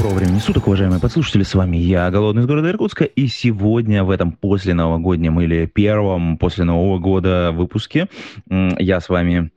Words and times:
Доброго 0.00 0.20
времени 0.20 0.38
суток, 0.38 0.66
уважаемые 0.66 0.98
подслушатели, 0.98 1.42
с 1.42 1.54
вами 1.54 1.76
я, 1.76 2.10
Голодный 2.10 2.40
из 2.40 2.46
города 2.46 2.70
Иркутска, 2.70 3.04
и 3.04 3.26
сегодня 3.26 4.02
в 4.02 4.08
этом 4.08 4.32
после 4.32 4.72
новогоднем 4.72 5.38
или 5.42 5.66
первом 5.66 6.38
после 6.38 6.64
Нового 6.64 6.98
года 6.98 7.52
выпуске 7.52 8.08
я 8.48 8.98
с 8.98 9.10
вами 9.10 9.52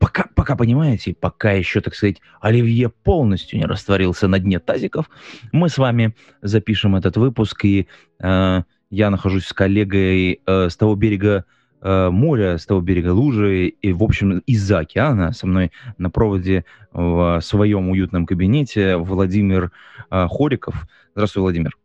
пока, 0.00 0.24
пока, 0.34 0.56
понимаете, 0.56 1.14
пока 1.14 1.52
еще, 1.52 1.80
так 1.82 1.94
сказать, 1.94 2.20
Оливье 2.40 2.88
полностью 2.88 3.60
не 3.60 3.64
растворился 3.64 4.26
на 4.26 4.40
дне 4.40 4.58
тазиков, 4.58 5.08
мы 5.52 5.68
с 5.68 5.78
вами 5.78 6.16
запишем 6.42 6.96
этот 6.96 7.16
выпуск, 7.16 7.64
и 7.64 7.86
э, 8.18 8.62
я 8.90 9.10
нахожусь 9.10 9.46
с 9.46 9.52
коллегой 9.52 10.40
э, 10.44 10.68
с 10.68 10.76
того 10.76 10.96
берега 10.96 11.44
моря, 11.82 12.58
с 12.58 12.66
того 12.66 12.80
берега 12.80 13.12
лужи, 13.12 13.68
и, 13.68 13.92
в 13.92 14.02
общем, 14.02 14.42
из-за 14.46 14.80
океана 14.80 15.32
со 15.32 15.46
мной 15.46 15.72
на 15.98 16.10
проводе 16.10 16.64
в 16.92 17.40
своем 17.42 17.88
уютном 17.88 18.26
кабинете 18.26 18.96
Владимир 18.96 19.70
э, 20.10 20.26
Хориков. 20.28 20.74
Здравствуй, 21.14 21.42
Владимир. 21.42 21.76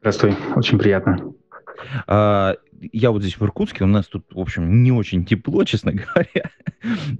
Здравствуй, 0.00 0.36
очень 0.54 0.78
приятно. 0.78 1.32
Я 2.92 3.10
вот 3.10 3.22
здесь 3.22 3.38
в 3.38 3.42
Иркутске, 3.44 3.84
у 3.84 3.86
нас 3.86 4.06
тут, 4.06 4.26
в 4.32 4.38
общем, 4.38 4.82
не 4.82 4.92
очень 4.92 5.24
тепло, 5.24 5.64
честно 5.64 5.92
говоря. 5.92 6.50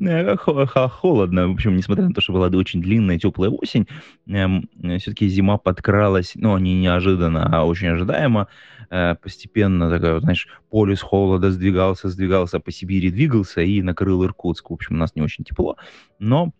Э, 0.00 0.36
хо- 0.36 0.66
хо- 0.66 0.88
Холодно, 0.88 1.48
в 1.48 1.52
общем, 1.52 1.76
несмотря 1.76 2.04
на 2.04 2.12
то, 2.12 2.20
что 2.20 2.32
была 2.32 2.48
очень 2.48 2.82
длинная 2.82 3.18
теплая 3.18 3.50
осень, 3.50 3.88
все-таки 4.26 5.28
зима 5.28 5.58
подкралась, 5.58 6.32
ну, 6.34 6.56
не 6.58 6.74
неожиданно, 6.74 7.48
а 7.52 7.64
очень 7.64 7.88
ожидаемо. 7.88 8.48
Э, 8.90 9.14
Постепенно, 9.14 9.90
такая, 9.90 10.20
знаешь, 10.20 10.48
полюс 10.70 11.00
холода 11.00 11.50
сдвигался, 11.50 12.08
сдвигался 12.08 12.60
по 12.60 12.70
Сибири, 12.70 13.10
двигался 13.10 13.62
и 13.62 13.82
накрыл 13.82 14.24
Иркутск. 14.24 14.70
В 14.70 14.74
общем, 14.74 14.96
у 14.96 14.98
нас 14.98 15.14
не 15.14 15.22
очень 15.22 15.44
тепло, 15.44 15.76
но 16.18 16.52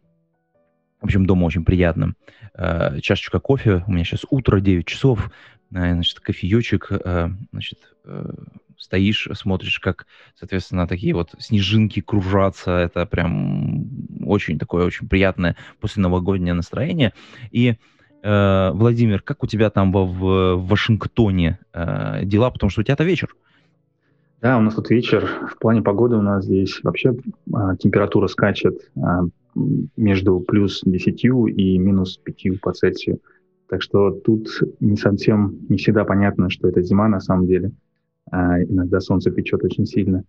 в 1.01 1.05
общем, 1.07 1.27
дома 1.27 1.45
очень 1.45 1.65
приятно. 1.65 2.15
Э, 2.55 2.99
Чашечка 3.01 3.39
кофе, 3.39 3.85
у 3.87 3.93
меня 3.93 4.05
сейчас 4.05 4.25
утро, 4.31 4.61
9 4.61 4.87
часов, 4.87 5.31
значит, 5.71 6.21
кофеечек, 6.21 6.89
значит, 7.53 7.79
стоишь, 8.79 9.29
смотришь, 9.35 9.79
как, 9.81 10.07
соответственно, 10.35 10.87
такие 10.87 11.15
вот 11.15 11.31
снежинки 11.39 12.01
кружатся, 12.01 12.73
это 12.73 13.07
прям 13.07 13.87
очень 14.27 14.59
такое, 14.59 14.87
очень 14.87 15.09
приятное 15.09 15.57
посленовогоднее 15.81 16.55
настроение. 16.55 17.13
И, 17.51 17.75
э, 18.23 18.71
Владимир, 18.73 19.23
как 19.23 19.43
у 19.43 19.47
тебя 19.47 19.71
там 19.71 19.93
во- 19.93 20.07
в, 20.07 20.57
в 20.57 20.67
Вашингтоне 20.69 21.59
э, 21.73 22.25
дела, 22.25 22.51
потому 22.51 22.71
что 22.71 22.81
у 22.81 22.85
тебя-то 22.85 23.05
вечер. 23.05 23.35
Да, 24.45 24.59
у 24.59 24.61
нас 24.61 24.75
тут 24.75 24.91
вечер. 24.91 25.27
В 25.51 25.59
плане 25.59 25.81
погоды 25.81 26.17
у 26.17 26.21
нас 26.21 26.45
здесь 26.45 26.79
вообще 26.83 27.15
а, 27.55 27.77
температура 27.77 28.27
скачет 28.27 28.91
м, 28.95 29.33
между 29.97 30.39
плюс 30.41 30.83
10 30.85 31.25
и 31.25 31.79
минус 31.79 32.19
5 32.23 32.61
по 32.61 32.73
Цельсию. 32.75 33.21
Так 33.71 33.81
что 33.81 34.11
тут 34.11 34.49
не 34.81 34.99
совсем, 34.99 35.57
не 35.71 35.79
всегда 35.79 36.05
понятно, 36.05 36.51
что 36.51 36.69
это 36.69 36.83
зима 36.83 37.09
на 37.09 37.21
самом 37.21 37.47
деле. 37.47 37.73
А, 38.35 38.61
иногда 38.61 38.99
солнце 38.99 39.31
печет 39.31 39.63
очень 39.63 39.87
сильно. 39.87 40.25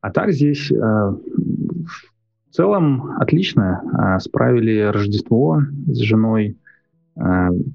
А 0.00 0.10
так 0.10 0.32
здесь 0.32 0.72
а, 0.72 1.10
в 1.10 2.50
целом 2.50 3.12
отлично. 3.18 3.82
А, 3.92 4.18
справили 4.18 4.80
Рождество 4.80 5.60
с 5.86 5.98
женой. 5.98 6.56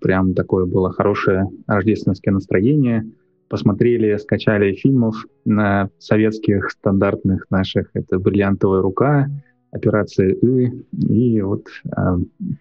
Прям 0.02 0.34
такое 0.34 0.66
было 0.66 0.92
хорошее 0.92 1.48
рождественское 1.66 2.34
настроение 2.34 3.06
посмотрели, 3.48 4.18
скачали 4.18 4.74
фильмов 4.74 5.16
на 5.46 5.90
советских 5.98 6.70
стандартных 6.72 7.50
наших. 7.50 7.90
Это 7.94 8.20
«Бриллиантовая 8.20 8.82
рука», 8.82 9.30
«Операция 9.72 10.32
И», 10.32 10.84
и 10.92 11.42
вот 11.42 11.68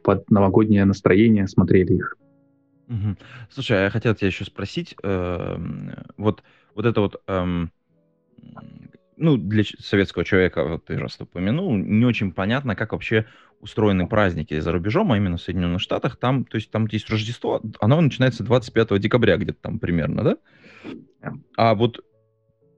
под 0.04 0.30
новогоднее 0.30 0.84
настроение 0.84 1.48
смотрели 1.48 1.94
их. 1.94 2.16
Слушай, 3.50 3.82
я 3.82 3.90
хотел 3.90 4.14
тебя 4.14 4.28
еще 4.28 4.44
спросить, 4.44 4.94
эм, 5.02 5.90
вот, 6.16 6.42
вот 6.78 6.86
это 6.86 7.00
вот, 7.00 7.20
эм, 7.26 7.72
ну, 9.16 9.36
для 9.36 9.64
советского 9.64 10.24
человека, 10.24 10.64
вот 10.64 10.84
ты 10.84 10.96
раз 10.96 11.20
упомянул, 11.20 11.76
не 11.76 12.06
очень 12.06 12.30
понятно, 12.30 12.76
как 12.76 12.92
вообще 12.92 13.26
устроены 13.60 14.06
праздники 14.06 14.60
за 14.60 14.70
рубежом, 14.70 15.10
а 15.10 15.16
именно 15.16 15.38
в 15.38 15.42
Соединенных 15.42 15.80
Штатах. 15.80 16.18
Там, 16.18 16.44
то 16.44 16.54
есть 16.54 16.70
там 16.70 16.86
есть 16.86 17.10
Рождество, 17.10 17.60
оно 17.80 18.00
начинается 18.00 18.44
25 18.44 18.96
декабря 19.00 19.36
где-то 19.38 19.58
там 19.60 19.80
примерно? 19.80 20.22
Да. 20.22 21.32
А 21.56 21.74
вот 21.74 22.00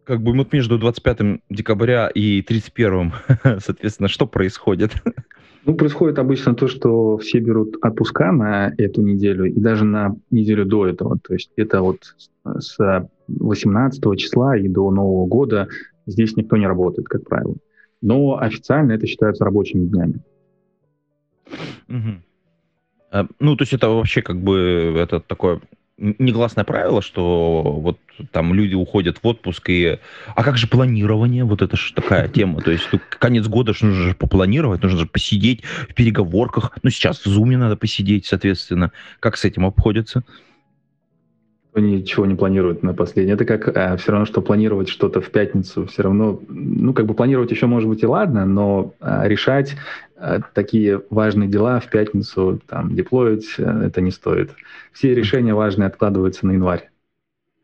как 0.05 0.23
бы 0.23 0.33
вот 0.33 0.51
между 0.51 0.79
25 0.79 1.43
декабря 1.51 2.09
и 2.09 2.41
31, 2.41 3.13
соответственно, 3.59 4.09
что 4.09 4.27
происходит? 4.27 4.95
Ну, 5.67 5.75
происходит 5.75 6.19
обычно 6.19 6.55
то, 6.55 6.69
что 6.69 7.19
все 7.19 7.39
берут 7.39 7.77
отпуска 7.83 8.33
на 8.33 8.73
эту 8.79 9.03
неделю 9.03 9.45
и 9.45 9.61
даже 9.61 9.85
на 9.85 10.17
неделю 10.31 10.65
до 10.65 10.87
этого. 10.87 11.19
То 11.19 11.35
есть 11.35 11.51
это 11.57 11.83
вот 11.83 12.17
с 12.45 13.09
18 13.29 14.19
числа 14.19 14.57
и 14.57 14.69
до 14.69 14.91
Нового 14.91 15.27
года 15.27 15.69
здесь 16.07 16.37
никто 16.37 16.57
не 16.57 16.67
работает, 16.67 17.09
как 17.09 17.29
правило. 17.29 17.57
Но 18.01 18.39
официально 18.39 18.93
это 18.93 19.07
считается 19.07 19.45
рабочими 19.45 19.87
днями. 19.87 20.21
А, 23.11 23.27
Ну, 23.39 23.57
то 23.57 23.63
есть 23.63 23.75
это 23.75 23.89
вообще 23.89 24.23
как 24.23 24.37
бы 24.37 24.95
это 24.97 25.21
такое 25.21 25.61
негласное 26.01 26.65
правило, 26.65 27.03
что 27.03 27.63
вот 27.63 27.99
там 28.33 28.55
люди 28.55 28.75
уходят 28.75 29.19
в 29.23 29.27
отпуск 29.27 29.69
и... 29.69 29.99
А 30.35 30.43
как 30.43 30.57
же 30.57 30.67
планирование? 30.67 31.45
Вот 31.45 31.63
это 31.63 31.77
же 31.77 31.93
такая 31.93 32.29
тема. 32.35 32.61
То 32.63 32.71
есть 32.71 32.89
ну, 32.91 33.01
конец 33.19 33.47
года 33.47 33.75
ж 33.75 33.83
нужно 33.83 34.05
же 34.05 34.15
попланировать, 34.15 34.83
нужно 34.83 34.99
же 34.99 35.07
посидеть 35.07 35.63
в 35.89 35.95
переговорках. 35.95 36.79
Ну, 36.83 36.91
сейчас 36.91 37.25
в 37.25 37.27
зуме 37.27 37.57
надо 37.57 37.77
посидеть, 37.77 38.27
соответственно. 38.27 38.93
Как 39.21 39.37
с 39.37 39.45
этим 39.45 39.67
обходится? 39.67 40.25
Никто 41.73 41.81
ничего 41.81 42.27
не 42.27 42.35
планирует 42.35 42.83
на 42.83 42.95
последнее. 42.95 43.35
Это 43.35 43.45
как 43.45 44.01
все 44.01 44.11
равно, 44.11 44.27
что 44.27 44.43
планировать 44.43 44.89
что-то 44.89 45.21
в 45.21 45.31
пятницу. 45.31 45.87
Все 45.87 46.03
равно, 46.03 46.41
ну, 46.49 46.93
как 46.93 47.07
бы 47.07 47.15
планировать 47.15 47.53
еще 47.53 47.67
может 47.67 47.89
быть 47.89 48.03
и 48.03 48.07
ладно, 48.07 48.45
но 48.45 48.95
а, 49.01 49.29
решать 49.29 49.77
а, 50.17 50.41
такие 50.53 51.01
важные 51.11 51.49
дела 51.49 51.79
в 51.79 51.89
пятницу, 51.89 52.61
там, 52.67 52.97
деплоить, 52.97 53.55
а, 53.59 53.85
это 53.85 54.01
не 54.01 54.11
стоит. 54.11 54.51
Все 54.93 55.15
решения 55.15 55.55
важные 55.55 55.87
откладываются 55.87 56.45
на 56.45 56.53
январь. 56.53 56.90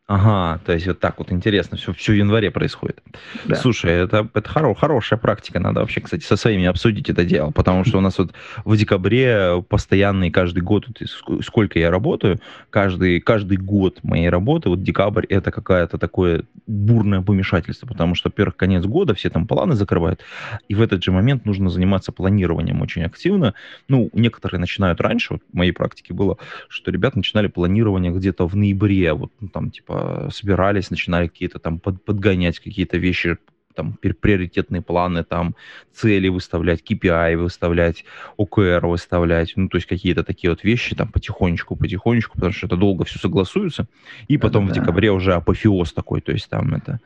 Ага, 0.08 0.60
то 0.64 0.72
есть 0.72 0.86
вот 0.86 1.00
так 1.00 1.18
вот 1.18 1.32
интересно, 1.32 1.76
все, 1.76 1.92
все 1.92 2.12
в 2.12 2.14
январе 2.14 2.52
происходит. 2.52 3.02
Да. 3.44 3.56
Слушай, 3.56 3.90
это, 3.90 4.28
это 4.34 4.48
хоро- 4.48 4.76
хорошая 4.76 5.18
практика, 5.18 5.58
надо 5.58 5.80
вообще, 5.80 6.00
кстати, 6.00 6.22
со 6.22 6.36
своими 6.36 6.66
обсудить 6.66 7.10
это 7.10 7.24
дело, 7.24 7.50
потому 7.50 7.84
что 7.84 7.98
у 7.98 8.00
нас 8.00 8.16
вот 8.18 8.32
в 8.64 8.76
декабре 8.76 9.64
постоянный 9.68 10.30
каждый 10.30 10.60
год, 10.60 10.86
вот 10.86 11.42
сколько 11.44 11.80
я 11.80 11.90
работаю, 11.90 12.38
каждый, 12.70 13.20
каждый 13.20 13.56
год 13.56 13.98
моей 14.04 14.28
работы, 14.28 14.68
вот 14.68 14.84
декабрь, 14.84 15.26
это 15.28 15.50
какое-то 15.50 15.98
такое 15.98 16.44
бурное 16.68 17.20
помешательство, 17.20 17.88
потому 17.88 18.14
что, 18.14 18.28
во-первых, 18.28 18.54
конец 18.54 18.84
года, 18.84 19.12
все 19.12 19.28
там 19.28 19.48
планы 19.48 19.74
закрывают, 19.74 20.20
и 20.68 20.76
в 20.76 20.82
этот 20.82 21.02
же 21.02 21.10
момент 21.10 21.44
нужно 21.46 21.68
заниматься 21.68 22.12
планированием 22.12 22.80
очень 22.80 23.02
активно. 23.02 23.54
Ну, 23.88 24.08
некоторые 24.12 24.60
начинают 24.60 25.00
раньше, 25.00 25.34
вот 25.34 25.42
в 25.52 25.56
моей 25.56 25.72
практике 25.72 26.14
было, 26.14 26.38
что 26.68 26.92
ребята 26.92 27.18
начинали 27.18 27.48
планирование 27.48 28.12
где-то 28.12 28.46
в 28.46 28.54
ноябре, 28.54 29.12
вот 29.12 29.32
ну, 29.40 29.48
там 29.48 29.72
типа 29.72 29.95
собирались, 30.30 30.90
начинали 30.90 31.28
какие-то 31.28 31.58
там 31.58 31.78
под- 31.78 32.04
подгонять 32.04 32.58
какие-то 32.58 32.98
вещи, 32.98 33.38
там 33.74 33.92
приоритетные 33.92 34.82
планы, 34.82 35.22
там 35.22 35.54
цели 35.92 36.28
выставлять, 36.28 36.82
KPI 36.82 37.36
выставлять, 37.36 38.04
OKR 38.38 38.86
выставлять, 38.86 39.52
ну 39.56 39.68
то 39.68 39.76
есть 39.76 39.86
какие-то 39.86 40.24
такие 40.24 40.50
вот 40.50 40.64
вещи 40.64 40.96
там 40.96 41.12
потихонечку, 41.12 41.76
потихонечку, 41.76 42.34
потому 42.34 42.52
что 42.52 42.66
это 42.66 42.76
долго 42.76 43.04
все 43.04 43.18
согласуется, 43.18 43.86
и 44.28 44.38
потом 44.38 44.64
в 44.64 44.68
Да-да-да. 44.68 44.86
декабре 44.86 45.10
уже 45.12 45.34
апофеоз 45.34 45.92
такой, 45.92 46.20
то 46.22 46.32
есть 46.32 46.48
там 46.48 46.74
это 46.74 47.00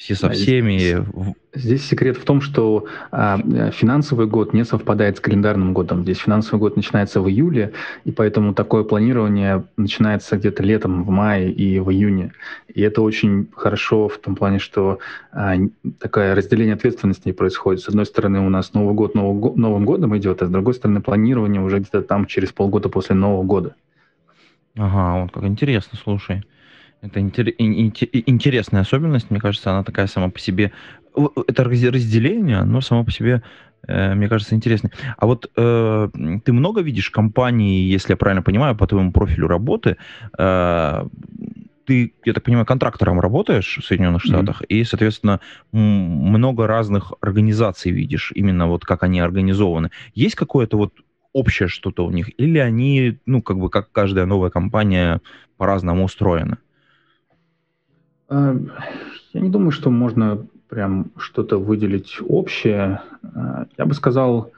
все 0.00 0.14
со 0.14 0.30
всеми, 0.30 0.78
здесь- 1.54 1.86
секрет 1.86 2.16
в 2.16 2.24
том, 2.24 2.40
что 2.40 2.86
а, 3.10 3.38
финансовый 3.70 4.26
год 4.26 4.54
не 4.54 4.64
совпадает 4.64 5.18
с 5.18 5.20
календарным 5.20 5.74
годом. 5.74 6.04
Здесь 6.04 6.16
финансовый 6.16 6.58
год 6.58 6.76
начинается 6.76 7.20
в 7.20 7.28
июле, 7.28 7.72
и 8.06 8.10
поэтому 8.10 8.54
такое 8.54 8.82
планирование 8.82 9.62
начинается 9.76 10.38
где-то 10.38 10.62
летом, 10.62 11.04
в 11.04 11.10
мае 11.10 11.52
и 11.52 11.78
в 11.80 11.90
июне. 11.90 12.32
И 12.74 12.80
это 12.80 13.02
очень 13.02 13.48
хорошо 13.54 14.08
в 14.08 14.16
том 14.16 14.36
плане, 14.36 14.58
что 14.58 15.00
а, 15.32 15.56
такое 15.98 16.34
разделение 16.34 16.76
ответственности 16.76 17.24
не 17.26 17.34
происходит. 17.34 17.82
С 17.82 17.88
одной 17.88 18.06
стороны, 18.06 18.40
у 18.40 18.48
нас 18.48 18.72
Новый 18.72 18.94
год 18.94 19.14
Нового 19.14 19.38
го- 19.38 19.54
Новым 19.54 19.84
годом 19.84 20.16
идет, 20.16 20.40
а 20.40 20.46
с 20.46 20.50
другой 20.50 20.72
стороны, 20.72 21.02
планирование 21.02 21.60
уже 21.60 21.78
где-то 21.78 22.00
там 22.00 22.24
через 22.24 22.52
полгода 22.52 22.88
после 22.88 23.16
Нового 23.16 23.42
года. 23.42 23.74
Ага, 24.78 25.24
вот 25.24 25.32
как 25.32 25.44
интересно, 25.44 25.98
слушай. 26.02 26.42
Это 27.02 27.20
интересная 27.20 28.82
особенность, 28.82 29.30
мне 29.30 29.40
кажется, 29.40 29.70
она 29.70 29.82
такая 29.84 30.06
сама 30.06 30.28
по 30.28 30.38
себе. 30.38 30.72
Это 31.46 31.64
разделение, 31.64 32.62
но 32.64 32.80
само 32.82 33.04
по 33.04 33.10
себе, 33.10 33.42
э, 33.88 34.14
мне 34.14 34.28
кажется, 34.28 34.54
интересно. 34.54 34.90
А 35.16 35.26
вот 35.26 35.50
э, 35.56 36.08
ты 36.44 36.52
много 36.52 36.82
видишь 36.82 37.10
компаний, 37.10 37.82
если 37.82 38.12
я 38.12 38.16
правильно 38.16 38.42
понимаю, 38.42 38.76
по 38.76 38.86
твоему 38.86 39.12
профилю 39.12 39.48
работы, 39.48 39.96
э, 40.38 41.06
ты, 41.86 42.12
я 42.24 42.32
так 42.34 42.44
понимаю, 42.44 42.66
контрактором 42.66 43.18
работаешь 43.18 43.78
в 43.80 43.84
Соединенных 43.84 44.22
Штатах, 44.22 44.60
mm-hmm. 44.62 44.66
и, 44.66 44.84
соответственно, 44.84 45.40
много 45.72 46.66
разных 46.66 47.14
организаций 47.20 47.90
видишь, 47.92 48.30
именно 48.34 48.68
вот 48.68 48.84
как 48.84 49.02
они 49.02 49.20
организованы. 49.20 49.90
Есть 50.14 50.34
какое-то 50.34 50.76
вот 50.76 50.92
общее 51.32 51.68
что-то 51.68 52.04
у 52.04 52.10
них, 52.10 52.30
или 52.38 52.58
они, 52.58 53.18
ну, 53.26 53.42
как 53.42 53.58
бы, 53.58 53.70
как 53.70 53.90
каждая 53.90 54.26
новая 54.26 54.50
компания 54.50 55.20
по-разному 55.56 56.04
устроена? 56.04 56.58
А, 58.30 58.56
я 59.32 59.40
не 59.40 59.50
думаю, 59.50 59.72
что 59.72 59.90
можно 59.90 60.46
прям 60.68 61.10
что-то 61.18 61.58
выделить 61.58 62.18
общее. 62.26 63.02
А, 63.22 63.66
я 63.76 63.84
бы 63.84 63.94
сказал, 63.94 64.52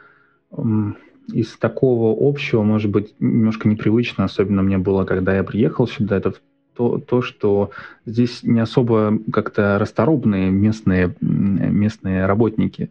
из 1.32 1.56
такого 1.56 2.28
общего, 2.28 2.62
может 2.62 2.90
быть, 2.90 3.14
немножко 3.18 3.68
непривычно, 3.68 4.24
особенно 4.24 4.62
мне 4.62 4.78
было, 4.78 5.04
когда 5.04 5.34
я 5.34 5.42
приехал 5.42 5.88
сюда, 5.88 6.18
это 6.18 6.34
то, 6.76 6.98
то 6.98 7.22
что 7.22 7.70
здесь 8.06 8.42
не 8.42 8.60
особо 8.60 9.18
как-то 9.32 9.78
расторопные 9.78 10.50
местные, 10.50 11.14
местные 11.20 12.26
работники. 12.26 12.90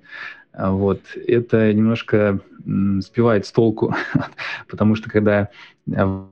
А 0.54 0.72
вот. 0.72 1.02
Это 1.28 1.74
немножко 1.74 2.40
сбивает 2.66 3.46
с 3.46 3.52
толку, 3.52 3.96
потому 4.70 4.96
что 4.96 5.10
когда 5.10 5.50
а, 5.96 6.28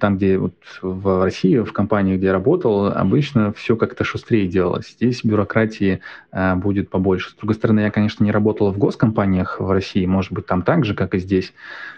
там, 0.00 0.16
где 0.16 0.38
вот 0.38 0.54
в 0.82 1.24
России, 1.24 1.58
в 1.58 1.72
компании, 1.72 2.16
где 2.16 2.26
я 2.26 2.32
работал, 2.32 2.86
обычно 2.86 3.52
все 3.52 3.76
как-то 3.76 4.04
шустрее 4.04 4.46
делалось. 4.46 4.92
Здесь 4.92 5.24
бюрократии 5.24 6.00
а, 6.32 6.56
будет 6.56 6.90
побольше. 6.90 7.30
С 7.30 7.34
другой 7.34 7.54
стороны, 7.54 7.80
я, 7.80 7.90
конечно, 7.90 8.24
не 8.24 8.32
работал 8.32 8.72
в 8.72 8.78
госкомпаниях 8.78 9.60
в 9.60 9.70
России, 9.70 10.06
может 10.06 10.32
быть, 10.32 10.46
там 10.46 10.62
так 10.62 10.84
же, 10.84 10.94
как 10.94 11.14
и 11.14 11.18
здесь. 11.18 11.52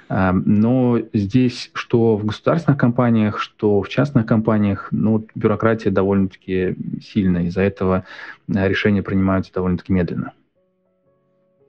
А, 0.08 0.32
но 0.32 0.98
здесь, 1.12 1.70
что 1.72 2.16
в 2.16 2.24
государственных 2.24 2.78
компаниях, 2.78 3.40
что 3.40 3.82
в 3.82 3.88
частных 3.88 4.26
компаниях, 4.26 4.88
ну, 4.90 5.26
бюрократия 5.34 5.90
довольно-таки 5.90 6.76
сильная. 7.02 7.44
Из-за 7.44 7.62
этого 7.62 8.04
а, 8.52 8.68
решения 8.68 9.02
принимаются 9.02 9.52
довольно-таки 9.52 9.92
медленно. 9.92 10.32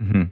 Угу. 0.02 0.32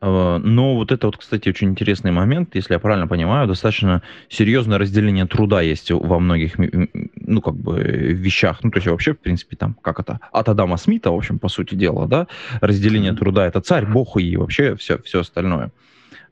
Но 0.00 0.74
вот 0.74 0.92
это 0.92 1.06
вот, 1.06 1.16
кстати, 1.16 1.48
очень 1.48 1.70
интересный 1.70 2.10
момент, 2.10 2.54
если 2.54 2.74
я 2.74 2.78
правильно 2.78 3.06
понимаю, 3.06 3.48
достаточно 3.48 4.02
серьезное 4.28 4.76
разделение 4.76 5.24
труда 5.26 5.62
есть 5.62 5.90
во 5.90 6.18
многих, 6.18 6.56
ну, 6.58 7.40
как 7.40 7.54
бы, 7.54 7.78
вещах. 7.80 8.58
Ну, 8.62 8.70
то 8.70 8.78
есть 8.78 8.86
вообще, 8.86 9.14
в 9.14 9.18
принципе, 9.18 9.56
там, 9.56 9.74
как 9.80 10.00
это, 10.00 10.20
от 10.30 10.48
Адама 10.50 10.76
Смита, 10.76 11.10
в 11.10 11.16
общем, 11.16 11.38
по 11.38 11.48
сути 11.48 11.74
дела, 11.74 12.06
да, 12.06 12.26
разделение 12.60 13.14
труда— 13.14 13.46
это 13.48 13.62
царь, 13.62 13.86
бог 13.86 14.18
и 14.18 14.36
вообще 14.36 14.76
все, 14.76 14.98
все 14.98 15.20
остальное. 15.20 15.70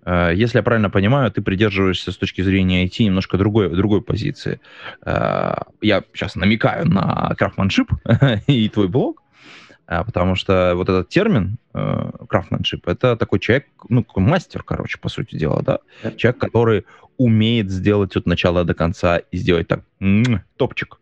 Э, 0.05 0.33
если 0.35 0.59
я 0.59 0.63
правильно 0.63 0.91
понимаю, 0.91 1.31
ты 1.31 1.41
придерживаешься 1.43 2.13
с 2.13 2.17
точки 2.17 2.43
зрения 2.43 2.85
IT 2.85 3.05
немношко 3.05 3.39
другой, 3.39 3.71
другой 3.71 4.03
позиции. 4.03 4.61
Э, 5.05 5.55
я 5.81 6.03
сейчас 6.13 6.37
намекаю 6.37 6.87
на 6.89 7.35
крафтманшип 7.39 7.89
и 8.47 8.69
твой 8.69 8.89
блог, 8.89 9.19
а, 9.19 9.23
потому 9.87 10.35
что 10.35 10.73
вот 10.75 10.89
этот 10.89 11.09
термин 11.09 11.59
крафтменшип 11.73 12.87
э, 12.87 12.93
это 12.93 13.17
такой 13.17 13.39
человек, 13.39 13.67
ну, 13.89 14.03
такой 14.03 14.23
мастер, 14.23 14.63
короче, 14.63 14.99
по 14.99 15.09
сути 15.09 15.37
дела, 15.37 15.63
да? 15.63 15.79
Yeah. 16.03 16.17
Человек, 16.17 16.41
который 16.41 16.87
умеет 17.19 17.71
сделать 17.71 18.17
от 18.17 18.27
начала 18.27 18.65
до 18.65 18.75
конца 18.75 19.19
и 19.19 19.37
сделать 19.37 19.69
так, 19.69 19.81
топчик. 20.57 20.99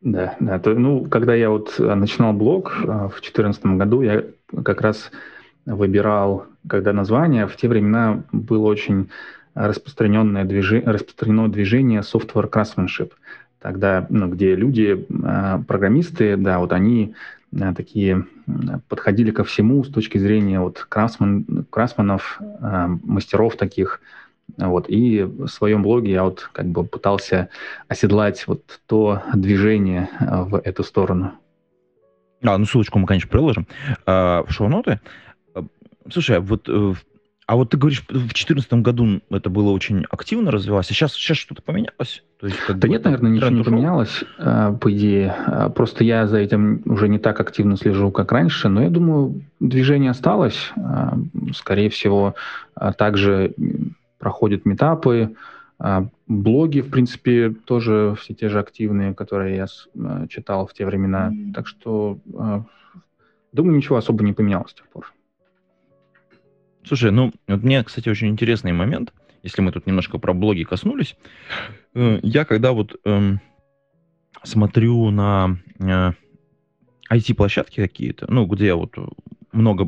Да, 0.00 0.36
да. 0.40 0.58
То, 0.58 0.74
ну, 0.74 1.04
когда 1.04 1.34
я 1.34 1.50
вот 1.50 1.74
э, 1.78 1.94
начинал 1.94 2.32
блог 2.32 2.74
э, 2.82 2.86
в 2.86 3.20
2014 3.20 3.66
году, 3.66 4.00
я 4.00 4.24
как 4.64 4.80
раз 4.80 5.10
выбирал, 5.66 6.46
когда 6.66 6.92
название, 6.92 7.46
в 7.46 7.54
те 7.56 7.68
времена 7.68 8.22
было 8.32 8.66
очень 8.66 9.10
распространенное 9.54 10.44
движение, 10.44 10.88
распространено 10.88 11.50
движение 11.50 12.00
software 12.00 12.48
craftsmanship 12.48 13.12
тогда, 13.60 14.06
ну, 14.08 14.28
где 14.28 14.54
люди, 14.54 15.06
а, 15.22 15.62
программисты, 15.66 16.36
да, 16.36 16.58
вот 16.58 16.72
они 16.72 17.14
а, 17.58 17.74
такие 17.74 18.26
подходили 18.88 19.30
ко 19.30 19.44
всему 19.44 19.84
с 19.84 19.88
точки 19.88 20.18
зрения 20.18 20.60
вот 20.60 20.86
красман, 20.88 21.66
красманов, 21.70 22.40
а, 22.60 22.88
мастеров 23.04 23.56
таких, 23.56 24.00
вот, 24.56 24.86
и 24.88 25.22
в 25.22 25.46
своем 25.46 25.82
блоге 25.82 26.12
я 26.12 26.24
вот 26.24 26.48
как 26.52 26.66
бы 26.66 26.84
пытался 26.84 27.50
оседлать 27.86 28.46
вот 28.46 28.80
то 28.86 29.22
движение 29.34 30.08
в 30.20 30.58
эту 30.58 30.82
сторону. 30.82 31.32
А, 32.42 32.58
ну 32.58 32.64
ссылочку 32.64 32.98
мы, 32.98 33.06
конечно, 33.06 33.28
приложим 33.28 33.66
в 34.06 34.46
шоу-ноты. 34.48 35.00
Слушай, 36.10 36.40
вот 36.40 36.68
э, 36.68 36.94
а 37.50 37.56
вот 37.56 37.70
ты 37.70 37.76
говоришь, 37.76 38.02
в 38.02 38.12
2014 38.12 38.72
году 38.74 39.22
это 39.28 39.50
было 39.50 39.72
очень 39.72 40.04
активно 40.08 40.52
развивалось, 40.52 40.88
а 40.88 40.94
сейчас, 40.94 41.14
сейчас 41.14 41.36
что-то 41.36 41.62
поменялось? 41.62 42.22
То 42.38 42.46
есть, 42.46 42.60
как 42.60 42.78
да 42.78 42.86
нет, 42.86 43.02
наверное, 43.02 43.32
ничего 43.32 43.50
не 43.50 43.64
поменялось, 43.64 44.22
э, 44.38 44.72
по 44.80 44.92
идее. 44.92 45.34
Э, 45.48 45.68
просто 45.68 46.04
я 46.04 46.28
за 46.28 46.38
этим 46.38 46.80
уже 46.84 47.08
не 47.08 47.18
так 47.18 47.40
активно 47.40 47.76
слежу, 47.76 48.12
как 48.12 48.30
раньше, 48.30 48.68
но 48.68 48.84
я 48.84 48.88
думаю, 48.88 49.42
движение 49.58 50.12
осталось. 50.12 50.70
Э, 50.76 51.14
скорее 51.52 51.90
всего, 51.90 52.36
также 52.96 53.52
проходят 54.20 54.64
метапы, 54.64 55.34
блоги, 56.28 56.82
в 56.82 56.90
принципе, 56.90 57.50
тоже 57.50 58.14
все 58.20 58.32
те 58.32 58.48
же 58.48 58.60
активные, 58.60 59.12
которые 59.12 59.56
я 59.56 59.66
читал 60.28 60.68
в 60.68 60.72
те 60.72 60.86
времена. 60.86 61.32
Так 61.52 61.66
что, 61.66 62.20
думаю, 63.52 63.76
ничего 63.76 63.96
особо 63.96 64.22
не 64.22 64.34
поменялось 64.34 64.70
с 64.70 64.74
тех 64.74 64.86
пор. 64.86 65.12
Слушай, 66.84 67.10
ну, 67.10 67.32
вот 67.46 67.62
мне, 67.62 67.82
кстати, 67.84 68.08
очень 68.08 68.28
интересный 68.28 68.72
момент, 68.72 69.12
если 69.42 69.62
мы 69.62 69.72
тут 69.72 69.86
немножко 69.86 70.18
про 70.18 70.32
блоги 70.32 70.64
коснулись. 70.64 71.16
Э, 71.94 72.18
я 72.22 72.44
когда 72.44 72.72
вот 72.72 72.96
эм, 73.04 73.40
смотрю 74.42 75.10
на 75.10 75.58
э, 75.78 76.12
IT-площадки 77.10 77.80
какие-то, 77.80 78.30
ну, 78.30 78.46
где 78.46 78.74
вот 78.74 78.94
много, 79.52 79.86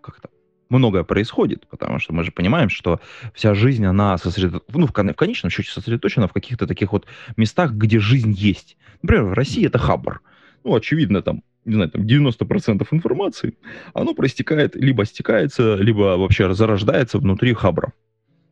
как 0.00 0.20
то 0.20 0.30
многое 0.70 1.02
происходит, 1.02 1.66
потому 1.68 1.98
что 1.98 2.14
мы 2.14 2.24
же 2.24 2.30
понимаем, 2.30 2.70
что 2.70 3.00
вся 3.34 3.54
жизнь, 3.54 3.84
она 3.84 4.16
сосредоточена, 4.16 4.78
ну, 4.78 4.86
в, 4.86 4.90
в 4.90 5.14
конечном 5.14 5.50
счете 5.50 5.70
сосредоточена 5.70 6.28
в 6.28 6.32
каких-то 6.32 6.66
таких 6.66 6.92
вот 6.92 7.06
местах, 7.36 7.72
где 7.72 7.98
жизнь 7.98 8.32
есть. 8.32 8.76
Например, 9.02 9.24
в 9.24 9.32
России 9.32 9.66
это 9.66 9.78
хабр. 9.78 10.20
Ну, 10.62 10.74
очевидно, 10.74 11.22
там 11.22 11.42
не 11.64 11.74
знаю, 11.74 11.90
там 11.90 12.02
90% 12.02 12.86
информации, 12.90 13.56
оно 13.94 14.14
проистекает, 14.14 14.76
либо 14.76 15.04
стекается, 15.04 15.76
либо 15.76 16.16
вообще 16.16 16.52
зарождается 16.54 17.18
внутри 17.18 17.54
хабра. 17.54 17.92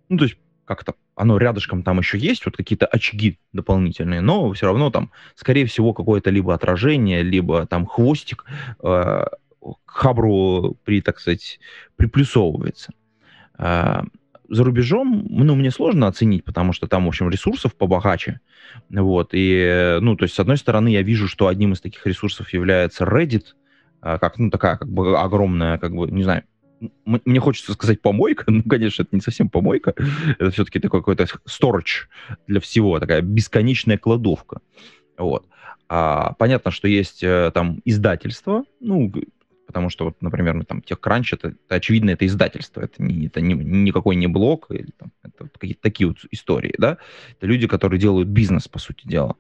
Ну, 0.09 0.19
то 0.19 0.25
есть 0.25 0.37
как-то 0.65 0.95
оно 1.15 1.39
рядышком 1.39 1.83
там 1.83 1.99
еще 1.99 2.19
есть, 2.19 2.45
вот 2.45 2.57
какие-то 2.57 2.87
очаги 2.87 3.39
дополнительные, 3.53 4.21
но 4.21 4.53
все 4.53 4.67
равно 4.67 4.91
там, 4.91 5.11
скорее 5.35 5.65
всего, 5.65 5.95
какое-то 5.95 6.31
либо 6.31 6.55
отражение, 6.55 7.23
либо 7.23 7.67
там 7.67 7.87
хвостик 7.87 8.45
э, 8.83 9.25
к 9.25 9.27
хабру 9.87 10.77
при, 10.85 11.01
так 11.01 11.19
сказать, 11.19 11.59
приплюсовывается. 11.97 12.93
Э, 13.59 14.03
за 14.49 14.65
рубежом, 14.65 15.27
ну, 15.29 15.55
мне 15.55 15.71
сложно 15.71 16.07
оценить, 16.07 16.45
потому 16.45 16.73
что 16.73 16.87
там, 16.87 17.05
в 17.05 17.09
общем, 17.09 17.29
ресурсов 17.31 17.75
побогаче. 17.75 18.41
Вот, 18.89 19.31
и, 19.33 19.99
ну, 20.01 20.17
то 20.17 20.25
есть, 20.25 20.35
с 20.35 20.41
одной 20.41 20.57
стороны, 20.57 20.89
я 20.89 21.03
вижу, 21.03 21.29
что 21.29 21.49
одним 21.49 21.73
из 21.73 21.81
таких 21.81 22.07
ресурсов 22.07 22.53
является 22.53 23.05
Reddit, 23.05 23.45
а, 24.01 24.19
как, 24.19 24.39
ну, 24.39 24.51
такая, 24.51 24.77
как 24.77 24.89
бы, 24.89 25.19
огромная, 25.19 25.79
как 25.79 25.95
бы, 25.95 26.11
не 26.11 26.23
знаю, 26.23 26.45
мне 27.05 27.41
хочется 27.41 27.73
сказать 27.73 28.01
помойка, 28.01 28.45
ну, 28.51 28.63
конечно, 28.63 29.03
это 29.03 29.15
не 29.15 29.21
совсем 29.21 29.49
помойка, 29.49 29.95
это 30.39 30.51
все-таки 30.51 30.81
такой 30.81 31.01
какой-то 31.01 31.27
storage 31.47 32.09
для 32.47 32.61
всего, 32.61 32.99
такая 33.01 33.21
бесконечная 33.21 33.99
кладовка. 33.99 34.61
Вот. 35.17 35.47
А, 35.89 36.35
понятно, 36.39 36.71
что 36.71 36.87
есть 36.87 37.23
э, 37.23 37.51
там 37.53 37.81
издательство, 37.85 38.65
ну, 38.81 39.13
потому 39.69 39.91
что, 39.91 40.07
вот, 40.07 40.17
например, 40.23 40.55
ну, 40.55 40.65
там, 40.65 40.79
TechCrunch, 40.79 41.29
это, 41.33 41.49
это, 41.49 41.75
очевидно, 41.75 42.11
это 42.11 42.27
издательство, 42.27 42.81
это, 42.81 43.03
не, 43.03 43.27
это 43.27 43.43
не, 43.43 43.53
никакой 43.53 44.17
не 44.17 44.27
блог, 44.27 44.67
или, 44.71 44.89
там, 44.99 45.13
это 45.23 45.45
вот 45.45 45.53
какие-то 45.59 45.83
такие 45.83 46.09
вот 46.09 46.17
истории, 46.31 46.75
да, 46.79 46.97
это 47.37 47.47
люди, 47.47 47.67
которые 47.67 48.01
делают 48.01 48.29
бизнес, 48.29 48.67
по 48.67 48.79
сути 48.79 49.07
дела. 49.07 49.37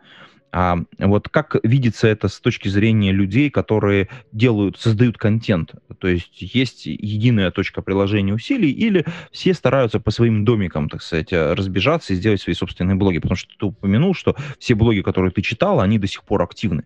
А 0.53 0.79
вот 0.99 1.29
как 1.31 1.57
видится 1.63 2.09
это 2.09 2.29
с 2.29 2.41
точки 2.41 2.69
зрения 2.69 3.13
людей, 3.13 3.51
которые 3.51 4.09
делают, 4.33 4.79
создают 4.79 5.17
контент? 5.17 5.75
То 5.99 6.09
есть 6.09 6.41
есть 6.41 6.87
единая 6.87 7.51
точка 7.51 7.81
приложения 7.83 8.35
усилий 8.35 8.71
или 8.71 9.07
все 9.33 9.55
стараются 9.55 9.99
по 9.99 10.11
своим 10.11 10.45
домикам, 10.45 10.89
так 10.89 11.03
сказать, 11.03 11.33
разбежаться 11.33 12.13
и 12.13 12.17
сделать 12.17 12.41
свои 12.41 12.55
собственные 12.55 12.97
блоги? 12.97 13.19
Потому 13.19 13.37
что 13.37 13.51
ты 13.59 13.67
упомянул, 13.67 14.15
что 14.15 14.37
все 14.59 14.75
блоги, 14.75 15.01
которые 15.01 15.33
ты 15.33 15.43
читал, 15.43 15.81
они 15.81 15.99
до 15.99 16.07
сих 16.07 16.25
пор 16.25 16.43
активны. 16.43 16.85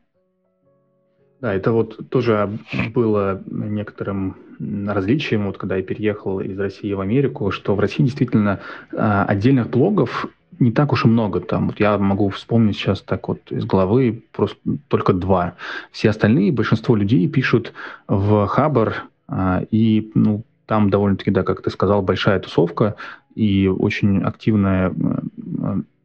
Да, 1.42 1.52
это 1.52 1.72
вот 1.72 2.08
тоже 2.08 2.56
было 2.94 3.42
некоторым 3.50 4.37
различием, 4.61 5.46
вот 5.46 5.58
когда 5.58 5.75
я 5.75 5.82
переехал 5.82 6.38
из 6.38 6.56
России 6.56 6.92
в 6.92 7.00
Америку, 7.00 7.50
что 7.50 7.75
в 7.75 7.80
России 7.80 8.04
действительно 8.04 8.61
а, 8.92 9.25
отдельных 9.25 9.68
блогов 9.68 10.26
не 10.61 10.70
так 10.70 10.92
уж 10.92 11.04
и 11.04 11.08
много. 11.08 11.40
Там, 11.40 11.66
вот 11.66 11.80
я 11.80 11.99
могу 11.99 12.28
вспомнить 12.28 12.76
сейчас 12.76 13.00
так 13.00 13.26
вот 13.26 13.40
из 13.50 13.64
головы 13.64 14.22
просто 14.30 14.56
только 14.87 15.12
два. 15.12 15.54
Все 15.90 16.11
остальные, 16.11 16.52
большинство 16.52 16.94
людей 16.94 17.26
пишут 17.28 17.72
в 18.06 18.46
Хабар, 18.46 19.06
а, 19.26 19.64
и 19.72 20.12
ну, 20.14 20.44
там 20.66 20.90
довольно-таки, 20.90 21.32
да, 21.32 21.42
как 21.42 21.61
ты 21.61 21.70
сказал, 21.70 22.02
большая 22.02 22.38
тусовка 22.38 22.94
и 23.34 23.66
очень 23.66 24.22
активная 24.22 24.94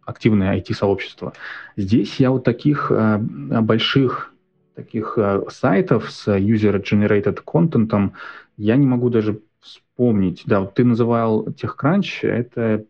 активное 0.03 0.58
IT-сообщество. 0.58 1.34
Здесь 1.75 2.15
я 2.15 2.32
вот 2.32 2.46
таких 2.46 2.91
э, 2.91 3.17
больших 3.20 4.34
таких 4.78 5.18
э, 5.18 5.42
сайтов 5.50 6.12
с 6.12 6.28
user-generated 6.28 7.42
контентом 7.44 8.14
я 8.58 8.76
не 8.78 8.86
могу 8.86 9.10
даже 9.10 9.42
вспомнить. 9.60 10.44
Да, 10.46 10.62
вот 10.62 10.76
ты 10.76 10.86
называл 10.86 11.48
TechCrunch, 11.48 12.22
это 12.22 12.86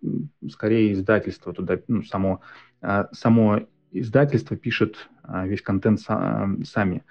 скорее 0.51 0.91
издательство 0.91 1.53
туда, 1.53 1.79
ну, 1.87 2.03
само, 2.03 2.41
э, 2.81 3.05
само 3.13 3.61
издательство 3.93 4.57
пишет 4.57 5.07
э, 5.23 5.47
весь 5.47 5.61
контент 5.61 6.01
са, 6.01 6.49
сами. 6.65 7.03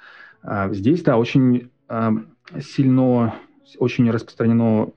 Здесь, 0.71 1.03
да, 1.03 1.17
очень 1.17 1.71
сильно, 2.61 3.35
очень 3.79 4.09
распространено 4.13 4.93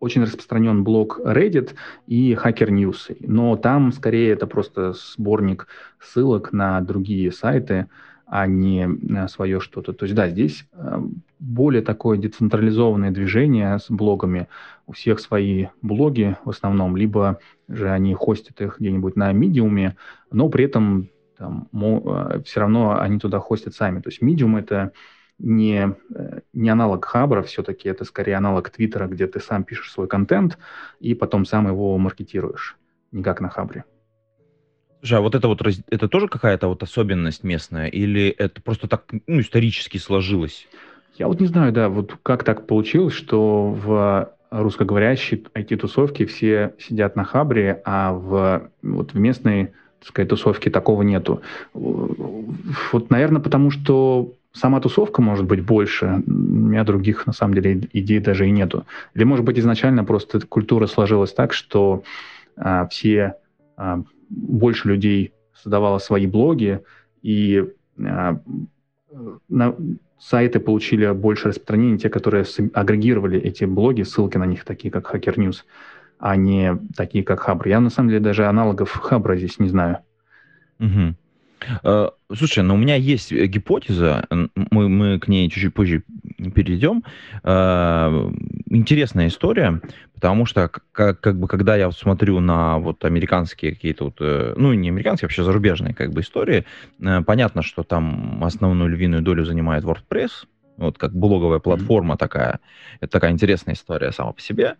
очень 0.00 0.22
распространен 0.22 0.82
блог 0.82 1.20
Reddit 1.22 1.74
и 2.06 2.32
Hacker 2.32 2.68
News, 2.68 3.16
но 3.20 3.56
там 3.56 3.92
скорее 3.92 4.32
это 4.32 4.46
просто 4.46 4.94
сборник 4.94 5.68
ссылок 6.00 6.52
на 6.52 6.80
другие 6.80 7.30
сайты, 7.30 7.86
а 8.26 8.46
не 8.46 8.88
свое 9.28 9.60
что-то. 9.60 9.92
То 9.92 10.04
есть 10.04 10.14
да, 10.14 10.28
здесь 10.28 10.64
э, 10.72 11.00
более 11.40 11.82
такое 11.82 12.16
децентрализованное 12.16 13.10
движение 13.10 13.78
с 13.78 13.90
блогами. 13.90 14.46
У 14.86 14.92
всех 14.92 15.18
свои 15.18 15.66
блоги 15.82 16.36
в 16.44 16.50
основном, 16.50 16.96
либо 16.96 17.40
же 17.68 17.90
они 17.90 18.14
хостят 18.14 18.60
их 18.60 18.78
где-нибудь 18.78 19.16
на 19.16 19.32
медиуме, 19.32 19.96
но 20.30 20.48
при 20.48 20.66
этом 20.66 21.08
там, 21.36 21.68
э, 21.72 22.40
все 22.44 22.60
равно 22.60 23.00
они 23.00 23.18
туда 23.18 23.40
хостят 23.40 23.74
сами. 23.74 24.00
То 24.00 24.10
есть 24.10 24.22
медиум 24.22 24.56
это 24.56 24.92
не, 25.40 25.96
э, 26.14 26.40
не 26.52 26.70
аналог 26.70 27.04
Хабра, 27.04 27.42
все-таки 27.42 27.88
это 27.88 28.04
скорее 28.04 28.36
аналог 28.36 28.70
Твиттера, 28.70 29.06
где 29.06 29.26
ты 29.26 29.40
сам 29.40 29.64
пишешь 29.64 29.92
свой 29.92 30.06
контент 30.06 30.58
и 31.00 31.14
потом 31.14 31.44
сам 31.44 31.66
его 31.66 31.96
маркетируешь, 31.98 32.76
не 33.10 33.22
как 33.22 33.40
на 33.40 33.48
Хабре. 33.48 33.84
Слушай, 35.00 35.18
а 35.18 35.20
вот 35.22 35.34
это 35.34 35.48
вот 35.48 35.62
это 35.62 36.08
тоже 36.08 36.28
какая-то 36.28 36.68
вот 36.68 36.82
особенность 36.82 37.42
местная, 37.42 37.86
или 37.86 38.28
это 38.28 38.60
просто 38.60 38.86
так 38.86 39.04
ну, 39.26 39.40
исторически 39.40 39.96
сложилось? 39.96 40.68
Я 41.16 41.26
вот 41.26 41.40
не 41.40 41.46
знаю, 41.46 41.72
да, 41.72 41.88
вот 41.88 42.16
как 42.22 42.44
так 42.44 42.66
получилось, 42.66 43.14
что 43.14 43.70
в 43.70 44.32
русскоговорящей 44.50 45.46
IT-тусовке 45.54 46.26
все 46.26 46.74
сидят 46.78 47.16
на 47.16 47.24
Хабре, 47.24 47.80
а 47.84 48.12
в, 48.12 48.70
вот 48.82 49.14
в 49.14 49.18
местной 49.18 49.72
так 50.00 50.08
сказать, 50.08 50.30
тусовке 50.30 50.70
такого 50.70 51.02
нету. 51.02 51.42
Вот, 51.74 53.10
наверное, 53.10 53.42
потому 53.42 53.70
что 53.70 54.32
сама 54.52 54.80
тусовка 54.80 55.22
может 55.22 55.46
быть 55.46 55.64
больше, 55.64 56.22
у 56.26 56.30
меня 56.30 56.84
других, 56.84 57.26
на 57.26 57.32
самом 57.32 57.54
деле, 57.54 57.88
идей 57.92 58.20
даже 58.20 58.46
и 58.46 58.50
нету. 58.50 58.86
Или, 59.14 59.24
может 59.24 59.44
быть, 59.44 59.58
изначально 59.58 60.04
просто 60.04 60.40
культура 60.46 60.86
сложилась 60.86 61.32
так, 61.32 61.52
что 61.52 62.02
а, 62.56 62.86
все, 62.88 63.36
а, 63.76 64.02
больше 64.28 64.88
людей 64.88 65.32
создавало 65.54 65.98
свои 65.98 66.26
блоги, 66.26 66.80
и 67.22 67.64
а, 67.98 68.40
на, 69.48 69.76
сайты 70.18 70.60
получили 70.60 71.10
больше 71.12 71.48
распространения, 71.48 71.98
те, 71.98 72.10
которые 72.10 72.44
агрегировали 72.74 73.40
эти 73.40 73.64
блоги, 73.64 74.02
ссылки 74.02 74.36
на 74.36 74.46
них, 74.46 74.64
такие 74.64 74.90
как 74.90 75.12
Hacker 75.12 75.36
News, 75.36 75.64
а 76.18 76.36
не 76.36 76.78
такие 76.94 77.24
как 77.24 77.40
Хабр. 77.40 77.68
Я, 77.68 77.80
на 77.80 77.90
самом 77.90 78.10
деле, 78.10 78.20
даже 78.20 78.46
аналогов 78.46 78.92
Хабра 78.92 79.36
здесь 79.36 79.58
не 79.58 79.68
знаю. 79.68 79.98
Угу. 80.78 81.14
Э, 81.82 82.08
слушай, 82.34 82.62
ну 82.62 82.74
у 82.74 82.76
меня 82.76 82.94
есть 82.94 83.32
э, 83.32 83.46
гипотеза, 83.46 84.26
мы, 84.30 84.88
мы 84.88 85.18
к 85.18 85.28
ней 85.28 85.48
чуть-чуть 85.50 85.74
позже 85.74 86.04
перейдем. 86.54 87.04
Э, 87.42 88.30
интересная 88.66 89.28
история, 89.28 89.80
потому 90.14 90.46
что 90.46 90.70
как, 90.92 91.20
как 91.20 91.38
бы 91.38 91.48
когда 91.48 91.76
я 91.76 91.90
смотрю 91.90 92.40
на 92.40 92.78
вот 92.78 93.04
американские 93.04 93.74
какие-то 93.74 94.04
вот, 94.06 94.20
ну 94.20 94.72
не 94.74 94.88
американские, 94.88 95.26
вообще 95.26 95.44
зарубежные 95.44 95.94
как 95.94 96.12
бы 96.12 96.20
истории, 96.20 96.64
понятно, 96.98 97.62
что 97.62 97.82
там 97.82 98.42
основную 98.44 98.90
львиную 98.90 99.22
долю 99.22 99.44
занимает 99.44 99.84
WordPress, 99.84 100.46
вот 100.76 100.98
как 100.98 101.12
блоговая 101.12 101.58
платформа 101.58 102.14
mm-hmm. 102.14 102.18
такая. 102.18 102.60
Это 103.00 103.12
такая 103.12 103.32
интересная 103.32 103.74
история 103.74 104.12
сама 104.12 104.32
по 104.32 104.40
себе. 104.40 104.76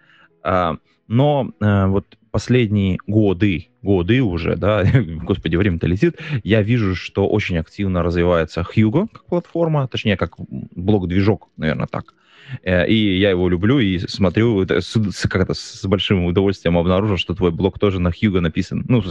Но 1.09 1.51
вот 1.59 2.17
последние 2.31 2.99
годы, 3.07 3.69
годы 3.83 4.23
уже, 4.23 4.57
да, 4.57 4.85
господи, 5.23 5.57
время-то 5.57 5.87
летит, 5.87 6.19
я 6.43 6.63
вижу, 6.63 6.95
что 6.95 7.29
очень 7.29 7.59
активно 7.59 8.03
развивается 8.03 8.61
Hugo 8.63 9.09
как 9.13 9.25
платформа, 9.27 9.89
точнее, 9.89 10.17
как 10.17 10.35
блок-движок, 10.39 11.49
наверное, 11.57 11.87
так. 11.87 12.15
Э, 12.63 12.87
и 12.87 13.19
я 13.19 13.31
его 13.31 13.49
люблю 13.49 13.79
и 13.79 13.99
смотрю, 13.99 14.67
с, 14.69 14.97
с, 14.97 15.29
как-то 15.29 15.55
с 15.55 15.85
большим 15.85 16.25
удовольствием 16.25 16.79
обнаружил, 16.79 17.17
что 17.17 17.35
твой 17.35 17.51
блог 17.51 17.79
тоже 17.79 18.01
на 18.01 18.09
Hugo 18.09 18.41
написан, 18.41 18.85
ну, 18.89 19.03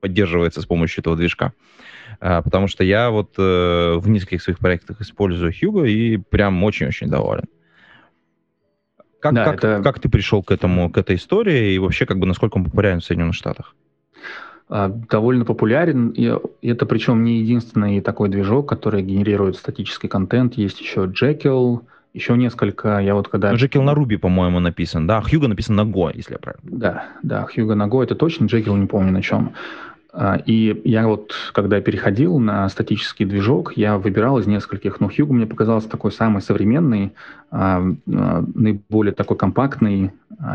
поддерживается 0.00 0.62
с 0.62 0.66
помощью 0.66 1.00
этого 1.00 1.16
движка. 1.16 1.52
А, 2.20 2.42
потому 2.42 2.68
что 2.68 2.84
я 2.84 3.10
вот 3.10 3.34
э, 3.38 3.94
в 3.96 4.08
нескольких 4.08 4.42
своих 4.42 4.58
проектах 4.58 5.00
использую 5.00 5.52
Hugo 5.52 5.88
и 5.88 6.16
прям 6.16 6.62
очень-очень 6.64 7.08
доволен. 7.08 7.44
Как, 9.20 9.34
да, 9.34 9.44
как, 9.44 9.54
это... 9.56 9.82
как 9.82 10.00
ты 10.00 10.08
пришел 10.08 10.42
к 10.42 10.50
этому, 10.50 10.90
к 10.90 10.96
этой 10.98 11.16
истории 11.16 11.74
и 11.74 11.78
вообще 11.78 12.06
как 12.06 12.18
бы 12.18 12.26
насколько 12.26 12.56
он 12.56 12.64
популярен 12.64 13.00
в 13.00 13.04
Соединенных 13.04 13.34
Штатах? 13.34 13.74
А, 14.68 14.88
довольно 14.88 15.44
популярен, 15.44 16.08
и 16.10 16.32
это 16.62 16.86
причем 16.86 17.22
не 17.24 17.40
единственный 17.40 18.00
такой 18.00 18.28
движок, 18.28 18.68
который 18.68 19.02
генерирует 19.02 19.56
статический 19.56 20.08
контент. 20.08 20.54
Есть 20.54 20.80
еще 20.80 21.04
Jekyll, 21.04 21.80
еще 22.14 22.36
несколько. 22.36 22.98
Я 22.98 23.14
вот 23.14 23.28
когда... 23.28 23.52
Jekyll 23.52 23.82
на 23.82 23.92
Ruby, 23.92 24.16
по-моему, 24.16 24.60
написан, 24.60 25.06
да? 25.06 25.20
Хьюго 25.20 25.48
написан 25.48 25.76
на 25.76 25.82
Go, 25.82 26.10
если 26.14 26.34
я 26.34 26.38
правильно. 26.38 26.62
Да, 26.62 27.04
да, 27.22 27.46
Хьюго 27.46 27.74
на 27.74 27.88
Go, 27.88 28.02
это 28.02 28.14
точно, 28.14 28.46
Jekyll 28.46 28.78
не 28.78 28.86
помню 28.86 29.12
на 29.12 29.22
чем. 29.22 29.52
А, 30.12 30.36
и 30.44 30.80
я 30.84 31.06
вот, 31.06 31.34
когда 31.52 31.80
переходил 31.80 32.38
на 32.38 32.68
статический 32.68 33.24
движок, 33.26 33.76
я 33.76 33.98
выбирал 33.98 34.38
из 34.38 34.46
нескольких, 34.46 35.00
но 35.00 35.08
Hugo 35.08 35.32
мне 35.32 35.46
показался 35.46 35.88
такой 35.88 36.12
самый 36.12 36.42
современный, 36.42 37.12
а, 37.50 37.82
а, 38.12 38.44
наиболее 38.54 39.12
такой 39.12 39.36
компактный, 39.36 40.12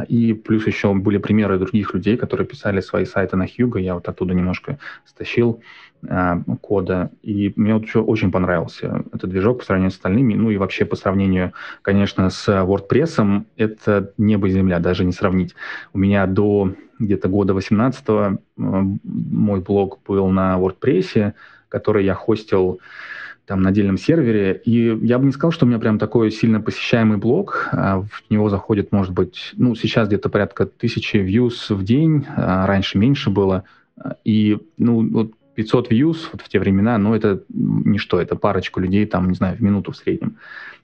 и 0.07 0.33
плюс 0.33 0.65
еще 0.65 0.93
были 0.93 1.17
примеры 1.17 1.59
других 1.59 1.93
людей, 1.93 2.17
которые 2.17 2.47
писали 2.47 2.81
свои 2.81 3.05
сайты 3.05 3.37
на 3.37 3.45
Hugo, 3.45 3.79
я 3.79 3.93
вот 3.93 4.07
оттуда 4.09 4.33
немножко 4.33 4.79
стащил 5.05 5.61
кода, 6.61 7.11
и 7.23 7.53
мне 7.55 7.73
вот 7.73 7.83
еще 7.83 7.99
очень 7.99 8.31
понравился 8.31 9.03
этот 9.11 9.29
движок 9.29 9.59
по 9.59 9.65
сравнению 9.65 9.91
с 9.91 9.95
остальными, 9.95 10.35
ну 10.35 10.49
и 10.51 10.57
вообще 10.57 10.85
по 10.85 10.95
сравнению, 10.95 11.53
конечно, 11.81 12.29
с 12.29 12.47
WordPress, 12.47 13.43
это 13.57 14.13
небо 14.17 14.47
и 14.47 14.51
земля, 14.51 14.79
даже 14.79 15.03
не 15.03 15.11
сравнить. 15.11 15.55
У 15.93 15.99
меня 15.99 16.27
до 16.27 16.73
где-то 16.99 17.27
года 17.27 17.53
18 17.53 18.03
э, 18.07 18.37
мой 18.57 19.61
блог 19.61 19.99
был 20.07 20.27
на 20.29 20.57
WordPress, 20.57 21.33
который 21.69 22.05
я 22.05 22.13
хостил 22.13 22.79
там 23.45 23.61
на 23.61 23.69
отдельном 23.69 23.97
сервере, 23.97 24.59
и 24.65 24.97
я 25.03 25.19
бы 25.19 25.25
не 25.25 25.31
сказал, 25.31 25.51
что 25.51 25.65
у 25.65 25.69
меня 25.69 25.77
прям 25.77 25.99
такой 25.99 26.31
сильно 26.31 26.61
посещаемый 26.61 27.17
блог, 27.17 27.69
а 27.71 28.01
в 28.01 28.23
него 28.29 28.49
заходит, 28.49 28.91
может 28.91 29.13
быть, 29.13 29.51
ну, 29.55 29.75
сейчас 29.75 30.07
где-то 30.07 30.29
порядка 30.29 30.65
тысячи 30.65 31.17
views 31.17 31.73
в 31.73 31.83
день, 31.83 32.25
а 32.35 32.65
раньше 32.65 32.97
меньше 32.97 33.29
было, 33.29 33.63
и, 34.23 34.57
ну, 34.77 35.07
вот 35.07 35.31
500 35.55 35.91
views 35.91 36.17
вот 36.31 36.41
в 36.41 36.49
те 36.49 36.59
времена, 36.59 36.97
ну, 36.97 37.13
это 37.13 37.43
ничто, 37.49 38.21
это 38.21 38.35
парочку 38.35 38.79
людей, 38.79 39.05
там, 39.05 39.29
не 39.29 39.35
знаю, 39.35 39.55
в 39.57 39.61
минуту 39.61 39.91
в 39.91 39.97
среднем. 39.97 40.37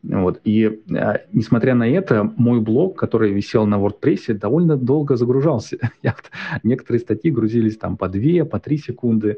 Вот. 0.03 0.39
И 0.43 0.81
а, 0.95 1.21
несмотря 1.31 1.75
на 1.75 1.87
это, 1.87 2.23
мой 2.23 2.59
блог, 2.59 2.97
который 2.97 3.31
висел 3.31 3.65
на 3.67 3.75
WordPress, 3.75 4.33
довольно 4.33 4.77
долго 4.77 5.15
загружался. 5.15 5.77
Я, 6.01 6.15
некоторые 6.63 7.01
статьи 7.01 7.31
грузились 7.31 7.77
там 7.77 7.97
по 7.97 8.09
2, 8.09 8.45
по 8.45 8.59
3 8.59 8.77
секунды. 8.77 9.37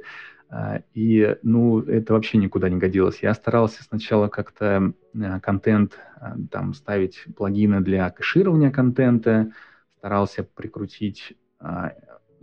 А, 0.50 0.82
и, 0.94 1.36
ну, 1.44 1.80
это 1.80 2.14
вообще 2.14 2.38
никуда 2.38 2.70
не 2.70 2.78
годилось. 2.78 3.20
Я 3.22 3.34
старался 3.34 3.84
сначала 3.84 4.28
как-то 4.28 4.94
а, 5.20 5.40
контент, 5.40 5.98
а, 6.20 6.36
там, 6.52 6.74
ставить 6.74 7.26
плагины 7.36 7.82
для 7.82 8.10
кэширования 8.10 8.72
контента, 8.72 9.52
старался 9.98 10.44
прикрутить 10.44 11.34
а, 11.60 11.94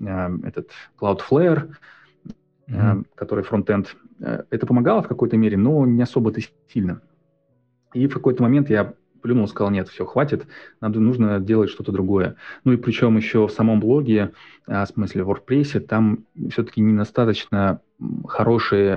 а, 0.04 0.30
этот 0.42 0.70
Cloudflare, 1.00 1.74
mm-hmm. 2.70 3.04
который 3.14 3.44
фронтенд. 3.44 3.96
Э, 4.20 4.44
это 4.50 4.66
помогало 4.66 5.02
в 5.02 5.08
какой-то 5.08 5.36
мере, 5.36 5.56
но 5.56 5.86
не 5.86 6.02
особо-то 6.02 6.40
сильно. 6.72 7.02
И 7.92 8.06
в 8.06 8.14
какой-то 8.14 8.42
момент 8.42 8.70
я 8.70 8.94
плюнул, 9.22 9.46
сказал, 9.48 9.70
нет, 9.70 9.88
все, 9.88 10.06
хватит, 10.06 10.46
надо, 10.80 10.98
нужно 11.00 11.40
делать 11.40 11.70
что-то 11.70 11.92
другое. 11.92 12.36
Ну 12.64 12.72
и 12.72 12.76
причем 12.76 13.16
еще 13.16 13.46
в 13.46 13.50
самом 13.50 13.80
блоге, 13.80 14.32
а, 14.66 14.84
в 14.86 14.88
смысле 14.88 15.24
в 15.24 15.30
WordPress, 15.30 15.80
там 15.80 16.24
все-таки 16.50 16.80
недостаточно 16.80 17.80
хорошие, 18.26 18.96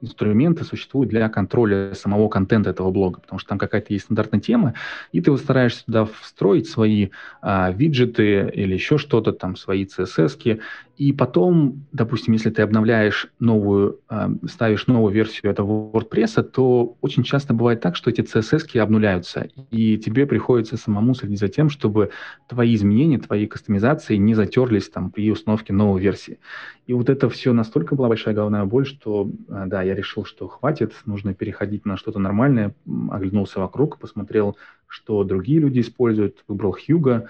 инструменты 0.00 0.64
существуют 0.64 1.10
для 1.10 1.28
контроля 1.28 1.94
самого 1.94 2.28
контента 2.28 2.70
этого 2.70 2.90
блога, 2.90 3.20
потому 3.20 3.38
что 3.38 3.50
там 3.50 3.58
какая-то 3.58 3.92
есть 3.92 4.06
стандартная 4.06 4.40
тема, 4.40 4.74
и 5.12 5.20
ты 5.20 5.30
вот 5.30 5.40
стараешься 5.40 5.84
туда 5.86 6.04
встроить 6.04 6.68
свои 6.68 7.10
а, 7.40 7.70
виджеты 7.70 8.50
или 8.52 8.74
еще 8.74 8.98
что-то, 8.98 9.32
там 9.32 9.56
свои 9.56 9.86
CSS, 9.86 10.60
и 10.96 11.12
потом, 11.12 11.84
допустим, 11.92 12.32
если 12.32 12.48
ты 12.48 12.62
обновляешь 12.62 13.28
новую, 13.38 14.00
а, 14.08 14.30
ставишь 14.48 14.86
новую 14.86 15.12
версию 15.12 15.52
этого 15.52 15.90
WordPress, 15.92 16.42
то 16.42 16.96
очень 17.02 17.22
часто 17.22 17.52
бывает 17.52 17.80
так, 17.80 17.96
что 17.96 18.08
эти 18.08 18.22
CSS 18.22 18.78
обнуляются, 18.78 19.48
и 19.70 19.98
тебе 19.98 20.26
приходится 20.26 20.78
самому 20.78 21.14
следить 21.14 21.38
за 21.38 21.48
тем, 21.48 21.68
чтобы 21.68 22.10
твои 22.48 22.74
изменения, 22.74 23.18
твои 23.18 23.46
кастомизации 23.46 24.16
не 24.16 24.34
затерлись 24.34 24.88
там 24.88 25.10
при 25.10 25.30
установке 25.30 25.74
новой 25.74 26.00
версии. 26.00 26.38
И 26.86 26.94
вот 26.94 27.10
это 27.10 27.28
все 27.28 27.52
настолько 27.52 27.94
была 27.94 28.08
большая 28.08 28.34
головная 28.34 28.64
боль, 28.64 28.86
что, 28.86 29.30
а, 29.50 29.66
да, 29.66 29.82
я 29.82 29.94
решил, 29.94 30.24
что 30.24 30.48
хватит, 30.48 30.94
нужно 31.04 31.34
переходить 31.34 31.84
на 31.84 31.98
что-то 31.98 32.18
нормальное, 32.18 32.74
оглянулся 33.10 33.60
вокруг, 33.60 33.98
посмотрел, 33.98 34.56
что 34.86 35.24
другие 35.24 35.60
люди 35.60 35.80
используют, 35.80 36.44
выбрал 36.48 36.72
Хьюга. 36.72 37.28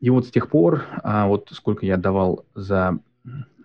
И 0.00 0.10
вот 0.10 0.26
с 0.26 0.30
тех 0.30 0.48
пор, 0.48 0.84
а 1.02 1.26
вот 1.26 1.48
сколько 1.50 1.84
я 1.84 1.96
давал 1.96 2.44
за 2.54 3.00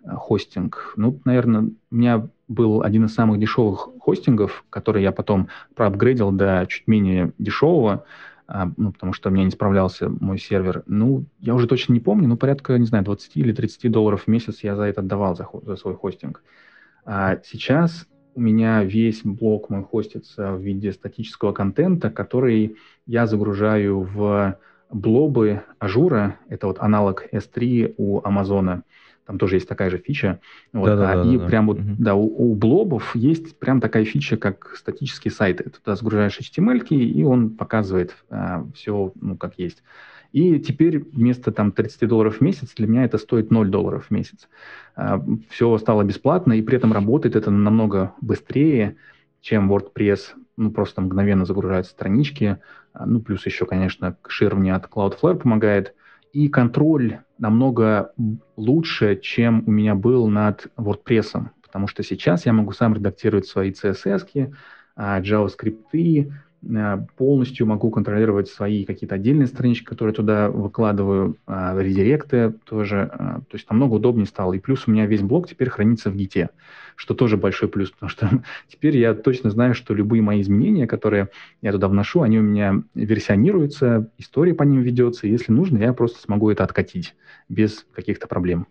хостинг, 0.06 0.94
ну, 0.98 1.20
наверное, 1.26 1.62
у 1.92 1.96
меня 1.96 2.28
был 2.48 2.84
один 2.84 3.06
из 3.06 3.14
самых 3.14 3.40
дешевых 3.40 3.90
хостингов, 4.00 4.66
который 4.70 5.02
я 5.02 5.12
потом 5.12 5.48
проапгрейдил 5.76 6.32
до 6.32 6.66
чуть 6.68 6.88
менее 6.88 7.32
дешевого, 7.38 8.06
а, 8.48 8.70
ну, 8.76 8.92
потому 8.92 9.14
что 9.14 9.30
у 9.30 9.32
меня 9.32 9.46
не 9.46 9.52
справлялся 9.52 10.10
мой 10.10 10.38
сервер. 10.38 10.84
Ну, 10.86 11.26
я 11.40 11.56
уже 11.56 11.68
точно 11.68 11.94
не 11.94 12.00
помню, 12.00 12.28
но 12.28 12.36
порядка, 12.36 12.78
не 12.78 12.86
знаю, 12.86 13.06
20 13.06 13.38
или 13.38 13.54
30 13.54 13.92
долларов 13.92 14.24
в 14.24 14.28
месяц 14.28 14.60
я 14.64 14.76
за 14.76 14.84
это 14.84 15.02
отдавал, 15.02 15.36
за, 15.36 15.48
за 15.64 15.76
свой 15.78 15.96
хостинг. 15.96 16.44
А 17.06 17.38
сейчас 17.44 18.06
у 18.36 18.42
меня 18.42 18.84
весь 18.84 19.22
блог 19.24 19.70
мой 19.70 19.84
хостится 19.84 20.54
в 20.54 20.62
виде 20.62 20.92
статического 20.92 21.54
контента, 21.54 22.10
который 22.10 22.76
я 23.06 23.28
загружаю 23.28 24.02
в 24.02 24.58
блобы 24.90 25.64
Azure 25.80 26.21
а, 26.21 26.38
это 26.50 26.68
вот 26.68 26.78
аналог 26.80 27.26
S3 27.32 27.96
у 27.98 28.22
Амазона. 28.24 28.84
Там 29.26 29.38
тоже 29.38 29.56
есть 29.56 29.68
такая 29.68 29.90
же 29.90 29.98
фича. 29.98 30.40
Вот, 30.74 30.88
да, 30.88 30.96
да, 30.96 31.12
а, 31.12 31.24
да, 31.24 31.32
и 31.32 31.38
да, 31.38 31.46
прям 31.46 31.68
вот, 31.68 31.80
угу. 31.80 31.96
да, 31.98 32.16
у, 32.16 32.52
у 32.52 32.56
блобов 32.56 33.16
есть 33.16 33.58
прям 33.58 33.80
такая 33.80 34.06
фича, 34.06 34.38
как 34.38 34.76
статические 34.76 35.32
сайты. 35.32 35.70
Туда 35.70 35.96
загружаешь 35.96 36.40
HTML, 36.40 36.86
и 36.88 37.24
он 37.24 37.52
показывает 37.52 38.16
а, 38.30 38.66
все, 38.76 39.14
ну, 39.20 39.38
как 39.38 39.54
есть. 39.58 39.84
И 40.34 40.60
теперь 40.60 41.00
вместо 41.00 41.52
там 41.52 41.72
30 41.72 42.10
долларов 42.10 42.38
в 42.38 42.42
месяц 42.42 42.74
для 42.76 42.88
меня 42.88 43.06
это 43.06 43.20
стоит 43.20 43.52
0 43.52 43.70
долларов 43.70 44.08
в 44.08 44.12
месяц. 44.12 44.50
А, 44.96 45.24
все 45.50 45.78
стало 45.78 46.04
бесплатно, 46.04 46.54
и 46.54 46.62
при 46.62 46.78
этом 46.78 46.92
работает 46.92 47.36
это 47.36 47.52
намного 47.52 48.14
быстрее, 48.20 48.98
чем 49.42 49.72
WordPress. 49.72 50.20
Ну, 50.58 50.72
просто 50.72 51.02
мгновенно 51.02 51.46
загружаются 51.46 51.92
странички. 51.92 52.58
А, 52.94 53.06
ну, 53.06 53.22
плюс 53.22 53.46
еще, 53.46 53.66
конечно, 53.66 54.18
ширмни 54.28 54.72
от 54.72 54.88
Cloudflare 54.88 55.36
помогает. 55.36 55.94
И 56.34 56.50
контроль 56.50 57.20
намного 57.44 58.14
лучше, 58.56 59.20
чем 59.22 59.64
у 59.68 59.72
меня 59.72 59.96
был 59.96 60.28
над 60.28 60.68
WordPress. 60.78 61.50
Потому 61.62 61.88
что 61.88 62.02
сейчас 62.02 62.46
я 62.46 62.54
могу 62.54 62.72
сам 62.72 62.94
редактировать 62.94 63.46
свои 63.46 63.72
CSS, 63.72 64.54
а, 64.96 65.20
JavaScript, 65.20 66.32
полностью 67.18 67.68
могу 67.68 67.90
контролировать 67.92 68.48
свои 68.48 68.86
какие-то 68.86 69.16
отдельные 69.16 69.48
странички, 69.48 69.86
которые 69.86 70.14
туда 70.14 70.50
выкладываю, 70.50 71.38
а, 71.46 71.78
редиректы 71.78 72.54
тоже. 72.66 73.10
А, 73.12 73.42
то 73.42 73.56
есть 73.56 73.70
намного 73.70 73.96
удобнее 73.96 74.26
стало. 74.26 74.54
И 74.54 74.60
плюс 74.60 74.88
у 74.88 74.92
меня 74.92 75.06
весь 75.06 75.22
блок 75.22 75.50
теперь 75.50 75.70
хранится 75.70 76.10
в 76.10 76.16
гите, 76.16 76.50
что 76.96 77.14
тоже 77.14 77.38
большой 77.38 77.70
плюс, 77.70 77.92
потому 77.92 78.10
что 78.10 78.30
теперь 78.68 78.98
я 78.98 79.14
точно 79.14 79.50
знаю, 79.50 79.74
что 79.74 79.94
любые 79.94 80.22
мои 80.22 80.42
изменения, 80.42 80.88
которые 80.88 81.30
я 81.62 81.72
туда 81.72 81.88
вношу, 81.88 82.22
они 82.22 82.40
у 82.40 82.44
меня 82.44 82.82
версионируются, 82.94 84.10
история 84.18 84.54
по 84.54 84.64
ним 84.64 84.82
ведется. 84.82 85.28
И 85.28 85.32
если 85.32 85.52
нужно, 85.52 85.80
я 85.80 85.94
просто 85.94 86.22
смогу 86.22 86.50
это 86.50 86.64
откатить 86.64 87.16
без 87.50 87.86
каких-то 87.94 88.28
проблем. 88.28 88.68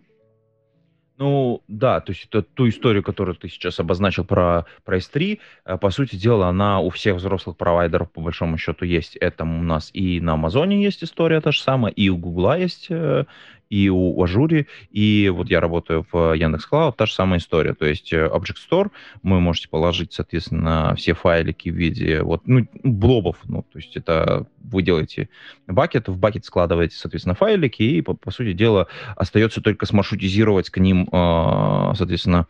Ну, 1.17 1.61
да, 1.67 2.01
то 2.01 2.11
есть 2.11 2.25
это 2.25 2.41
ту 2.41 2.67
историю, 2.67 3.03
которую 3.03 3.35
ты 3.35 3.47
сейчас 3.47 3.79
обозначил 3.79 4.25
про, 4.25 4.65
про 4.83 4.97
S3, 4.97 5.39
э, 5.65 5.77
по 5.77 5.91
сути 5.91 6.15
дела, 6.15 6.47
она 6.47 6.79
у 6.79 6.89
всех 6.89 7.17
взрослых 7.17 7.55
провайдеров 7.55 8.11
по 8.11 8.21
большому 8.21 8.57
счету 8.57 8.83
есть. 8.83 9.15
Это 9.17 9.43
у 9.43 9.61
нас 9.61 9.91
и 9.93 10.19
на 10.19 10.33
Амазоне 10.33 10.83
есть 10.83 11.03
история 11.03 11.39
та 11.39 11.51
же 11.51 11.61
самая, 11.61 11.93
и 11.93 12.09
у 12.09 12.17
Гугла 12.17 12.57
есть 12.57 12.87
э, 12.89 13.25
и 13.69 13.89
у 13.89 14.21
Ажуре, 14.21 14.67
и 14.91 15.31
вот 15.33 15.49
я 15.49 15.59
работаю 15.59 16.05
в 16.11 16.33
Яндекс 16.33 16.67
Cloud, 16.71 16.93
та 16.97 17.05
же 17.05 17.13
самая 17.13 17.39
история. 17.39 17.73
То 17.73 17.85
есть 17.85 18.13
э, 18.13 18.27
Object 18.27 18.57
Store 18.69 18.91
вы 19.23 19.39
можете 19.39 19.69
положить, 19.69 20.13
соответственно, 20.13 20.93
все 20.95 21.13
файлики 21.13 21.69
в 21.69 21.75
виде 21.75 22.21
вот, 22.21 22.41
ну, 22.45 22.67
блобов. 22.83 23.37
Ну, 23.45 23.63
то 23.63 23.79
есть 23.79 23.95
это 23.97 24.45
вы 24.63 24.81
делаете 24.81 25.29
бакет, 25.67 26.07
в 26.07 26.17
бакет 26.17 26.45
складываете, 26.45 26.95
соответственно, 26.95 27.35
файлики, 27.35 27.83
и, 27.83 28.01
по, 28.01 28.13
по 28.13 28.31
сути 28.31 28.53
дела, 28.53 28.87
остается 29.15 29.61
только 29.61 29.85
смаршрутизировать 29.85 30.69
к 30.69 30.77
ним, 30.77 31.07
э, 31.11 31.93
соответственно, 31.95 32.47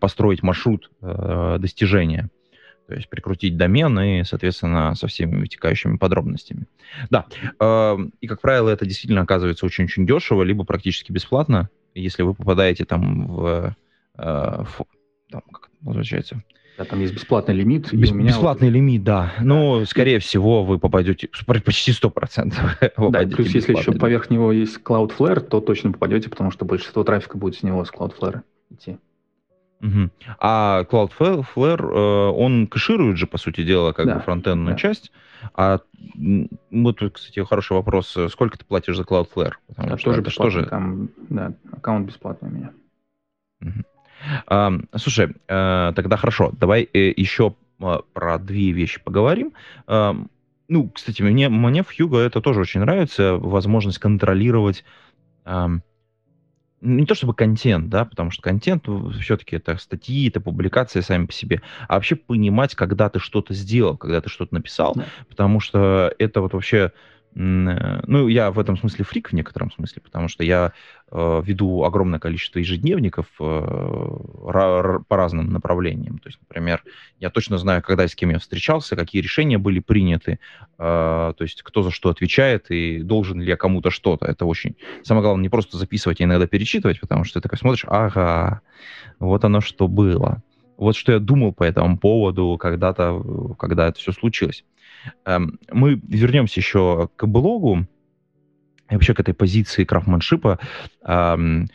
построить 0.00 0.42
маршрут 0.42 0.90
э, 1.00 1.56
достижения 1.58 2.30
то 2.92 2.98
есть 2.98 3.08
прикрутить 3.08 3.56
домен 3.56 3.98
и, 4.00 4.22
соответственно, 4.22 4.94
со 4.94 5.06
всеми 5.06 5.40
вытекающими 5.40 5.96
подробностями. 5.96 6.66
Да, 7.08 7.24
э, 7.58 7.96
и, 8.20 8.26
как 8.26 8.42
правило, 8.42 8.68
это 8.68 8.84
действительно 8.84 9.22
оказывается 9.22 9.64
очень-очень 9.64 10.06
дешево, 10.06 10.42
либо 10.42 10.64
практически 10.64 11.10
бесплатно, 11.10 11.70
если 11.94 12.22
вы 12.22 12.34
попадаете 12.34 12.84
там 12.84 13.26
в... 13.28 13.74
Э, 14.18 14.64
в 14.64 14.84
там, 15.30 15.40
как 15.50 15.70
это 15.80 15.88
называется? 15.88 16.42
Да, 16.76 16.84
там 16.84 17.00
есть 17.00 17.14
бесплатный 17.14 17.54
лимит. 17.54 17.90
Бес, 17.94 18.10
бесплатный 18.10 18.68
вот... 18.68 18.74
лимит, 18.74 19.02
да. 19.04 19.32
Но, 19.40 19.86
скорее 19.86 20.18
всего, 20.18 20.62
вы 20.62 20.78
попадете 20.78 21.30
почти 21.46 21.92
100%. 21.92 22.52
Да, 23.10 23.20
плюс 23.20 23.54
если 23.54 23.74
еще 23.74 23.92
поверх 23.92 24.28
него 24.28 24.52
есть 24.52 24.80
Cloudflare, 24.84 25.40
то 25.40 25.62
точно 25.62 25.92
попадете, 25.92 26.28
потому 26.28 26.50
что 26.50 26.66
большинство 26.66 27.04
трафика 27.04 27.38
будет 27.38 27.54
с 27.54 27.62
него, 27.62 27.86
с 27.86 27.90
Cloudflare 27.90 28.42
идти. 28.70 28.98
Угу. 29.82 30.10
А 30.38 30.84
Cloudflare, 30.84 31.82
э, 31.82 32.30
он 32.30 32.68
кэширует 32.68 33.16
же, 33.16 33.26
по 33.26 33.36
сути 33.36 33.64
дела, 33.64 33.92
как 33.92 34.06
да, 34.06 34.14
бы 34.14 34.20
фронтендную 34.20 34.74
да. 34.74 34.78
часть. 34.78 35.12
А 35.54 35.80
вот, 36.70 37.02
кстати, 37.12 37.44
хороший 37.44 37.72
вопрос. 37.72 38.16
Сколько 38.30 38.58
ты 38.58 38.64
платишь 38.64 38.96
за 38.96 39.02
Cloudflare? 39.02 39.54
Потому 39.66 39.98
что 39.98 40.10
тоже 40.10 40.22
бесплатно. 40.22 40.50
Что 40.50 40.60
же... 40.60 40.66
Там, 40.66 41.08
да, 41.28 41.52
аккаунт 41.72 42.06
бесплатный 42.06 42.48
у 42.48 42.52
меня. 42.52 42.70
Угу. 43.60 43.84
А, 44.46 44.72
слушай, 44.96 45.34
а, 45.48 45.92
тогда 45.94 46.16
хорошо. 46.16 46.52
Давай 46.52 46.88
э, 46.92 47.12
еще 47.16 47.54
про 48.12 48.38
две 48.38 48.70
вещи 48.70 49.00
поговорим. 49.02 49.52
А, 49.88 50.16
ну, 50.68 50.88
кстати, 50.90 51.22
мне, 51.22 51.48
мне 51.48 51.82
в 51.82 51.90
Hugo 51.98 52.18
это 52.18 52.40
тоже 52.40 52.60
очень 52.60 52.80
нравится. 52.80 53.34
Возможность 53.34 53.98
контролировать 53.98 54.84
не 56.82 57.06
то 57.06 57.14
чтобы 57.14 57.32
контент, 57.32 57.88
да, 57.88 58.04
потому 58.04 58.30
что 58.30 58.42
контент 58.42 58.86
все-таки 59.20 59.56
это 59.56 59.76
статьи, 59.76 60.28
это 60.28 60.40
публикации 60.40 61.00
сами 61.00 61.26
по 61.26 61.32
себе, 61.32 61.62
а 61.88 61.94
вообще 61.94 62.16
понимать, 62.16 62.74
когда 62.74 63.08
ты 63.08 63.20
что-то 63.20 63.54
сделал, 63.54 63.96
когда 63.96 64.20
ты 64.20 64.28
что-то 64.28 64.54
написал, 64.54 64.94
да. 64.96 65.04
потому 65.28 65.60
что 65.60 66.12
это 66.18 66.40
вот 66.40 66.52
вообще 66.52 66.92
ну, 67.34 68.28
я 68.28 68.50
в 68.50 68.58
этом 68.58 68.76
смысле 68.76 69.04
фрик 69.04 69.30
в 69.30 69.32
некотором 69.32 69.70
смысле, 69.72 70.02
потому 70.02 70.28
что 70.28 70.44
я 70.44 70.72
э, 71.10 71.42
веду 71.44 71.82
огромное 71.82 72.18
количество 72.18 72.58
ежедневников 72.58 73.26
э, 73.40 73.42
по 73.42 75.16
разным 75.16 75.50
направлениям. 75.50 76.18
То 76.18 76.28
есть, 76.28 76.38
например, 76.40 76.84
я 77.20 77.30
точно 77.30 77.56
знаю, 77.56 77.82
когда 77.82 78.04
и 78.04 78.08
с 78.08 78.14
кем 78.14 78.30
я 78.30 78.38
встречался, 78.38 78.96
какие 78.96 79.22
решения 79.22 79.56
были 79.56 79.80
приняты, 79.80 80.40
э, 80.78 81.32
то 81.36 81.36
есть 81.40 81.62
кто 81.62 81.82
за 81.82 81.90
что 81.90 82.10
отвечает 82.10 82.70
и 82.70 83.02
должен 83.02 83.40
ли 83.40 83.48
я 83.48 83.56
кому-то 83.56 83.90
что-то. 83.90 84.26
Это 84.26 84.44
очень... 84.44 84.76
Самое 85.02 85.24
главное, 85.24 85.42
не 85.42 85.48
просто 85.48 85.78
записывать, 85.78 86.20
а 86.20 86.24
иногда 86.24 86.46
перечитывать, 86.46 87.00
потому 87.00 87.24
что 87.24 87.40
ты 87.40 87.44
такой 87.44 87.58
смотришь, 87.58 87.86
ага, 87.88 88.60
вот 89.18 89.42
оно 89.44 89.62
что 89.62 89.88
было. 89.88 90.42
Вот 90.76 90.96
что 90.96 91.12
я 91.12 91.18
думал 91.18 91.52
по 91.52 91.62
этому 91.64 91.96
поводу 91.96 92.58
когда-то, 92.60 93.54
когда 93.58 93.88
это 93.88 93.98
все 93.98 94.12
случилось. 94.12 94.64
Эм, 95.24 95.58
мы 95.70 96.00
вернемся 96.08 96.60
еще 96.60 97.08
к 97.16 97.26
блогу 97.26 97.86
и 98.90 98.94
вообще 98.94 99.14
к 99.14 99.20
этой 99.20 99.34
позиции 99.34 99.84
крафтманшипа, 99.84 100.58
эм, 101.04 101.68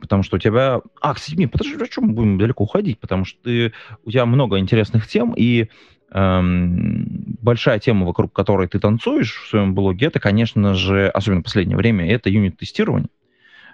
потому 0.00 0.22
что 0.22 0.36
у 0.36 0.38
тебя... 0.38 0.80
А, 1.00 1.14
кстати, 1.14 1.36
нет, 1.36 1.50
подожди, 1.52 1.76
о 1.82 1.86
чем 1.86 2.04
мы 2.04 2.12
будем 2.14 2.38
далеко 2.38 2.64
уходить? 2.64 2.98
Потому 2.98 3.24
что 3.24 3.42
ты... 3.42 3.72
у 4.04 4.10
тебя 4.10 4.26
много 4.26 4.58
интересных 4.58 5.06
тем, 5.06 5.34
и 5.36 5.68
эм, 6.10 7.36
большая 7.42 7.78
тема, 7.78 8.06
вокруг 8.06 8.32
которой 8.32 8.68
ты 8.68 8.78
танцуешь 8.78 9.34
в 9.34 9.48
своем 9.48 9.74
блоге, 9.74 10.06
это, 10.06 10.20
конечно 10.20 10.74
же, 10.74 11.08
особенно 11.08 11.42
в 11.42 11.44
последнее 11.44 11.76
время, 11.76 12.10
это 12.10 12.30
юнит-тестирование. 12.30 13.08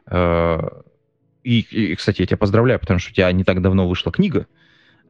Э, 0.06 0.58
и, 1.42 1.60
и, 1.60 1.94
кстати, 1.94 2.20
я 2.20 2.26
тебя 2.26 2.36
поздравляю, 2.36 2.80
потому 2.80 2.98
что 2.98 3.10
у 3.12 3.14
тебя 3.14 3.30
не 3.32 3.44
так 3.44 3.62
давно 3.62 3.88
вышла 3.88 4.12
книга, 4.12 4.46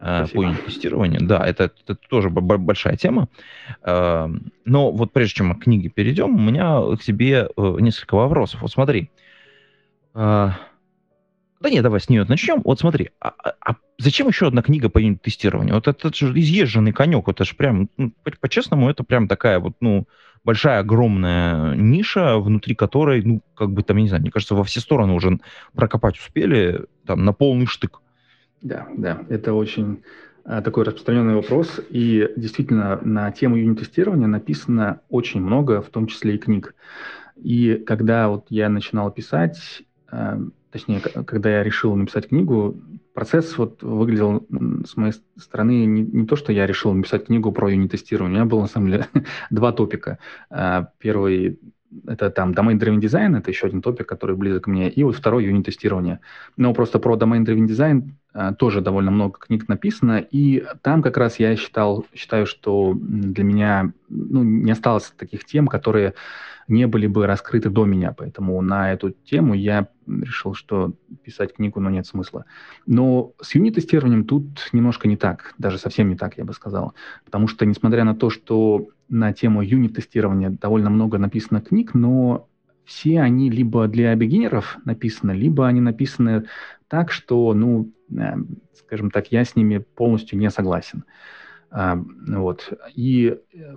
Спасибо. 0.00 0.54
по 0.54 0.62
тестированию. 0.64 1.20
Да, 1.22 1.46
это, 1.46 1.64
это 1.64 1.94
тоже 1.94 2.30
большая 2.30 2.96
тема. 2.96 3.28
Э, 3.82 4.28
но 4.64 4.90
вот 4.90 5.12
прежде 5.12 5.34
чем 5.34 5.48
мы 5.48 5.54
к 5.56 5.64
книге 5.64 5.90
перейдем, 5.90 6.34
у 6.34 6.40
меня 6.40 6.96
к 6.96 7.02
тебе 7.02 7.48
э, 7.54 7.76
несколько 7.80 8.14
вопросов. 8.14 8.62
Вот 8.62 8.72
смотри, 8.72 9.10
Да 11.60 11.68
нет, 11.68 11.82
давай 11.82 12.00
с 12.00 12.08
нее 12.08 12.24
начнем. 12.26 12.62
Вот 12.64 12.80
смотри, 12.80 13.10
а, 13.20 13.34
а, 13.44 13.54
а 13.60 13.76
зачем 13.98 14.28
еще 14.28 14.46
одна 14.46 14.62
книга 14.62 14.88
по 14.88 14.98
юнит-тестированию? 14.98 15.74
Вот 15.74 15.88
это, 15.88 16.08
это 16.08 16.16
же 16.16 16.32
изъезженный 16.38 16.92
конек, 16.92 17.28
это 17.28 17.44
же 17.44 17.54
прям, 17.54 17.90
ну, 17.98 18.12
по-честному, 18.40 18.88
это 18.88 19.04
прям 19.04 19.28
такая 19.28 19.58
вот, 19.58 19.74
ну, 19.80 20.08
большая, 20.42 20.80
огромная 20.80 21.74
ниша, 21.74 22.38
внутри 22.38 22.74
которой, 22.74 23.22
ну, 23.22 23.42
как 23.54 23.72
бы 23.72 23.82
там, 23.82 23.98
я 23.98 24.02
не 24.02 24.08
знаю, 24.08 24.22
мне 24.22 24.30
кажется, 24.30 24.54
во 24.54 24.64
все 24.64 24.80
стороны 24.80 25.12
уже 25.12 25.38
прокопать 25.74 26.18
успели, 26.18 26.86
там, 27.04 27.26
на 27.26 27.34
полный 27.34 27.66
штык. 27.66 28.00
Да, 28.62 28.88
да, 28.96 29.24
это 29.28 29.54
очень 29.54 30.02
а, 30.44 30.62
такой 30.62 30.84
распространенный 30.84 31.34
вопрос, 31.34 31.80
и 31.88 32.28
действительно 32.36 33.00
на 33.02 33.30
тему 33.30 33.56
юнит-тестирования 33.56 34.26
написано 34.26 35.00
очень 35.08 35.40
много, 35.40 35.80
в 35.80 35.88
том 35.88 36.06
числе 36.06 36.34
и 36.34 36.38
книг. 36.38 36.74
И 37.36 37.82
когда 37.86 38.28
вот 38.28 38.46
я 38.50 38.68
начинал 38.68 39.10
писать, 39.10 39.82
а, 40.10 40.40
точнее, 40.70 41.00
когда 41.00 41.50
я 41.50 41.62
решил 41.62 41.94
написать 41.94 42.28
книгу, 42.28 42.76
процесс 43.14 43.56
вот 43.58 43.82
выглядел 43.82 44.46
с 44.86 44.96
моей 44.96 45.12
стороны 45.36 45.84
не, 45.84 46.02
не 46.02 46.26
то, 46.26 46.36
что 46.36 46.52
я 46.52 46.66
решил 46.66 46.92
написать 46.92 47.26
книгу 47.26 47.52
про 47.52 47.70
юнит-тестирование. 47.70 48.36
У 48.36 48.40
меня 48.40 48.50
было, 48.50 48.62
на 48.62 48.68
самом 48.68 48.90
деле, 48.90 49.06
два 49.50 49.72
топика. 49.72 50.18
А, 50.50 50.90
первый— 50.98 51.58
это 52.06 52.30
там 52.30 52.52
domain-driven 52.52 53.00
design, 53.00 53.36
это 53.38 53.50
еще 53.50 53.66
один 53.66 53.82
топик, 53.82 54.06
который 54.06 54.36
близок 54.36 54.66
мне, 54.66 54.88
и 54.90 55.02
вот 55.02 55.16
второй— 55.16 55.44
юнит-тестирование. 55.46 56.20
Но 56.56 56.72
просто 56.72 56.98
про 56.98 57.16
domain-driven 57.16 57.66
design 57.66 58.10
а, 58.29 58.29
тоже 58.58 58.80
довольно 58.80 59.10
много 59.10 59.38
книг 59.38 59.68
написано, 59.68 60.18
и 60.18 60.64
там 60.82 61.02
как 61.02 61.16
раз 61.16 61.38
я 61.38 61.56
считал, 61.56 62.06
считаю, 62.14 62.46
что 62.46 62.94
для 62.94 63.44
меня 63.44 63.92
ну, 64.08 64.42
не 64.42 64.70
осталось 64.70 65.12
таких 65.16 65.44
тем, 65.44 65.66
которые 65.66 66.14
не 66.70 66.86
были 66.86 67.08
бы 67.08 67.26
раскрыты 67.26 67.68
до 67.68 67.84
меня. 67.84 68.14
Поэтому 68.16 68.60
на 68.62 68.92
эту 68.92 69.10
тему 69.10 69.54
я 69.54 69.88
решил, 70.06 70.54
что 70.54 70.92
писать 71.24 71.54
книгу, 71.54 71.80
но 71.80 71.90
нет 71.90 72.06
смысла. 72.06 72.44
Но 72.86 73.32
с 73.40 73.54
юнит-тестированием 73.54 74.24
тут 74.24 74.68
немножко 74.72 75.08
не 75.08 75.16
так, 75.16 75.54
даже 75.58 75.78
совсем 75.78 76.08
не 76.08 76.16
так, 76.16 76.38
я 76.38 76.44
бы 76.44 76.52
сказал. 76.52 76.94
Потому 77.24 77.48
что, 77.48 77.66
несмотря 77.66 78.04
на 78.04 78.14
то, 78.14 78.30
что 78.30 78.88
на 79.08 79.32
тему 79.32 79.62
юнит-тестирования 79.62 80.50
довольно 80.50 80.90
много 80.90 81.18
написано 81.18 81.60
книг, 81.60 81.94
но 81.94 82.48
все 82.84 83.20
они 83.20 83.50
либо 83.50 83.88
для 83.88 84.14
бигинеров 84.14 84.78
написаны, 84.84 85.32
либо 85.32 85.66
они 85.66 85.80
написаны 85.80 86.44
так, 86.88 87.10
что, 87.12 87.52
ну, 87.52 87.82
э, 87.82 87.99
скажем 88.74 89.10
так, 89.10 89.32
я 89.32 89.44
с 89.44 89.56
ними 89.56 89.78
полностью 89.78 90.38
не 90.38 90.50
согласен. 90.50 91.04
А, 91.70 92.02
вот. 92.26 92.72
И 92.94 93.36
э, 93.52 93.74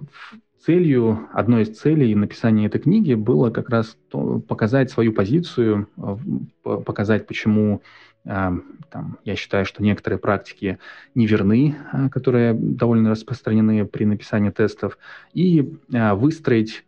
целью, 0.66 1.28
одной 1.34 1.64
из 1.64 1.78
целей 1.78 2.16
написания 2.16 2.68
этой 2.68 2.80
книги 2.80 3.14
было 3.14 3.50
как 3.50 3.70
раз 3.70 3.98
то, 4.10 4.40
показать 4.40 4.90
свою 4.90 5.12
позицию, 5.12 5.90
э, 5.98 6.18
показать, 6.64 7.28
почему 7.28 7.82
э, 8.24 8.52
там, 8.90 9.18
я 9.26 9.36
считаю, 9.36 9.66
что 9.66 9.84
некоторые 9.84 10.20
практики 10.20 10.80
неверны, 11.16 11.76
э, 11.92 12.10
которые 12.10 12.54
довольно 12.54 13.10
распространены 13.10 13.86
при 13.86 14.06
написании 14.06 14.52
тестов, 14.52 14.98
и 15.34 15.78
выстроить 15.90 16.86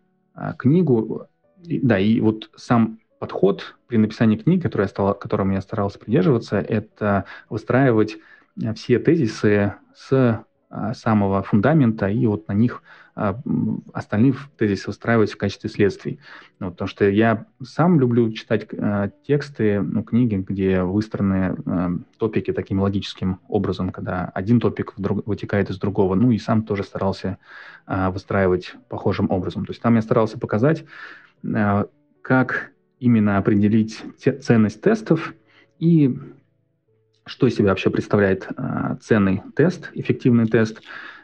книгу, 0.57 1.27
да, 1.57 1.97
и 1.97 2.19
вот 2.19 2.49
сам 2.55 2.99
подход 3.25 3.75
при 3.87 3.97
написании 3.97 4.37
книги, 4.37 4.61
который 4.61 4.83
я 4.83 4.87
стал, 4.87 5.15
которым 5.15 5.49
я 5.49 5.61
старался 5.61 5.97
придерживаться, 5.97 6.59
это 6.59 7.25
выстраивать 7.49 8.17
все 8.75 8.99
тезисы 8.99 9.73
с 9.95 10.45
самого 10.93 11.41
фундамента 11.41 12.07
и 12.07 12.27
вот 12.27 12.47
на 12.47 12.53
них 12.53 12.83
а, 13.15 13.39
остальные 13.93 14.35
тезисы 14.57 14.91
устраивать 14.91 15.31
в 15.31 15.37
качестве 15.37 15.69
следствий. 15.71 16.19
Ну, 16.59 16.69
потому 16.69 16.87
что 16.87 17.09
я 17.09 17.47
сам 17.63 17.99
люблю 17.99 18.31
читать 18.31 18.67
э, 18.71 19.09
тексты, 19.25 19.81
ну, 19.81 20.03
книги, 20.03 20.35
где 20.35 20.83
выстроены 20.83 21.55
э, 21.65 21.89
топики 22.19 22.51
таким 22.51 22.81
логическим 22.81 23.39
образом, 23.47 23.89
когда 23.89 24.25
один 24.35 24.59
топик 24.59 24.93
вдруг, 24.97 25.25
вытекает 25.25 25.69
из 25.69 25.79
другого. 25.79 26.13
Ну 26.13 26.31
и 26.31 26.37
сам 26.37 26.63
тоже 26.63 26.83
старался 26.83 27.37
э, 27.87 28.09
выстраивать 28.09 28.75
похожим 28.89 29.31
образом. 29.31 29.65
То 29.65 29.71
есть 29.71 29.81
там 29.81 29.95
я 29.95 30.01
старался 30.01 30.37
показать, 30.37 30.83
э, 31.43 31.85
как 32.21 32.74
именно 32.99 33.37
определить 33.37 34.01
те, 34.17 34.33
ценность 34.33 34.81
тестов 34.81 35.33
и 35.79 36.17
что 37.25 37.47
из 37.47 37.55
себя 37.55 37.69
вообще 37.69 37.89
представляет 37.89 38.47
э, 38.55 38.97
ценный 39.01 39.41
тест, 39.55 39.89
эффективный 39.93 40.45
тест, 40.45 40.81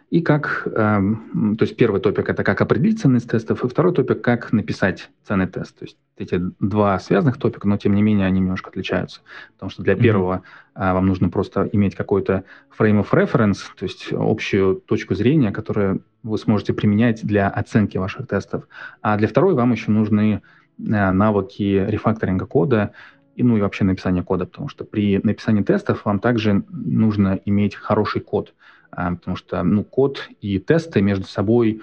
и 0.10 0.22
как, 0.22 0.68
э, 0.68 0.74
то 0.74 1.62
есть 1.64 1.78
первый 1.78 2.02
топик 2.02 2.28
это 2.28 2.44
как 2.44 2.60
определить 2.60 3.00
ценность 3.00 3.30
тестов, 3.30 3.64
и 3.64 3.70
второй 3.70 3.94
топик 3.94 4.22
как 4.22 4.52
написать 4.52 5.10
ценный 5.24 5.48
тест. 5.48 5.78
То 5.80 5.86
есть 5.86 5.98
эти 6.18 6.42
два 6.60 7.00
связанных 7.00 7.38
топика, 7.38 7.68
но 7.68 7.78
тем 7.78 7.96
не 7.96 8.02
менее 8.02 8.28
они 8.28 8.42
немножко 8.42 8.70
отличаются. 8.70 9.22
Потому 9.54 9.70
что 9.70 9.84
для 9.84 9.94
mm-hmm. 9.94 10.02
первого 10.02 10.44
э, 10.76 10.80
вам 10.92 11.06
нужно 11.06 11.30
просто 11.30 11.70
иметь 11.72 11.96
какой-то 11.96 12.44
frame 12.78 13.06
of 13.06 13.12
reference, 13.12 13.60
то 13.78 13.84
есть 13.84 14.10
общую 14.12 14.76
точку 14.76 15.16
зрения, 15.16 15.52
которую 15.52 16.04
вы 16.24 16.38
сможете 16.38 16.74
применять 16.74 17.26
для 17.26 17.48
оценки 17.48 17.98
ваших 17.98 18.28
тестов. 18.28 18.68
А 19.02 19.18
для 19.18 19.30
второй 19.30 19.54
вам 19.54 19.72
еще 19.72 19.92
нужны 19.92 20.42
навыки 20.82 21.86
рефакторинга 21.88 22.46
кода, 22.46 22.94
и, 23.36 23.44
ну 23.44 23.58
и 23.58 23.62
вообще 23.62 23.84
написание 23.84 24.24
кода, 24.24 24.46
потому 24.46 24.68
что 24.68 24.84
при 24.84 25.20
написании 25.24 25.64
тестов 25.64 26.06
вам 26.06 26.20
также 26.20 26.64
нужно 26.70 27.40
иметь 27.46 27.76
хороший 27.76 28.22
код, 28.22 28.54
а, 28.92 29.16
потому 29.16 29.38
что 29.38 29.64
ну, 29.64 29.84
код 29.84 30.30
и 30.42 30.60
тесты 30.60 31.02
между 31.02 31.26
собой 31.26 31.82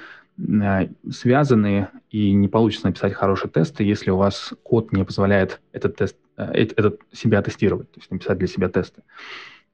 а, 0.63 0.89
связаны, 1.11 1.89
и 2.11 2.33
не 2.33 2.49
получится 2.49 2.87
написать 2.87 3.15
хорошие 3.15 3.51
тесты, 3.51 3.85
если 3.85 4.11
у 4.11 4.17
вас 4.17 4.55
код 4.63 4.93
не 4.93 5.05
позволяет 5.05 5.61
этот 5.73 5.97
тест, 5.97 6.17
этот 6.37 7.01
себя 7.13 7.43
тестировать, 7.43 7.91
то 7.91 8.01
есть 8.01 8.11
написать 8.11 8.39
для 8.39 8.47
себя 8.47 8.69
тесты. 8.69 9.03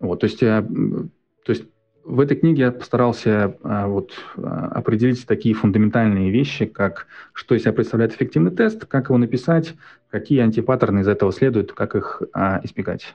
Вот, 0.01 0.21
то 0.21 0.25
есть, 0.25 0.43
э, 0.43 0.63
то 0.63 1.53
есть 1.53 1.65
в 2.05 2.21
этой 2.21 2.37
книге 2.37 2.63
я 2.65 2.73
постарался 2.73 3.57
а, 3.63 3.87
вот, 3.87 4.13
а, 4.37 4.69
определить 4.75 5.27
такие 5.27 5.55
фундаментальные 5.55 6.31
вещи, 6.31 6.67
как 6.67 7.07
что 7.33 7.55
из 7.55 7.63
себя 7.63 7.73
представляет 7.73 8.15
эффективный 8.15 8.51
тест, 8.51 8.85
как 8.85 9.07
его 9.07 9.19
написать, 9.19 9.75
какие 10.11 10.41
антипаттерны 10.41 11.01
из 11.01 11.09
этого 11.09 11.33
следуют, 11.33 11.73
как 11.73 11.97
их 11.97 12.23
а, 12.33 12.61
избегать. 12.63 13.15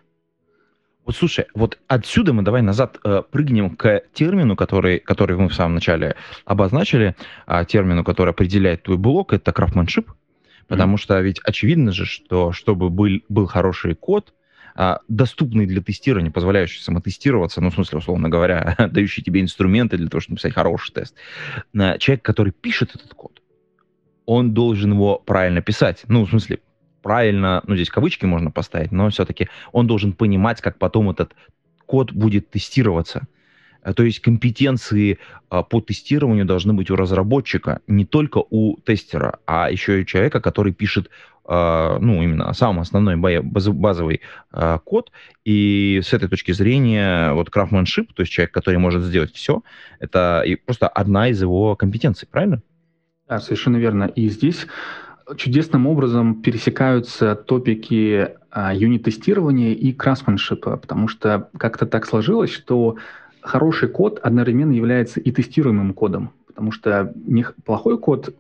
Вот 1.06 1.16
слушай, 1.16 1.46
вот 1.56 1.80
отсюда 1.88 2.34
мы 2.34 2.44
давай 2.44 2.62
назад 2.62 3.00
э, 3.04 3.24
прыгнем 3.32 3.76
к 3.76 4.04
термину, 4.14 4.56
который, 4.56 5.00
который 5.00 5.38
мы 5.38 5.50
в 5.50 5.56
самом 5.56 5.74
начале 5.74 6.16
обозначили, 6.46 7.16
а, 7.48 7.66
термину, 7.66 8.04
который 8.04 8.30
определяет 8.30 8.84
твой 8.84 8.98
блок, 8.98 9.34
это 9.34 9.52
крафтманшип, 9.52 10.12
потому 10.68 10.96
mm-hmm. 10.96 11.00
что 11.00 11.20
ведь 11.22 11.40
очевидно 11.44 11.94
же, 11.94 12.06
что 12.06 12.52
чтобы 12.52 12.92
был, 12.92 13.22
был 13.28 13.48
хороший 13.48 13.96
код, 13.96 14.34
доступный 15.08 15.66
для 15.66 15.82
тестирования, 15.82 16.32
позволяющий 16.32 16.82
самотестироваться, 16.82 17.62
ну, 17.62 17.70
в 17.70 17.74
смысле, 17.74 18.00
условно 18.00 18.30
говоря, 18.30 18.76
дающий 18.92 19.22
тебе 19.22 19.42
инструменты 19.42 19.98
для 19.98 20.08
того, 20.08 20.22
чтобы 20.22 20.34
написать 20.34 20.54
хороший 20.54 20.94
тест. 20.94 21.16
Человек, 21.74 22.22
который 22.24 22.52
пишет 22.52 22.96
этот 22.96 23.14
код, 23.14 23.42
он 24.26 24.54
должен 24.54 24.94
его 24.94 25.18
правильно 25.18 25.62
писать. 25.62 26.04
Ну, 26.08 26.26
в 26.26 26.30
смысле, 26.30 26.60
правильно, 27.02 27.62
ну, 27.66 27.76
здесь 27.76 27.90
кавычки 27.90 28.26
можно 28.26 28.52
поставить, 28.52 28.92
но 28.92 29.10
все-таки 29.10 29.50
он 29.72 29.88
должен 29.88 30.14
понимать, 30.14 30.62
как 30.62 30.78
потом 30.78 31.10
этот 31.10 31.34
код 31.86 32.12
будет 32.12 32.50
тестироваться. 32.50 33.28
Э, 33.84 33.94
то 33.94 34.04
есть 34.04 34.20
компетенции 34.20 35.20
а, 35.50 35.64
по 35.64 35.82
тестированию 35.82 36.46
должны 36.46 36.74
быть 36.74 36.90
у 36.92 36.96
разработчика, 36.96 37.82
не 37.88 38.06
только 38.06 38.44
у 38.50 38.78
тестера, 38.78 39.40
а 39.46 39.72
еще 39.72 40.02
и 40.02 40.06
человека, 40.06 40.42
который 40.42 40.74
пишет 40.74 41.10
а, 41.46 41.98
ну, 42.00 42.22
именно 42.22 42.54
самый 42.54 42.82
основной 42.82 43.16
базовый 43.16 44.22
а, 44.52 44.78
код. 44.78 45.12
И 45.46 46.00
с 46.04 46.14
этой 46.14 46.30
точки 46.30 46.52
зрения 46.52 47.34
вот 47.34 47.50
крафтманшип, 47.50 48.14
то 48.14 48.22
есть 48.22 48.32
человек, 48.32 48.54
который 48.54 48.78
может 48.78 49.04
сделать 49.04 49.34
все, 49.34 49.64
это 50.00 50.46
просто 50.66 50.88
одна 50.88 51.30
из 51.30 51.42
его 51.42 51.76
компетенций, 51.76 52.28
правильно? 52.30 52.62
Да, 53.28 53.40
совершенно 53.40 53.78
верно. 53.78 54.04
И 54.04 54.30
здесь 54.30 54.68
чудесным 55.38 55.88
образом 55.88 56.42
пересекаются 56.42 57.36
топики 57.36 58.30
юнит-тестирования 58.56 59.74
и 59.74 59.92
крафтманшипа, 59.92 60.78
потому 60.78 61.08
что 61.08 61.50
как-то 61.58 61.86
так 61.86 62.08
сложилось, 62.08 62.52
что 62.52 62.98
хороший 63.42 63.90
код 63.90 64.20
одновременно 64.22 64.72
является 64.72 65.20
и 65.20 65.32
тестируемым 65.32 65.94
кодом, 65.94 66.32
потому 66.48 66.72
что 66.72 67.14
плохой 67.66 67.98
код 67.98 68.36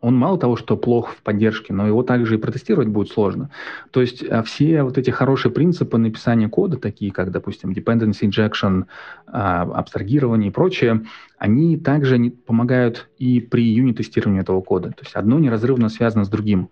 он 0.00 0.16
мало 0.16 0.38
того, 0.38 0.56
что 0.56 0.76
плох 0.76 1.10
в 1.10 1.22
поддержке, 1.22 1.72
но 1.72 1.86
его 1.86 2.02
также 2.02 2.36
и 2.36 2.38
протестировать 2.38 2.88
будет 2.88 3.08
сложно. 3.08 3.50
То 3.90 4.00
есть 4.00 4.22
а, 4.22 4.42
все 4.42 4.82
вот 4.82 4.98
эти 4.98 5.10
хорошие 5.10 5.52
принципы 5.52 5.98
написания 5.98 6.48
кода, 6.48 6.78
такие 6.78 7.10
как, 7.10 7.30
допустим, 7.30 7.72
dependency 7.72 8.22
injection, 8.22 8.84
а, 9.26 9.62
абстрагирование 9.62 10.50
и 10.50 10.52
прочее, 10.52 11.04
они 11.36 11.76
также 11.76 12.18
не 12.18 12.30
помогают 12.30 13.08
и 13.18 13.40
при 13.40 13.64
юнит-тестировании 13.64 14.40
этого 14.40 14.60
кода. 14.60 14.90
То 14.90 15.02
есть 15.02 15.14
одно 15.14 15.38
неразрывно 15.38 15.88
связано 15.88 16.24
с 16.24 16.28
другим. 16.28 16.70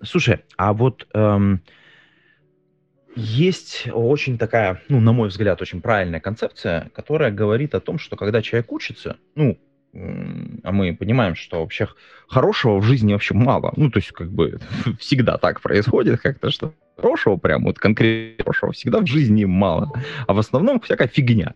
Слушай, 0.00 0.44
а 0.56 0.72
вот 0.72 1.08
эм, 1.12 1.60
есть 3.16 3.88
очень 3.92 4.38
такая, 4.38 4.82
ну, 4.88 5.00
на 5.00 5.12
мой 5.12 5.28
взгляд, 5.28 5.60
очень 5.62 5.80
правильная 5.80 6.20
концепция, 6.20 6.90
которая 6.94 7.30
говорит 7.30 7.74
о 7.74 7.80
том, 7.80 7.98
что 7.98 8.16
когда 8.16 8.42
человек 8.42 8.70
учится, 8.70 9.16
ну, 9.34 9.58
а 10.62 10.72
мы 10.72 10.94
понимаем, 10.94 11.34
что 11.34 11.60
вообще 11.60 11.88
хорошего 12.28 12.78
в 12.78 12.82
жизни 12.82 13.12
вообще 13.12 13.34
мало. 13.34 13.72
Ну, 13.76 13.90
то 13.90 13.98
есть, 13.98 14.12
как 14.12 14.30
бы, 14.30 14.60
всегда 15.00 15.38
так 15.38 15.60
происходит 15.62 16.20
как-то, 16.20 16.50
что 16.50 16.74
хорошего 16.96 17.36
прям, 17.36 17.64
вот 17.64 17.78
конкретно 17.78 18.44
хорошего, 18.44 18.72
всегда 18.72 19.00
в 19.00 19.06
жизни 19.06 19.44
мало. 19.44 19.92
А 20.26 20.34
в 20.34 20.38
основном 20.38 20.80
всякая 20.80 21.08
фигня. 21.08 21.54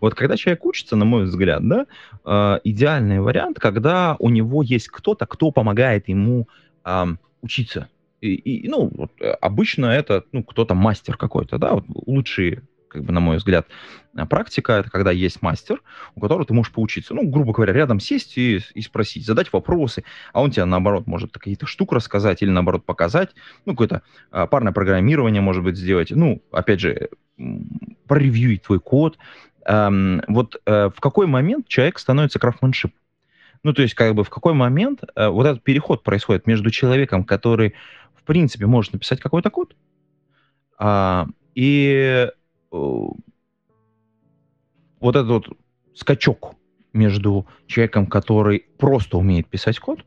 Вот 0.00 0.14
когда 0.14 0.36
человек 0.36 0.64
учится, 0.64 0.96
на 0.96 1.04
мой 1.04 1.24
взгляд, 1.24 1.66
да, 1.68 1.86
э, 2.24 2.60
идеальный 2.64 3.20
вариант, 3.20 3.58
когда 3.58 4.16
у 4.18 4.30
него 4.30 4.62
есть 4.62 4.88
кто-то, 4.88 5.26
кто 5.26 5.50
помогает 5.50 6.08
ему 6.08 6.48
э, 6.84 7.04
учиться. 7.42 7.88
И, 8.24 8.34
и, 8.34 8.68
ну, 8.68 8.90
вот, 8.94 9.12
э, 9.20 9.30
обычно 9.32 9.86
это, 9.86 10.24
ну, 10.32 10.42
кто-то 10.42 10.74
мастер 10.74 11.16
какой-то, 11.16 11.58
да, 11.58 11.74
вот 11.74 11.84
лучшие 11.88 12.62
как 12.88 13.02
бы, 13.02 13.12
на 13.12 13.18
мой 13.20 13.38
взгляд, 13.38 13.66
э, 14.16 14.24
практика— 14.24 14.72
это 14.74 14.90
когда 14.90 15.10
есть 15.10 15.42
мастер, 15.42 15.82
у 16.14 16.20
которого 16.20 16.46
ты 16.46 16.54
можешь 16.54 16.72
поучиться. 16.72 17.12
Ну, 17.12 17.28
грубо 17.28 17.52
говоря, 17.52 17.72
рядом 17.72 18.00
сесть 18.00 18.38
и, 18.38 18.60
и 18.72 18.82
спросить, 18.82 19.26
задать 19.26 19.52
вопросы, 19.52 20.04
а 20.32 20.40
он 20.40 20.52
тебе, 20.52 20.64
наоборот, 20.64 21.06
может 21.06 21.32
какие-то 21.32 21.66
штук 21.66 21.92
рассказать 21.92 22.40
или, 22.42 22.50
наоборот, 22.50 22.86
показать, 22.86 23.30
ну, 23.66 23.72
какое-то 23.72 24.02
а, 24.30 24.46
парное 24.46 24.72
программирование, 24.72 25.42
может 25.42 25.64
быть, 25.64 25.76
сделать, 25.76 26.12
ну, 26.12 26.40
опять 26.52 26.80
же, 26.80 27.10
проревьюить 28.06 28.62
твой 28.62 28.78
код. 28.78 29.18
Эм, 29.66 30.22
вот 30.28 30.60
э, 30.66 30.90
в 30.94 31.00
какой 31.00 31.26
момент 31.26 31.66
человек 31.66 31.98
становится 31.98 32.38
крафтменшип? 32.38 32.92
Ну, 33.64 33.72
то 33.72 33.80
есть, 33.80 33.94
как 33.94 34.14
бы, 34.14 34.24
в 34.24 34.30
какой 34.30 34.52
момент 34.52 35.02
э, 35.16 35.26
вот 35.26 35.46
этот 35.46 35.64
переход 35.64 36.02
происходит 36.04 36.46
между 36.46 36.70
человеком, 36.70 37.24
который, 37.24 37.74
в 38.24 38.26
принципе, 38.26 38.66
может 38.66 38.92
написать 38.92 39.20
какой-то 39.20 39.50
код, 39.50 39.76
э, 40.80 41.24
и 41.54 42.28
Э, 42.74 43.06
вот 45.00 45.16
этот 45.16 45.28
вот 45.28 45.58
скачок 45.94 46.54
между 46.92 47.46
человеком, 47.66 48.06
который 48.06 48.66
просто 48.78 49.18
умеет 49.18 49.46
писать 49.46 49.78
код, 49.78 50.04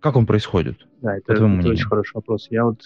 как 0.00 0.16
он 0.16 0.26
происходит? 0.26 0.86
Да, 1.00 1.16
это, 1.16 1.32
это 1.32 1.46
очень 1.46 1.86
хороший 1.86 2.14
вопрос. 2.14 2.48
Я 2.50 2.64
вот 2.64 2.82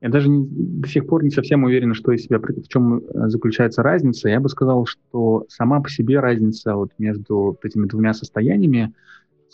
я 0.00 0.08
даже 0.10 0.28
не, 0.28 0.46
до 0.46 0.88
сих 0.88 1.06
пор 1.06 1.22
не 1.22 1.30
совсем 1.30 1.64
уверен, 1.64 1.94
что 1.94 2.12
из 2.12 2.24
себя, 2.24 2.38
в 2.38 2.68
чем 2.68 2.98
э, 2.98 3.28
заключается 3.28 3.82
разница. 3.82 4.28
Я 4.28 4.40
бы 4.40 4.48
сказал, 4.48 4.86
что 4.86 5.46
сама 5.48 5.80
по 5.80 5.90
себе 5.90 6.20
разница 6.20 6.74
вот 6.74 6.92
между 6.98 7.58
этими 7.62 7.86
двумя 7.86 8.14
состояниями 8.14 8.94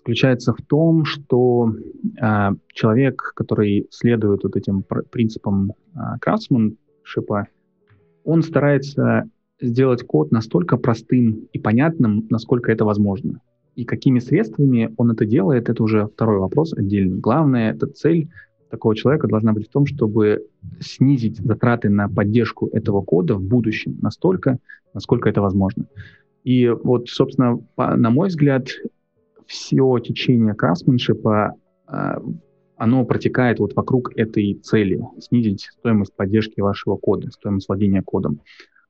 заключается 0.02 0.52
в 0.52 0.60
том, 0.62 1.04
что 1.04 1.72
э, 2.20 2.50
человек, 2.72 3.32
который 3.36 3.86
следует 3.90 4.42
вот 4.42 4.56
этим 4.56 4.84
принципам 5.10 5.70
э, 5.94 5.98
крафтсменшипа, 6.20 7.46
он 8.24 8.42
старается 8.42 9.30
сделать 9.60 10.02
код 10.02 10.32
настолько 10.32 10.76
простым 10.76 11.48
и 11.52 11.58
понятным, 11.60 12.26
насколько 12.30 12.72
это 12.72 12.84
возможно. 12.84 13.40
И 13.76 13.84
какими 13.84 14.18
средствами 14.18 14.92
он 14.96 15.12
это 15.12 15.24
делает, 15.24 15.68
это 15.68 15.82
уже 15.82 16.08
второй 16.08 16.40
вопрос 16.40 16.72
отдельно. 16.72 17.16
Главное, 17.18 17.72
эта 17.72 17.86
цель 17.86 18.28
такого 18.70 18.96
человека 18.96 19.28
должна 19.28 19.52
быть 19.52 19.68
в 19.68 19.70
том, 19.70 19.86
чтобы 19.86 20.46
снизить 20.80 21.38
затраты 21.38 21.90
на 21.90 22.08
поддержку 22.08 22.68
этого 22.72 23.02
кода 23.02 23.34
в 23.34 23.42
будущем 23.42 23.98
настолько, 24.02 24.58
насколько 24.94 25.28
это 25.28 25.40
возможно. 25.40 25.86
И 26.42 26.68
вот, 26.68 27.08
собственно, 27.08 27.58
по, 27.76 27.96
на 27.96 28.10
мой 28.10 28.28
взгляд, 28.28 28.66
все 29.52 29.98
течение 29.98 30.54
крaftsmanship, 30.54 31.52
а, 31.86 32.22
оно 32.76 33.04
протекает 33.04 33.58
вот 33.58 33.76
вокруг 33.76 34.16
этой 34.16 34.54
цели, 34.54 35.02
снизить 35.20 35.68
стоимость 35.78 36.16
поддержки 36.16 36.60
вашего 36.60 36.96
кода, 36.96 37.30
стоимость 37.30 37.68
владения 37.68 38.02
кодом. 38.02 38.40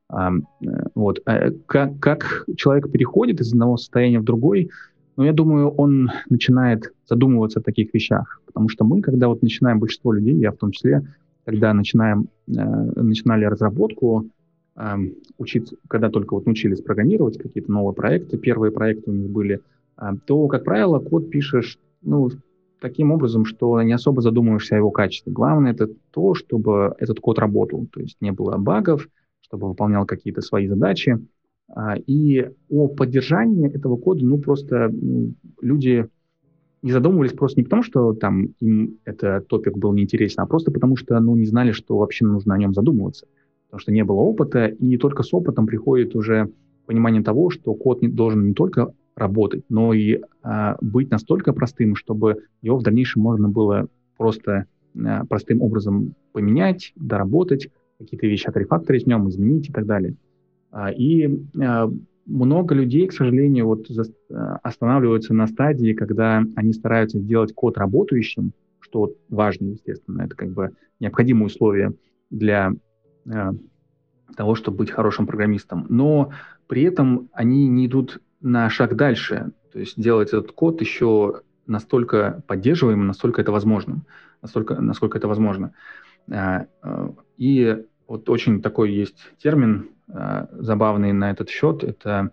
А, 0.07 0.31
э, 0.31 0.65
вот. 0.95 1.19
А 1.25 1.51
как, 1.65 1.99
как 1.99 2.45
человек 2.55 2.89
переходит 2.89 3.41
из 3.41 3.51
одного 3.51 3.75
состояния 3.75 4.19
в 4.19 4.23
другой, 4.23 4.69
ну, 5.17 5.25
я 5.25 5.33
думаю, 5.33 5.69
он 5.69 6.09
начинает 6.29 6.93
задумываться 7.05 7.59
о 7.59 7.63
таких 7.63 7.93
вещах, 7.93 8.41
потому 8.45 8.69
что 8.69 8.85
мы, 8.85 9.01
когда 9.01 9.27
вот 9.27 9.41
начинаем, 9.41 9.79
большинство 9.79 10.13
людей, 10.13 10.35
я 10.35 10.53
в 10.53 10.57
том 10.57 10.71
числе, 10.71 11.01
когда 11.43 11.73
начинаем, 11.73 12.29
э, 12.47 12.51
начинали 12.51 13.43
разработку, 13.43 14.29
э, 14.77 14.95
учиться, 15.37 15.75
когда 15.89 16.09
только 16.09 16.35
вот 16.35 16.45
научились 16.45 16.81
программировать 16.81 17.37
какие-то 17.37 17.69
новые 17.69 17.93
проекты, 17.93 18.37
первые 18.37 18.71
проекты 18.71 19.11
у 19.11 19.13
них 19.13 19.29
были– 19.29 19.59
то, 20.25 20.47
как 20.47 20.63
правило, 20.63 20.99
код 20.99 21.29
пишешь 21.29 21.79
ну, 22.01 22.29
таким 22.79 23.11
образом, 23.11 23.45
что 23.45 23.81
не 23.81 23.93
особо 23.93 24.21
задумываешься 24.21 24.75
о 24.75 24.77
его 24.77 24.91
качестве. 24.91 25.31
Главное 25.31 25.71
это 25.71 25.89
то, 26.11 26.33
чтобы 26.33 26.95
этот 26.99 27.19
код 27.19 27.39
работал, 27.39 27.87
то 27.91 28.01
есть 28.01 28.17
не 28.19 28.31
было 28.31 28.57
багов, 28.57 29.07
чтобы 29.41 29.69
выполнял 29.69 30.05
какие-то 30.05 30.41
свои 30.41 30.67
задачи. 30.67 31.17
А, 31.69 31.95
и 31.95 32.49
о 32.69 32.87
поддержании 32.89 33.73
этого 33.73 33.95
кода, 33.95 34.25
ну, 34.25 34.37
просто 34.37 34.93
люди 35.61 36.07
не 36.81 36.91
задумывались 36.91 37.31
просто 37.31 37.61
не 37.61 37.63
потому, 37.63 37.83
что 37.83 38.13
там 38.13 38.49
им 38.59 38.99
этот 39.05 39.47
топик 39.47 39.77
был 39.77 39.93
неинтересен, 39.93 40.43
а 40.43 40.45
просто 40.45 40.69
потому, 40.69 40.97
что 40.97 41.17
ну, 41.19 41.35
не 41.35 41.45
знали, 41.45 41.71
что 41.71 41.97
вообще 41.97 42.25
нужно 42.25 42.53
о 42.53 42.57
нем 42.57 42.73
задумываться. 42.73 43.27
Потому 43.67 43.79
что 43.79 43.91
не 43.93 44.03
было 44.03 44.17
опыта, 44.17 44.65
и 44.65 44.97
только 44.97 45.23
с 45.23 45.33
опытом 45.33 45.65
приходит 45.65 46.15
уже 46.15 46.51
понимание 46.85 47.23
того, 47.23 47.49
что 47.49 47.73
код 47.73 48.01
не, 48.01 48.09
должен 48.09 48.45
не 48.45 48.53
только 48.53 48.93
работать, 49.15 49.63
но 49.69 49.93
и 49.93 50.21
а, 50.41 50.77
быть 50.81 51.11
настолько 51.11 51.53
простым, 51.53 51.95
чтобы 51.95 52.43
его 52.61 52.77
в 52.77 52.83
дальнейшем 52.83 53.21
можно 53.21 53.49
было 53.49 53.87
просто 54.17 54.65
а, 55.05 55.25
простым 55.25 55.61
образом 55.61 56.15
поменять, 56.31 56.93
доработать, 56.95 57.69
какие-то 57.99 58.27
вещи 58.27 58.47
отрефакторить 58.47 59.03
в 59.03 59.07
нем, 59.07 59.29
изменить 59.29 59.69
и 59.69 59.71
так 59.71 59.85
далее. 59.85 60.15
А, 60.71 60.91
и 60.91 61.29
а, 61.61 61.89
много 62.25 62.75
людей, 62.75 63.07
к 63.07 63.13
сожалению, 63.13 63.67
вот 63.67 63.87
за, 63.87 64.05
останавливаются 64.63 65.33
на 65.33 65.47
стадии, 65.47 65.93
когда 65.93 66.43
они 66.55 66.73
стараются 66.73 67.19
сделать 67.19 67.53
код 67.53 67.77
работающим, 67.77 68.53
что 68.79 69.13
важно, 69.29 69.69
естественно, 69.69 70.23
это 70.23 70.35
как 70.35 70.51
бы 70.51 70.71
необходимое 70.99 71.45
условие 71.45 71.93
для 72.29 72.73
а, 73.29 73.53
того, 74.35 74.55
чтобы 74.55 74.77
быть 74.77 74.91
хорошим 74.91 75.27
программистом. 75.27 75.85
Но 75.89 76.31
при 76.67 76.83
этом 76.83 77.29
они 77.33 77.67
не 77.67 77.85
идут 77.85 78.21
на 78.43 78.69
шаг 78.69 78.95
дальше, 78.95 79.51
то 79.71 79.79
есть 79.79 79.99
делать 79.99 80.29
этот 80.29 80.51
код 80.51 80.81
еще 80.81 81.41
настолько 81.65 82.43
поддерживаемым, 82.45 83.07
настолько 83.07 83.41
это 83.41 83.51
возможно, 83.51 84.03
настолько, 84.41 84.79
насколько 84.79 85.17
это 85.17 85.27
возможно. 85.27 85.73
А, 86.31 86.67
а, 86.81 87.13
и 87.37 87.83
вот 88.07 88.29
очень 88.29 88.61
такой 88.61 88.91
есть 88.91 89.17
термин 89.41 89.89
а, 90.09 90.47
забавный 90.51 91.13
на 91.13 91.31
этот 91.31 91.49
счет, 91.49 91.83
это 91.83 92.31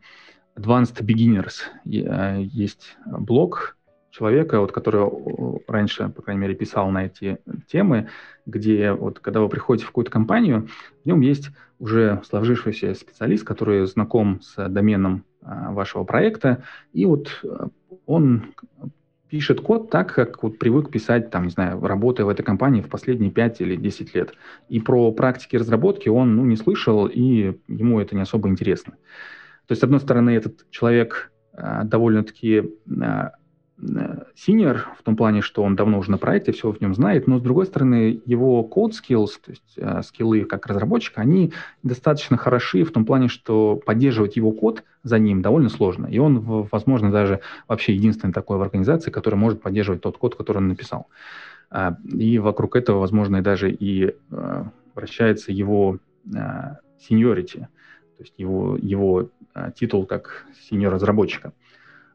Advanced 0.56 1.00
Beginners. 1.00 1.62
Есть 1.84 2.96
блог 3.06 3.76
человека, 4.10 4.60
вот, 4.60 4.72
который 4.72 5.08
раньше, 5.68 6.08
по 6.08 6.22
крайней 6.22 6.42
мере, 6.42 6.54
писал 6.54 6.90
на 6.90 7.06
эти 7.06 7.38
темы, 7.68 8.08
где 8.44 8.92
вот, 8.92 9.20
когда 9.20 9.40
вы 9.40 9.48
приходите 9.48 9.86
в 9.86 9.90
какую-то 9.90 10.10
компанию, 10.10 10.68
в 11.04 11.06
нем 11.06 11.20
есть 11.20 11.50
уже 11.78 12.20
сложившийся 12.28 12.94
специалист, 12.94 13.44
который 13.44 13.86
знаком 13.86 14.40
с 14.42 14.68
доменом 14.68 15.24
вашего 15.42 16.04
проекта, 16.04 16.64
и 16.92 17.06
вот 17.06 17.40
э, 17.44 17.68
он 18.06 18.54
пишет 19.28 19.60
код 19.60 19.90
так, 19.90 20.12
как 20.12 20.42
вот 20.42 20.58
привык 20.58 20.90
писать, 20.90 21.30
там, 21.30 21.44
не 21.44 21.50
знаю, 21.50 21.80
работая 21.80 22.24
в 22.24 22.28
этой 22.28 22.42
компании 22.42 22.82
в 22.82 22.88
последние 22.88 23.30
5 23.30 23.60
или 23.60 23.76
10 23.76 24.14
лет. 24.14 24.34
И 24.68 24.80
про 24.80 25.12
практики 25.12 25.56
разработки 25.56 26.08
он, 26.08 26.34
ну, 26.34 26.44
не 26.44 26.56
слышал, 26.56 27.06
и 27.06 27.56
ему 27.68 28.00
это 28.00 28.16
не 28.16 28.22
особо 28.22 28.48
интересно. 28.48 28.94
То 29.66 29.72
есть, 29.72 29.80
с 29.80 29.84
одной 29.84 30.00
стороны, 30.00 30.30
этот 30.30 30.68
человек 30.70 31.32
а, 31.52 31.84
довольно-таки 31.84 32.74
а, 33.82 34.26
синер 34.34 34.88
в 34.98 35.02
том 35.02 35.16
плане, 35.16 35.40
что 35.42 35.62
он 35.62 35.76
давно 35.76 35.98
уже 35.98 36.10
на 36.10 36.18
проекте, 36.18 36.52
все 36.52 36.70
в 36.70 36.80
нем 36.80 36.94
знает, 36.94 37.26
но 37.26 37.38
с 37.38 37.42
другой 37.42 37.66
стороны, 37.66 38.20
его 38.26 38.68
code 38.70 38.92
skills, 38.92 39.30
то 39.44 39.50
есть 39.50 39.74
э, 39.76 40.02
скиллы 40.02 40.44
как 40.44 40.66
разработчика, 40.66 41.20
они 41.20 41.52
достаточно 41.82 42.36
хороши 42.36 42.84
в 42.84 42.92
том 42.92 43.04
плане, 43.04 43.28
что 43.28 43.80
поддерживать 43.84 44.36
его 44.36 44.52
код 44.52 44.84
за 45.02 45.18
ним 45.18 45.42
довольно 45.42 45.68
сложно. 45.68 46.06
И 46.06 46.18
он, 46.18 46.40
возможно, 46.70 47.10
даже 47.10 47.40
вообще 47.68 47.94
единственный 47.94 48.32
такой 48.32 48.58
в 48.58 48.62
организации, 48.62 49.10
который 49.10 49.36
может 49.36 49.62
поддерживать 49.62 50.02
тот 50.02 50.18
код, 50.18 50.34
который 50.34 50.58
он 50.58 50.68
написал. 50.68 51.08
А, 51.70 51.96
и 52.04 52.38
вокруг 52.38 52.76
этого, 52.76 52.98
возможно, 52.98 53.42
даже 53.42 53.70
и 53.70 54.14
э, 54.30 54.64
вращается 54.94 55.52
его 55.52 55.98
seniority, 57.08 57.60
то 57.60 58.22
есть 58.22 58.34
его, 58.36 58.76
его 58.76 59.30
титул 59.74 60.04
как 60.04 60.44
синьор-разработчика. 60.68 61.48
А, 61.48 61.69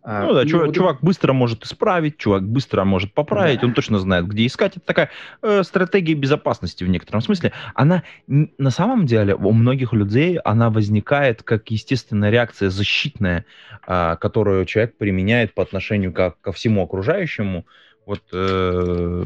ну 0.06 0.34
да, 0.34 0.46
чувак, 0.46 0.68
вот... 0.68 0.76
чувак 0.76 0.98
быстро 1.02 1.34
может 1.34 1.64
исправить, 1.64 2.18
чувак 2.18 2.48
быстро 2.48 2.84
может 2.84 3.14
поправить, 3.14 3.62
да. 3.62 3.68
он 3.68 3.74
точно 3.74 3.98
знает, 3.98 4.28
где 4.28 4.46
искать. 4.46 4.78
Это 4.78 4.86
такая 4.86 5.10
э, 5.42 5.64
стратегия 5.64 6.14
безопасности 6.14 6.84
в 6.84 6.90
некотором 6.90 7.22
смысле. 7.22 7.54
Она 7.74 8.04
на 8.28 8.70
самом 8.70 9.08
деле 9.08 9.34
у 9.36 9.52
многих 9.52 9.94
людей 9.94 10.38
она 10.38 10.70
возникает 10.70 11.42
как 11.42 11.72
естественная 11.72 12.30
реакция 12.30 12.70
защитная, 12.70 13.46
э, 13.88 14.16
которую 14.22 14.66
человек 14.66 14.96
применяет 14.98 15.54
по 15.56 15.64
отношению 15.64 16.14
ко, 16.14 16.36
ко 16.40 16.52
всему 16.52 16.84
окружающему 16.84 17.66
Вот, 18.06 18.22
э, 18.34 19.24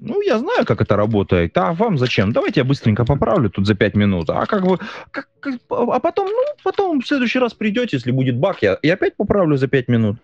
ну, 0.00 0.22
я 0.22 0.38
знаю, 0.38 0.64
как 0.64 0.80
это 0.80 0.96
работает. 0.96 1.56
А 1.58 1.72
вам 1.72 1.98
зачем? 1.98 2.32
Давайте 2.32 2.60
я 2.60 2.64
быстренько 2.64 3.04
поправлю 3.04 3.50
тут 3.50 3.66
за 3.66 3.74
5 3.74 3.94
минут. 3.94 4.30
А 4.30 4.46
как 4.46 4.62
вы, 4.62 4.78
как, 5.10 5.28
как, 5.40 5.54
а 5.68 6.00
потом, 6.00 6.28
ну, 6.28 6.42
потом 6.64 7.00
в 7.00 7.06
следующий 7.06 7.38
раз 7.38 7.52
придете, 7.52 7.96
если 7.96 8.10
будет 8.10 8.36
баг, 8.36 8.62
я, 8.62 8.78
я 8.82 8.94
опять 8.94 9.16
поправлю 9.16 9.56
за 9.56 9.68
5 9.68 9.88
минут. 9.88 10.16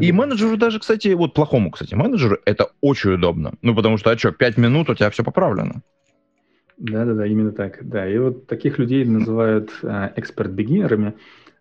И 0.00 0.12
менеджеру 0.12 0.56
даже, 0.56 0.78
кстати, 0.78 1.08
вот 1.14 1.34
плохому, 1.34 1.70
кстати, 1.70 1.94
менеджеру 1.94 2.38
это 2.44 2.68
очень 2.80 3.14
удобно. 3.14 3.54
Ну, 3.62 3.74
потому 3.74 3.98
что, 3.98 4.10
а 4.10 4.18
что, 4.18 4.32
5 4.32 4.56
минут, 4.58 4.90
у 4.90 4.94
тебя 4.94 5.10
все 5.10 5.24
поправлено. 5.24 5.82
Да-да-да, 6.76 7.26
именно 7.26 7.52
так. 7.52 7.78
Да, 7.88 8.06
и 8.08 8.18
вот 8.18 8.46
таких 8.46 8.78
людей 8.78 9.04
называют 9.04 9.70
э, 9.82 10.10
эксперт-бегинерами, 10.16 11.14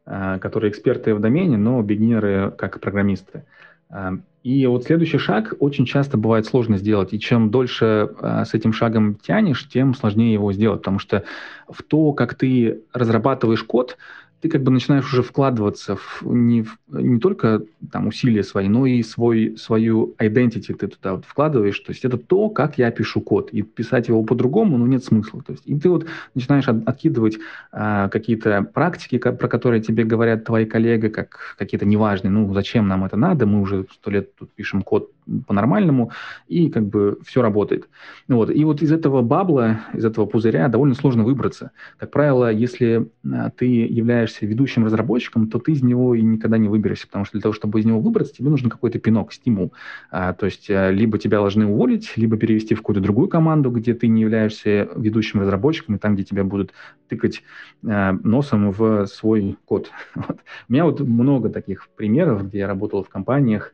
э, 0.05 0.39
которые 0.39 0.71
эксперты 0.71 1.15
в 1.15 1.21
домене, 1.21 1.57
но 1.57 1.81
бегинеры 1.81 2.51
как 2.57 2.81
программисты. 2.81 3.45
Э, 3.89 4.11
и 4.43 4.67
вот 4.67 4.83
следующий 4.83 5.17
шаг 5.17 5.55
очень 5.59 5.85
часто 5.85 6.17
бывает 6.17 6.45
сложно 6.45 6.77
сделать. 6.77 7.13
И 7.13 7.19
чем 7.19 7.49
дольше 7.49 8.11
э, 8.21 8.43
с 8.45 8.53
этим 8.53 8.73
шагом 8.73 9.15
тянешь, 9.15 9.67
тем 9.67 9.95
сложнее 9.95 10.33
его 10.33 10.53
сделать. 10.53 10.81
Потому 10.81 10.99
что 10.99 11.23
в 11.67 11.81
то, 11.81 12.13
как 12.13 12.35
ты 12.35 12.83
разрабатываешь 12.93 13.63
код, 13.63 13.97
ты 14.45 14.51
как 14.51 14.61
бы 14.61 14.71
начинаешь 14.71 15.11
уже 15.11 15.23
вкладываться 15.23 15.95
в 15.95 16.21
не, 16.23 16.61
в, 16.61 16.77
не 16.87 17.19
только 17.19 17.63
там 17.91 18.05
усилия 18.05 18.43
свои, 18.43 18.67
но 18.67 18.85
и 18.85 19.01
свой, 19.01 19.57
свою 19.57 20.13
identity 20.19 20.75
ты 20.75 20.87
туда 20.87 21.15
вот 21.15 21.25
вкладываешь. 21.25 21.79
То 21.79 21.91
есть 21.91 22.05
это 22.05 22.19
то, 22.19 22.49
как 22.49 22.77
я 22.77 22.91
пишу 22.91 23.21
код. 23.21 23.49
И 23.49 23.63
писать 23.63 24.07
его 24.07 24.21
по-другому, 24.21 24.77
ну, 24.77 24.85
нет 24.85 25.03
смысла. 25.03 25.41
То 25.41 25.53
есть, 25.53 25.63
и 25.65 25.79
ты 25.79 25.89
вот 25.89 26.05
начинаешь 26.35 26.67
от, 26.67 26.87
откидывать 26.87 27.39
а, 27.71 28.07
какие-то 28.09 28.61
практики, 28.61 29.17
как, 29.17 29.39
про 29.39 29.47
которые 29.47 29.81
тебе 29.81 30.03
говорят 30.03 30.45
твои 30.45 30.65
коллеги, 30.65 31.07
как 31.07 31.55
какие-то 31.57 31.87
неважные. 31.87 32.29
Ну, 32.29 32.53
зачем 32.53 32.87
нам 32.87 33.03
это 33.03 33.17
надо? 33.17 33.47
Мы 33.47 33.61
уже 33.61 33.87
сто 33.95 34.11
лет 34.11 34.35
тут 34.35 34.51
пишем 34.51 34.83
код 34.83 35.09
по-нормальному, 35.47 36.11
и 36.47 36.69
как 36.69 36.85
бы 36.87 37.19
все 37.25 37.41
работает. 37.41 37.89
Вот. 38.27 38.49
И 38.49 38.63
вот 38.63 38.81
из 38.81 38.91
этого 38.91 39.21
бабла, 39.21 39.81
из 39.93 40.05
этого 40.05 40.25
пузыря 40.25 40.67
довольно 40.67 40.95
сложно 40.95 41.23
выбраться. 41.23 41.71
Как 41.97 42.11
правило, 42.11 42.51
если 42.51 43.09
а, 43.31 43.49
ты 43.49 43.65
являешься 43.65 44.45
ведущим 44.45 44.85
разработчиком, 44.85 45.49
то 45.49 45.59
ты 45.59 45.73
из 45.73 45.83
него 45.83 46.15
и 46.15 46.21
никогда 46.21 46.57
не 46.57 46.67
выберешься, 46.67 47.07
потому 47.07 47.25
что 47.25 47.33
для 47.33 47.41
того, 47.41 47.53
чтобы 47.53 47.79
из 47.79 47.85
него 47.85 47.99
выбраться, 47.99 48.33
тебе 48.33 48.49
нужен 48.49 48.69
какой-то 48.69 48.99
пинок, 48.99 49.33
стимул. 49.33 49.73
А, 50.11 50.33
то 50.33 50.45
есть 50.45 50.69
а, 50.69 50.91
либо 50.91 51.17
тебя 51.17 51.37
должны 51.37 51.65
уволить, 51.65 52.13
либо 52.15 52.37
перевести 52.37 52.75
в 52.75 52.79
какую-то 52.79 53.01
другую 53.01 53.27
команду, 53.27 53.71
где 53.71 53.93
ты 53.93 54.07
не 54.07 54.21
являешься 54.21 54.89
ведущим 54.95 55.41
разработчиком, 55.41 55.95
и 55.95 55.99
там, 55.99 56.15
где 56.15 56.23
тебя 56.23 56.43
будут 56.43 56.73
тыкать 57.07 57.43
а, 57.85 58.13
носом 58.23 58.71
в 58.71 59.05
свой 59.07 59.57
код. 59.65 59.91
Вот. 60.27 60.39
У 60.69 60.73
меня 60.73 60.85
вот 60.85 60.99
много 61.01 61.49
таких 61.49 61.89
примеров, 61.95 62.47
где 62.47 62.59
я 62.59 62.67
работал 62.67 63.03
в 63.03 63.09
компаниях, 63.09 63.73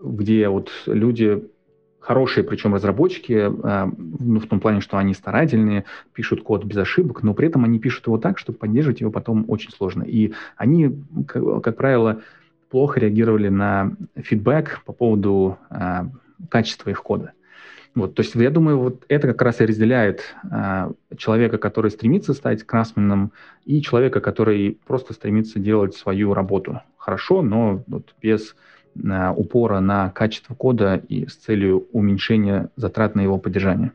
где 0.00 0.48
вот 0.48 0.70
люди 0.86 1.42
хорошие, 2.00 2.44
причем 2.44 2.74
разработчики, 2.74 3.50
ну, 3.50 4.38
в 4.38 4.46
том 4.46 4.60
плане, 4.60 4.80
что 4.80 4.96
они 4.96 5.12
старательные, 5.12 5.84
пишут 6.12 6.42
код 6.42 6.64
без 6.64 6.76
ошибок, 6.76 7.24
но 7.24 7.34
при 7.34 7.48
этом 7.48 7.64
они 7.64 7.80
пишут 7.80 8.06
его 8.06 8.16
так, 8.16 8.38
что 8.38 8.52
поддерживать 8.52 9.00
его 9.00 9.10
потом 9.10 9.44
очень 9.48 9.72
сложно. 9.72 10.04
И 10.04 10.32
они, 10.56 10.96
как, 11.26 11.76
правило, 11.76 12.22
плохо 12.70 13.00
реагировали 13.00 13.48
на 13.48 13.92
фидбэк 14.14 14.82
по 14.84 14.92
поводу 14.92 15.58
э, 15.70 16.04
качества 16.48 16.90
их 16.90 17.02
кода. 17.02 17.32
Вот, 17.96 18.14
то 18.14 18.20
есть 18.20 18.34
я 18.34 18.50
думаю, 18.50 18.78
вот 18.78 19.06
это 19.08 19.28
как 19.28 19.40
раз 19.40 19.62
и 19.62 19.64
разделяет 19.64 20.36
э, 20.52 20.92
человека, 21.16 21.56
который 21.56 21.90
стремится 21.90 22.34
стать 22.34 22.62
красменным, 22.62 23.32
и 23.64 23.80
человека, 23.80 24.20
который 24.20 24.78
просто 24.86 25.14
стремится 25.14 25.58
делать 25.58 25.96
свою 25.96 26.34
работу 26.34 26.82
хорошо, 26.98 27.40
но 27.40 27.82
вот 27.86 28.14
без 28.20 28.54
э, 29.02 29.30
упора 29.34 29.80
на 29.80 30.10
качество 30.10 30.54
кода 30.54 30.96
и 30.96 31.26
с 31.26 31.36
целью 31.36 31.86
уменьшения 31.92 32.68
затрат 32.76 33.14
на 33.14 33.22
его 33.22 33.38
поддержание. 33.38 33.92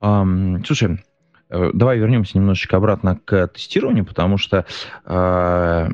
Um, 0.00 0.60
слушай, 0.66 1.04
э, 1.50 1.70
давай 1.72 1.98
вернемся 1.98 2.36
немножечко 2.36 2.78
обратно 2.78 3.20
к 3.24 3.46
тестированию, 3.46 4.04
потому 4.04 4.38
что 4.38 4.66
э, 5.04 5.88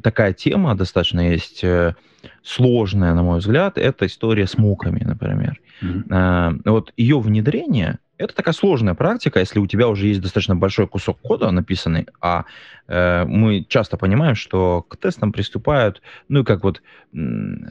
такая 0.00 0.32
тема 0.34 0.76
достаточно 0.76 1.32
есть 1.32 1.64
э, 1.64 1.96
сложная, 2.42 3.14
на 3.14 3.22
мой 3.22 3.38
взгляд, 3.38 3.78
это 3.78 4.06
история 4.06 4.46
с 4.46 4.58
муками, 4.58 5.02
например. 5.04 5.60
Mm-hmm. 5.82 6.62
Вот 6.64 6.92
ее 6.96 7.20
внедрение 7.20 7.98
это 8.18 8.34
такая 8.34 8.52
сложная 8.52 8.94
практика, 8.94 9.38
если 9.38 9.60
у 9.60 9.66
тебя 9.66 9.88
уже 9.88 10.08
есть 10.08 10.20
достаточно 10.20 10.56
большой 10.56 10.88
кусок 10.88 11.18
кода 11.20 11.50
написанный, 11.50 12.06
а 12.20 12.44
э, 12.88 13.24
мы 13.24 13.64
часто 13.68 13.96
понимаем, 13.96 14.34
что 14.34 14.82
к 14.82 14.96
тестам 14.96 15.32
приступают, 15.32 16.02
ну, 16.28 16.44
как 16.44 16.64
вот 16.64 16.82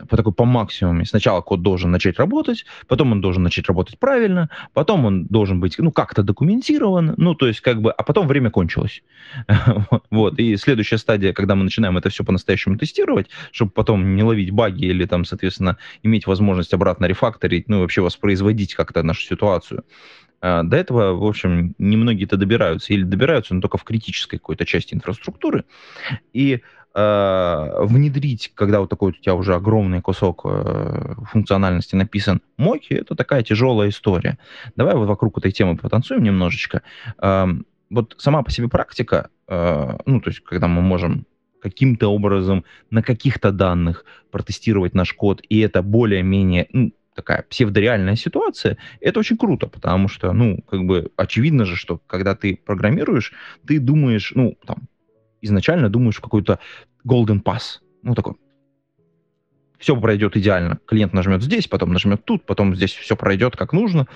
по 0.10 0.18
такой 0.18 0.34
по 0.34 0.46
максимуму. 0.46 1.06
Сначала 1.06 1.42
код 1.42 1.62
должен 1.62 1.92
начать 1.92 2.18
работать, 2.18 2.66
потом 2.88 3.12
он 3.12 3.22
должен 3.22 3.44
начать 3.44 3.68
работать 3.68 4.00
правильно, 4.00 4.50
потом 4.74 5.06
он 5.06 5.26
должен 5.26 5.60
быть, 5.60 5.78
ну, 5.78 5.92
как-то 5.92 6.24
документирован, 6.24 7.14
ну, 7.18 7.36
то 7.36 7.48
есть 7.48 7.62
как 7.62 7.82
бы, 7.82 7.92
а 7.92 8.04
потом 8.04 8.28
время 8.28 8.50
кончилось. 8.50 9.04
вот, 10.10 10.40
и 10.40 10.56
следующая 10.56 10.98
стадия, 10.98 11.34
когда 11.34 11.56
мы 11.56 11.66
начинаем 11.66 11.98
это 11.98 12.10
все 12.10 12.24
по-настоящему 12.24 12.78
тестировать, 12.78 13.28
чтобы 13.52 13.72
потом 13.72 14.16
не 14.16 14.24
ловить 14.24 14.52
баги 14.52 14.86
или 14.86 15.06
там, 15.06 15.26
соответственно, 15.26 15.78
иметь 16.04 16.26
возможность 16.26 16.74
обратно 16.74 17.06
рефакторить, 17.06 17.68
ну, 17.68 17.82
вообще 17.82 18.02
воспроизводить 18.02 18.76
как-то 18.76 19.04
нашу 19.04 19.22
ситуацию, 19.22 19.84
до 20.42 20.78
этого, 20.78 21.14
в 21.14 21.26
общем, 21.26 21.74
немногие-то 21.78 22.38
добираются, 22.38 22.94
или 22.94 23.04
добираются, 23.04 23.54
но 23.54 23.62
только 23.62 23.78
в 23.78 23.84
критической 23.84 24.40
какой-то 24.40 24.66
части 24.66 24.94
инфраструктуры. 24.94 25.66
И 26.34 26.62
э, 26.94 27.86
внедрить, 27.86 28.52
когда 28.56 28.80
вот 28.80 28.90
такой 28.90 29.12
у 29.12 29.14
тебя 29.14 29.36
уже 29.36 29.56
огромный 29.56 30.02
кусок 30.02 30.42
э, 30.46 31.16
функциональности 31.32 31.96
написан, 31.96 32.42
моки, 32.58 32.94
это 32.94 33.16
такая 33.16 33.44
тяжелая 33.44 33.90
история. 33.90 34.38
Давай 34.76 34.96
вот 34.96 35.08
вокруг 35.08 35.38
этой 35.38 35.52
темы 35.52 35.78
потанцуем 35.78 36.24
немножечко. 36.24 36.82
Э, 37.22 37.48
вот 37.90 38.16
сама 38.18 38.44
по 38.44 38.52
себе 38.52 38.68
практика, 38.68 39.30
э, 39.48 39.98
ну, 40.06 40.22
то 40.22 40.30
есть, 40.30 40.44
когда 40.44 40.68
мы 40.68 40.82
можем 40.82 41.26
каким-то 41.62 42.08
образом 42.10 42.64
на 42.92 43.02
каких-то 43.02 43.52
данных 43.52 44.06
протестировать 44.32 44.94
наш 44.94 45.14
код, 45.14 45.42
и 45.50 45.60
это 45.60 45.82
более-менее, 45.82 46.68
ну, 46.72 46.92
такая 47.18 47.42
псевдореальная 47.50 48.16
ситуация, 48.16 48.78
это 49.02 49.20
очень 49.20 49.38
круто, 49.38 49.68
потому 49.68 50.08
что, 50.08 50.32
ну, 50.34 50.62
как 50.70 50.86
бы 50.86 51.12
очевидно 51.18 51.66
же, 51.66 51.76
что 51.76 52.00
когда 52.06 52.36
ты 52.36 52.62
программируешь, 52.64 53.34
ты 53.66 53.80
думаешь, 53.80 54.32
ну, 54.36 54.56
там, 54.66 54.88
изначально 55.42 55.90
думаешь 55.90 56.18
в 56.18 56.22
какой-то 56.22 56.60
golden 57.04 57.42
pass, 57.42 57.80
ну, 58.04 58.14
такой, 58.14 58.36
все 59.80 60.00
пройдет 60.00 60.38
идеально. 60.38 60.80
Клиент 60.86 61.14
нажмет 61.14 61.42
здесь, 61.42 61.68
потом 61.68 61.92
нажмет 61.92 62.24
тут, 62.24 62.46
потом 62.46 62.76
здесь 62.76 62.94
все 62.94 63.16
пройдет 63.16 63.56
как 63.56 63.74
нужно, 63.74 64.08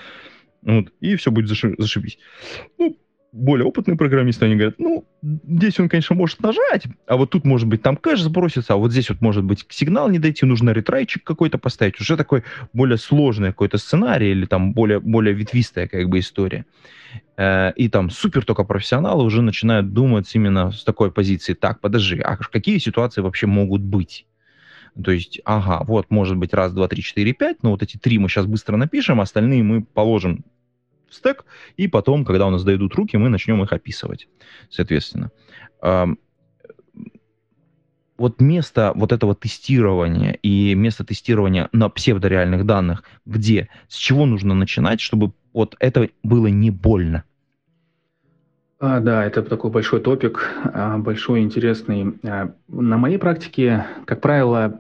вот, 0.62 0.94
и 1.00 1.16
все 1.16 1.32
будет 1.32 1.48
зашибись. 1.50 2.20
Ну, 2.78 2.96
более 3.32 3.66
опытные 3.66 3.98
программисты, 3.98 4.46
они 4.46 4.56
говорят, 4.56 4.76
ну, 4.78 5.06
здесь 5.22 5.80
он, 5.80 5.88
конечно, 5.88 6.16
может 6.16 6.42
нажать, 6.42 6.84
а 7.08 7.16
вот 7.16 7.30
тут, 7.30 7.46
может 7.46 7.68
быть, 7.68 7.82
там 7.82 7.96
кэш 7.96 8.22
сбросится, 8.22 8.74
а 8.74 8.76
вот 8.76 8.92
здесь 8.92 9.10
вот, 9.10 9.22
может 9.22 9.44
быть, 9.44 9.66
сигнал 9.70 10.10
не 10.10 10.20
дойти, 10.20 10.46
нужно 10.46 10.72
ретрайчик 10.72 11.24
какой-то 11.24 11.58
поставить. 11.58 12.00
Уже 12.02 12.18
такой 12.18 12.44
более 12.74 12.98
сложный 12.98 13.50
какой-то 13.50 13.78
сценарий 13.78 14.32
или 14.32 14.46
там 14.46 14.74
более, 14.74 15.00
более 15.00 15.34
ветвистая 15.34 15.88
как 15.88 16.10
бы 16.10 16.20
история. 16.20 16.66
Э, 17.38 17.72
и 17.76 17.88
там 17.88 18.10
супер 18.10 18.44
только 18.44 18.66
профессионалы 18.66 19.24
уже 19.24 19.42
начинают 19.42 19.94
думать 19.94 20.30
именно 20.36 20.72
с 20.72 20.84
такой 20.84 21.12
позиции. 21.12 21.54
Так, 21.54 21.80
подожди, 21.80 22.20
а 22.20 22.36
какие 22.36 22.80
ситуации 22.80 23.22
вообще 23.22 23.48
могут 23.48 23.82
быть? 23.82 24.26
То 25.02 25.12
есть, 25.12 25.40
ага, 25.46 25.86
вот, 25.86 26.12
может 26.12 26.36
быть, 26.36 26.54
раз, 26.54 26.74
два, 26.74 26.90
три, 26.90 27.02
четыре, 27.02 27.32
пять, 27.32 27.64
но 27.64 27.72
вот 27.72 27.82
эти 27.82 27.96
три 27.96 28.18
мы 28.18 28.28
сейчас 28.28 28.46
быстро 28.46 28.76
напишем, 28.76 29.22
остальные 29.22 29.64
мы 29.64 29.84
положим 29.84 30.44
в 31.12 31.16
стек, 31.16 31.46
и 31.78 31.88
потом, 31.88 32.26
когда 32.26 32.48
у 32.48 32.50
нас 32.50 32.64
дойдут 32.64 32.96
руки, 32.96 33.18
мы 33.18 33.30
начнем 33.30 33.62
их 33.62 33.72
описывать, 33.72 34.28
соответственно. 34.70 35.32
Вот 38.18 38.40
место 38.40 38.92
вот 38.96 39.12
этого 39.12 39.34
тестирования 39.34 40.34
и 40.44 40.76
место 40.76 41.04
тестирования 41.04 41.70
на 41.72 41.90
псевдореальных 41.90 42.68
данных, 42.68 43.04
где, 43.26 43.68
с 43.88 43.96
чего 43.96 44.28
нужно 44.28 44.54
начинать, 44.54 45.02
чтобы 45.02 45.34
вот 45.54 45.76
это 45.80 46.08
было 46.22 46.46
не 46.48 46.70
больно? 46.70 47.24
А, 48.80 49.00
да, 49.00 49.26
это 49.26 49.42
такой 49.44 49.72
большой 49.72 50.02
топик, 50.02 50.50
а, 50.66 50.98
большой 50.98 51.42
интересный. 51.42 52.20
А, 52.24 52.54
на 52.68 52.98
моей 52.98 53.18
практике, 53.18 53.86
как 54.06 54.22
правило, 54.22 54.80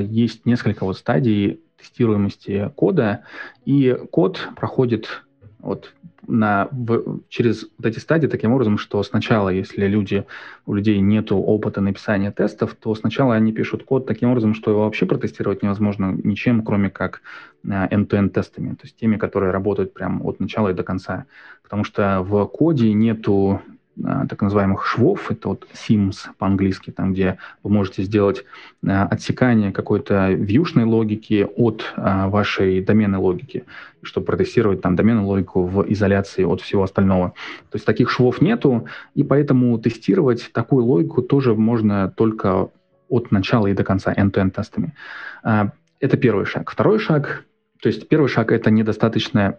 есть 0.00 0.46
несколько 0.46 0.84
вот 0.84 0.98
стадий 0.98 1.60
тестируемости 1.78 2.70
кода, 2.76 3.24
и 3.64 3.96
код 4.10 4.48
проходит 4.56 5.24
вот 5.62 5.94
на, 6.26 6.68
в, 6.70 7.20
через 7.28 7.68
вот 7.78 7.86
эти 7.86 7.98
стадии 7.98 8.26
таким 8.26 8.52
образом, 8.52 8.78
что 8.78 9.02
сначала, 9.02 9.48
если 9.48 9.86
люди, 9.86 10.24
у 10.66 10.74
людей 10.74 11.00
нет 11.00 11.32
опыта 11.32 11.80
написания 11.80 12.30
тестов, 12.30 12.74
то 12.74 12.94
сначала 12.94 13.34
они 13.34 13.52
пишут 13.52 13.84
код 13.84 14.06
таким 14.06 14.30
образом, 14.30 14.54
что 14.54 14.70
его 14.70 14.84
вообще 14.84 15.06
протестировать 15.06 15.62
невозможно 15.62 16.12
ничем, 16.22 16.62
кроме 16.62 16.90
как 16.90 17.22
uh, 17.66 17.88
end-to-end 17.90 18.30
тестами, 18.30 18.70
то 18.70 18.82
есть 18.84 18.96
теми, 18.96 19.16
которые 19.16 19.52
работают 19.52 19.94
прямо 19.94 20.22
от 20.24 20.40
начала 20.40 20.68
и 20.68 20.74
до 20.74 20.82
конца. 20.82 21.26
Потому 21.62 21.84
что 21.84 22.22
в 22.22 22.44
коде 22.46 22.92
нету 22.92 23.62
а, 23.64 23.71
так 23.96 24.40
называемых 24.40 24.86
швов, 24.86 25.30
это 25.30 25.48
вот 25.48 25.66
SIMS 25.74 26.28
по-английски, 26.38 26.90
там, 26.90 27.12
где 27.12 27.38
вы 27.62 27.70
можете 27.70 28.02
сделать 28.02 28.44
а, 28.86 29.06
отсекание 29.06 29.70
какой-то 29.70 30.30
вьюшной 30.32 30.84
логики 30.84 31.46
от 31.56 31.92
а, 31.96 32.28
вашей 32.28 32.80
доменной 32.80 33.18
логики, 33.18 33.64
чтобы 34.02 34.26
протестировать 34.26 34.80
там 34.80 34.96
доменную 34.96 35.26
логику 35.26 35.64
в 35.64 35.84
изоляции 35.92 36.44
от 36.44 36.62
всего 36.62 36.84
остального. 36.84 37.34
То 37.70 37.76
есть 37.76 37.84
таких 37.84 38.10
швов 38.10 38.40
нету, 38.40 38.86
и 39.14 39.22
поэтому 39.22 39.78
тестировать 39.78 40.50
такую 40.52 40.84
логику 40.84 41.22
тоже 41.22 41.54
можно 41.54 42.10
только 42.10 42.68
от 43.08 43.30
начала 43.30 43.66
и 43.66 43.74
до 43.74 43.84
конца 43.84 44.14
end-to-end 44.14 44.52
тестами. 44.52 44.94
Это 45.42 46.16
первый 46.16 46.46
шаг. 46.46 46.70
Второй 46.70 46.98
шаг, 46.98 47.44
то 47.80 47.88
есть 47.88 48.08
первый 48.08 48.28
шаг— 48.28 48.52
это 48.52 48.70
недостаточная 48.70 49.58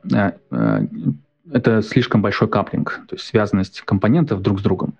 это 1.51 1.81
слишком 1.81 2.21
большой 2.21 2.47
каплинг, 2.47 3.01
то 3.07 3.15
есть 3.15 3.25
связанность 3.25 3.81
компонентов 3.81 4.41
друг 4.41 4.59
с 4.59 4.63
другом. 4.63 4.95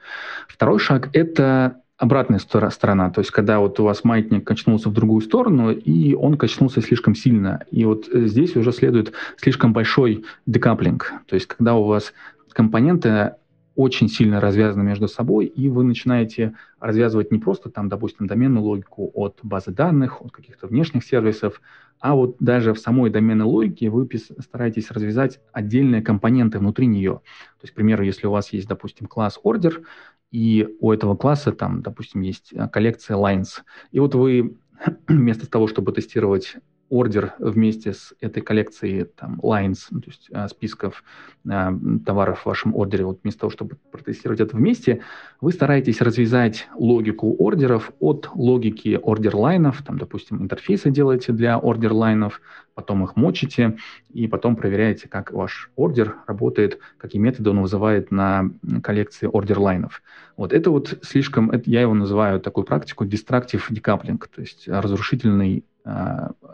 Второй 0.48 0.80
шаг— 0.80 1.10
это 1.14 1.78
обратная 1.98 2.40
сторона, 2.40 3.10
то 3.12 3.20
есть 3.22 3.32
когда 3.32 3.60
вот 3.60 3.80
у 3.80 3.84
вас 3.84 4.04
маятник 4.04 4.46
качнулся 4.46 4.90
в 4.90 4.94
другую 4.94 5.22
сторону, 5.22 5.72
и 5.72 6.14
он 6.16 6.38
качнулся 6.38 6.82
слишком 6.82 7.16
сильно. 7.16 7.64
И 7.72 7.86
вот 7.86 8.10
э, 8.12 8.26
здесь 8.26 8.56
уже 8.56 8.74
следует 8.74 9.14
слишком 9.38 9.74
большой 9.74 10.26
декаплинг, 10.46 11.14
то 11.28 11.36
есть 11.36 11.48
когда 11.48 11.76
у 11.76 11.84
вас 11.86 12.14
компоненты 12.52 13.34
очень 13.76 14.08
сильно 14.08 14.40
развязаны 14.40 14.84
между 14.84 15.08
собой, 15.08 15.46
и 15.46 15.68
вы 15.68 15.84
начинаете 15.84 16.56
развязывать 16.80 17.32
не 17.32 17.40
просто 17.40 17.70
там, 17.70 17.90
допустим, 17.90 18.28
доменную 18.28 18.64
логику 18.64 19.12
от 19.16 19.40
базы 19.42 19.72
данных, 19.72 20.22
от 20.22 20.32
каких-то 20.32 20.68
внешних 20.68 21.04
сервисов, 21.04 21.62
а 22.00 22.16
вот 22.16 22.36
даже 22.40 22.74
в 22.74 22.80
самой 22.80 23.10
доменной 23.10 23.46
логике 23.46 23.90
вы 23.90 24.08
стараетесь 24.40 24.92
развязать 24.92 25.40
отдельные 25.52 26.02
компоненты 26.02 26.60
внутри 26.60 26.86
нее. 26.86 27.22
То 27.60 27.64
есть, 27.64 27.74
к 27.74 27.76
примеру, 27.76 28.04
если 28.04 28.28
у 28.28 28.32
вас 28.32 28.54
есть, 28.54 28.68
допустим, 28.68 29.08
класс 29.08 29.40
order, 29.44 29.84
и 30.32 30.68
у 30.80 30.92
этого 30.92 31.16
класса 31.16 31.52
там, 31.52 31.82
допустим, 31.82 32.22
есть 32.22 32.52
э, 32.54 32.68
коллекция 32.68 33.18
lines, 33.18 33.62
и 33.92 34.00
вот 34.00 34.16
вы 34.16 34.58
вместо 35.08 35.50
того, 35.50 35.68
чтобы 35.68 35.94
тестировать 35.94 36.58
ордер 36.94 37.34
вместе 37.40 37.94
с 37.94 38.14
этой 38.22 38.44
коллекцией 38.44 39.06
там, 39.06 39.40
lines, 39.42 39.88
ну, 39.90 40.00
то 40.00 40.12
есть 40.12 40.30
а, 40.32 40.48
списков 40.48 41.04
а, 41.50 41.74
товаров 42.06 42.42
в 42.42 42.46
вашем 42.46 42.76
ордере, 42.76 43.04
вот 43.04 43.22
вместо 43.24 43.42
того, 43.42 43.50
чтобы 43.50 43.78
протестировать 43.92 44.40
это 44.40 44.56
вместе, 44.56 45.02
вы 45.42 45.52
стараетесь 45.52 46.02
развязать 46.02 46.68
логику 46.76 47.36
ордеров 47.40 47.92
от 48.00 48.30
логики 48.36 49.00
ордер-лайнов, 49.02 49.82
там, 49.82 49.98
допустим, 49.98 50.44
интерфейсы 50.44 50.92
делаете 50.92 51.32
для 51.32 51.58
ордер-лайнов, 51.58 52.42
потом 52.76 53.04
их 53.04 53.16
мочите, 53.16 53.78
и 54.12 54.28
потом 54.28 54.56
проверяете, 54.56 55.08
как 55.08 55.32
ваш 55.32 55.72
ордер 55.76 56.18
работает, 56.28 56.78
какие 56.98 57.20
методы 57.20 57.50
он 57.50 57.62
вызывает 57.62 58.12
на 58.12 58.52
коллекции 58.84 59.28
ордер-лайнов. 59.28 60.04
Вот 60.38 60.54
это 60.54 60.70
вот 60.70 61.00
слишком, 61.02 61.50
это, 61.50 61.68
я 61.70 61.82
его 61.82 61.96
называю 61.96 62.40
такую 62.40 62.66
практику 62.66 63.04
destructive 63.06 63.64
decoupling, 63.72 64.24
то 64.34 64.42
есть 64.42 64.68
разрушительный 64.68 65.66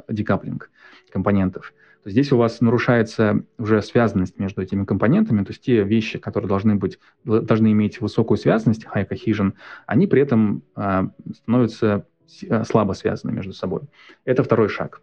декаплинг 0.08 0.70
компонентов. 1.12 1.74
То 2.04 2.10
здесь 2.10 2.32
у 2.32 2.38
вас 2.38 2.62
нарушается 2.62 3.44
уже 3.58 3.82
связанность 3.82 4.40
между 4.40 4.62
этими 4.62 4.86
компонентами, 4.86 5.44
то 5.44 5.52
есть 5.52 5.62
те 5.62 5.84
вещи, 5.84 6.18
которые 6.18 6.48
должны 6.48 6.76
быть, 6.76 6.98
должны 7.26 7.72
иметь 7.74 8.00
высокую 8.00 8.38
связанность, 8.38 8.86
high 8.86 9.08
cohesion, 9.08 9.54
они 9.86 10.08
при 10.08 10.22
этом 10.22 10.64
а, 10.76 11.10
становятся 11.36 12.06
а, 12.50 12.64
слабо 12.64 12.94
связаны 12.94 13.34
между 13.34 13.52
собой. 13.52 13.82
Это 14.24 14.44
второй 14.44 14.70
шаг. 14.70 15.02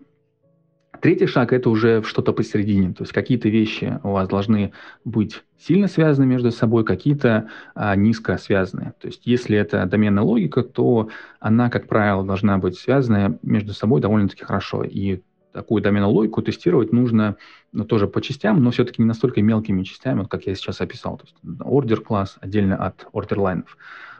Третий 1.00 1.26
шаг– 1.26 1.52
это 1.54 1.70
уже 1.70 2.02
что-то 2.02 2.32
посередине, 2.32 2.92
то 2.92 3.02
есть 3.02 3.12
какие-то 3.12 3.48
вещи 3.48 3.98
у 4.02 4.10
вас 4.12 4.28
должны 4.28 4.72
быть 5.04 5.42
сильно 5.58 5.88
связаны 5.88 6.26
между 6.26 6.50
собой, 6.50 6.84
какие-то 6.84 7.48
а, 7.74 7.96
низко 7.96 8.36
связаны. 8.38 8.92
То 9.00 9.08
есть 9.08 9.22
если 9.24 9.56
это 9.56 9.84
доменная 9.86 10.22
логика, 10.22 10.62
то 10.62 11.08
она, 11.40 11.70
как 11.70 11.88
правило, 11.88 12.24
должна 12.24 12.58
быть 12.58 12.78
связана 12.78 13.38
между 13.42 13.72
собой 13.72 14.00
довольно-таки 14.00 14.44
хорошо. 14.44 14.84
И 14.84 15.22
такую 15.52 15.82
доменную 15.82 16.12
логику 16.12 16.42
тестировать 16.42 16.92
нужно 16.92 17.36
ну, 17.72 17.84
тоже 17.84 18.06
по 18.06 18.20
частям, 18.20 18.62
но 18.62 18.70
все-таки 18.70 19.00
не 19.00 19.08
настолько 19.08 19.40
мелкими 19.42 19.82
частями, 19.82 20.20
вот 20.20 20.28
как 20.28 20.46
я 20.46 20.54
сейчас 20.54 20.80
описал. 20.80 21.16
То 21.16 21.24
есть 21.24 21.60
order 21.60 21.96
класс 21.96 22.36
отдельно 22.40 22.76
от 22.76 23.06
order 23.12 23.40
лайнов. 23.40 23.78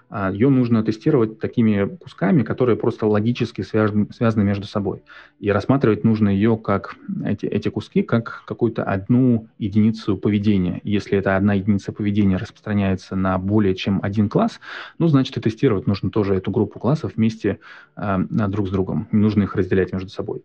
А, 0.08 0.30
ее 0.30 0.48
нужно 0.48 0.82
тестировать 0.84 1.40
такими 1.40 1.96
кусками, 1.96 2.42
которые 2.42 2.76
просто 2.76 3.06
логически 3.06 3.62
связаны, 3.62 4.06
связаны 4.12 4.44
между 4.44 4.66
собой. 4.66 5.02
И 5.40 5.50
рассматривать 5.50 6.04
нужно 6.04 6.28
ее 6.28 6.56
как 6.56 6.96
эти, 7.24 7.46
эти 7.46 7.68
куски 7.68 8.02
как 8.02 8.44
какую-то 8.46 8.84
одну 8.84 9.48
единицу 9.58 10.16
поведения. 10.16 10.80
Если 10.84 11.18
эта 11.18 11.36
одна 11.36 11.54
единица 11.54 11.92
поведения 11.92 12.36
распространяется 12.36 13.16
на 13.16 13.38
более 13.38 13.74
чем 13.74 14.00
один 14.02 14.28
класс, 14.28 14.60
ну, 14.98 15.08
значит, 15.08 15.36
и 15.36 15.40
тестировать 15.40 15.86
нужно 15.86 16.10
тоже 16.10 16.34
эту 16.34 16.50
группу 16.50 16.78
классов 16.78 17.12
вместе 17.16 17.58
э, 17.96 18.18
друг 18.28 18.68
с 18.68 18.70
другом. 18.70 19.08
Не 19.10 19.20
нужно 19.20 19.42
их 19.42 19.56
разделять 19.56 19.92
между 19.92 20.08
собой. 20.08 20.42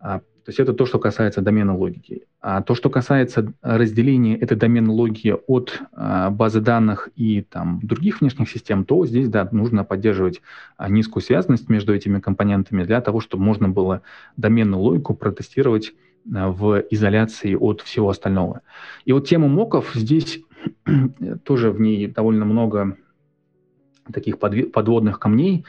А, 0.00 0.18
то 0.18 0.48
есть 0.48 0.58
это 0.58 0.72
то, 0.72 0.86
что 0.86 0.98
касается 0.98 1.42
домена 1.42 1.76
логики. 1.76 2.22
А 2.40 2.62
то, 2.62 2.74
что 2.74 2.88
касается 2.88 3.52
разделения 3.60 4.36
этой 4.36 4.56
доменной 4.56 4.94
логики 4.94 5.36
от 5.46 5.82
а, 5.92 6.30
базы 6.30 6.60
данных 6.60 7.10
и 7.14 7.42
там, 7.42 7.80
других 7.82 8.20
внешних 8.20 8.50
систем, 8.50 8.84
то 8.84 9.06
здесь 9.06 9.28
да, 9.28 9.46
нужно 9.52 9.84
поддерживать 9.84 10.40
а, 10.78 10.88
низкую 10.88 11.22
связанность 11.22 11.68
между 11.68 11.94
этими 11.94 12.18
компонентами 12.18 12.82
для 12.84 13.00
того, 13.02 13.20
чтобы 13.20 13.44
можно 13.44 13.68
было 13.68 14.00
доменную 14.36 14.80
логику 14.80 15.14
протестировать 15.14 15.92
в 16.24 16.84
изоляции 16.90 17.54
от 17.54 17.82
всего 17.82 18.08
остального. 18.10 18.60
И 19.04 19.12
вот 19.12 19.28
тема 19.28 19.48
моков 19.48 19.92
здесь 19.94 20.40
тоже 21.44 21.70
в 21.70 21.80
ней 21.80 22.06
довольно 22.06 22.44
много 22.44 22.96
таких 24.12 24.38
подводных 24.38 25.18
камней. 25.18 25.64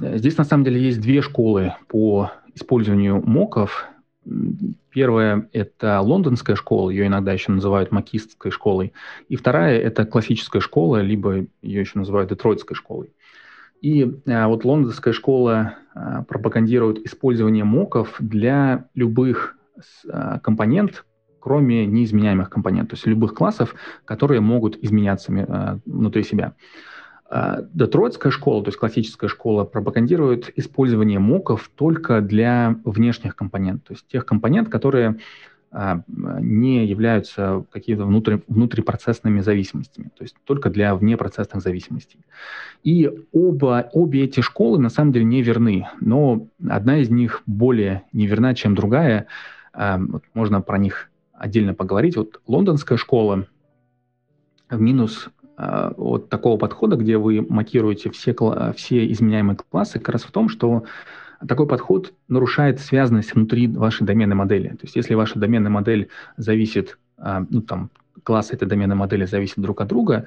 Здесь 0.00 0.36
на 0.38 0.44
самом 0.44 0.64
деле 0.64 0.80
есть 0.80 1.00
две 1.00 1.20
школы 1.20 1.74
по 1.88 2.32
использованию 2.58 3.22
моков. 3.24 3.86
Первая– 4.90 5.48
это 5.52 6.00
лондонская 6.00 6.56
школа, 6.56 6.90
ее 6.90 7.06
иногда 7.06 7.32
еще 7.32 7.52
называют 7.52 7.92
макистской 7.92 8.50
школой. 8.50 8.92
И 9.28 9.36
вторая– 9.36 9.78
это 9.80 10.04
классическая 10.04 10.60
школа, 10.60 11.00
либо 11.00 11.46
ее 11.62 11.80
еще 11.80 11.98
называют 11.98 12.30
детройтской 12.30 12.76
школой. 12.76 13.14
И 13.80 14.20
а, 14.26 14.48
вот 14.48 14.64
лондонская 14.64 15.14
школа 15.14 15.76
а, 15.94 16.24
пропагандирует 16.24 16.98
использование 17.06 17.64
моков 17.64 18.16
для 18.18 18.88
любых 18.94 19.56
а, 20.10 20.40
компонент, 20.40 21.04
кроме 21.40 21.86
неизменяемых 21.86 22.50
компонентов, 22.50 22.90
то 22.90 22.96
есть 22.96 23.06
любых 23.06 23.34
классов, 23.34 23.74
которые 24.04 24.40
могут 24.40 24.76
изменяться 24.82 25.32
а, 25.32 25.78
внутри 25.86 26.24
себя. 26.24 26.54
А, 27.30 27.60
Детройтская 27.74 28.32
школа, 28.32 28.62
то 28.64 28.68
есть 28.68 28.78
классическая 28.78 29.28
школа, 29.28 29.64
пропагандирует 29.64 30.50
использование 30.56 31.18
моков 31.18 31.70
только 31.74 32.22
для 32.22 32.76
внешних 32.84 33.36
компонентов, 33.36 33.88
то 33.88 33.94
есть 33.94 34.06
тех 34.08 34.24
компонентов, 34.24 34.72
которые 34.72 35.18
а, 35.70 36.02
не 36.08 36.86
являются 36.86 37.66
какими-то 37.70 38.06
внутри, 38.06 38.42
внутрипроцессными 38.48 39.40
зависимостями, 39.40 40.10
то 40.16 40.24
есть 40.24 40.36
только 40.44 40.70
для 40.70 40.94
внепроцессных 40.94 41.62
зависимостей. 41.62 42.20
И 42.82 43.10
оба, 43.32 43.90
обе 43.92 44.24
эти 44.24 44.40
школы 44.40 44.78
на 44.78 44.88
самом 44.88 45.12
деле 45.12 45.26
не 45.26 45.42
верны, 45.42 45.86
но 46.00 46.46
одна 46.66 46.96
из 46.96 47.10
них 47.10 47.42
более 47.44 48.04
неверна, 48.14 48.54
чем 48.54 48.74
другая. 48.74 49.26
А, 49.74 49.98
вот 49.98 50.24
можно 50.32 50.62
про 50.62 50.78
них 50.78 51.10
отдельно 51.34 51.74
поговорить. 51.74 52.16
Вот 52.16 52.40
лондонская 52.46 52.96
школа 52.96 53.46
в 54.70 54.80
минус 54.80 55.28
Э, 55.58 55.92
вот 55.96 56.28
такого 56.28 56.56
подхода, 56.56 56.96
где 56.96 57.18
вы 57.18 57.44
макируете 57.48 58.10
все, 58.10 58.34
все 58.76 59.10
изменяемые 59.12 59.58
классы, 59.70 59.98
как 59.98 60.10
раз 60.10 60.22
в 60.22 60.30
том, 60.30 60.48
что 60.48 60.84
такой 61.46 61.66
подход 61.66 62.12
нарушает 62.28 62.80
связанность 62.80 63.34
внутри 63.34 63.66
вашей 63.66 64.06
доменной 64.06 64.36
модели. 64.36 64.68
То 64.68 64.82
есть 64.82 64.96
если 64.96 65.14
ваша 65.14 65.38
доменная 65.38 65.70
модель 65.70 66.08
зависит, 66.36 66.98
э, 67.18 67.44
ну 67.50 67.60
там, 67.60 67.90
классы 68.22 68.54
этой 68.54 68.68
доменной 68.68 68.96
модели 68.96 69.24
зависят 69.24 69.58
друг 69.58 69.80
от 69.80 69.88
друга, 69.88 70.26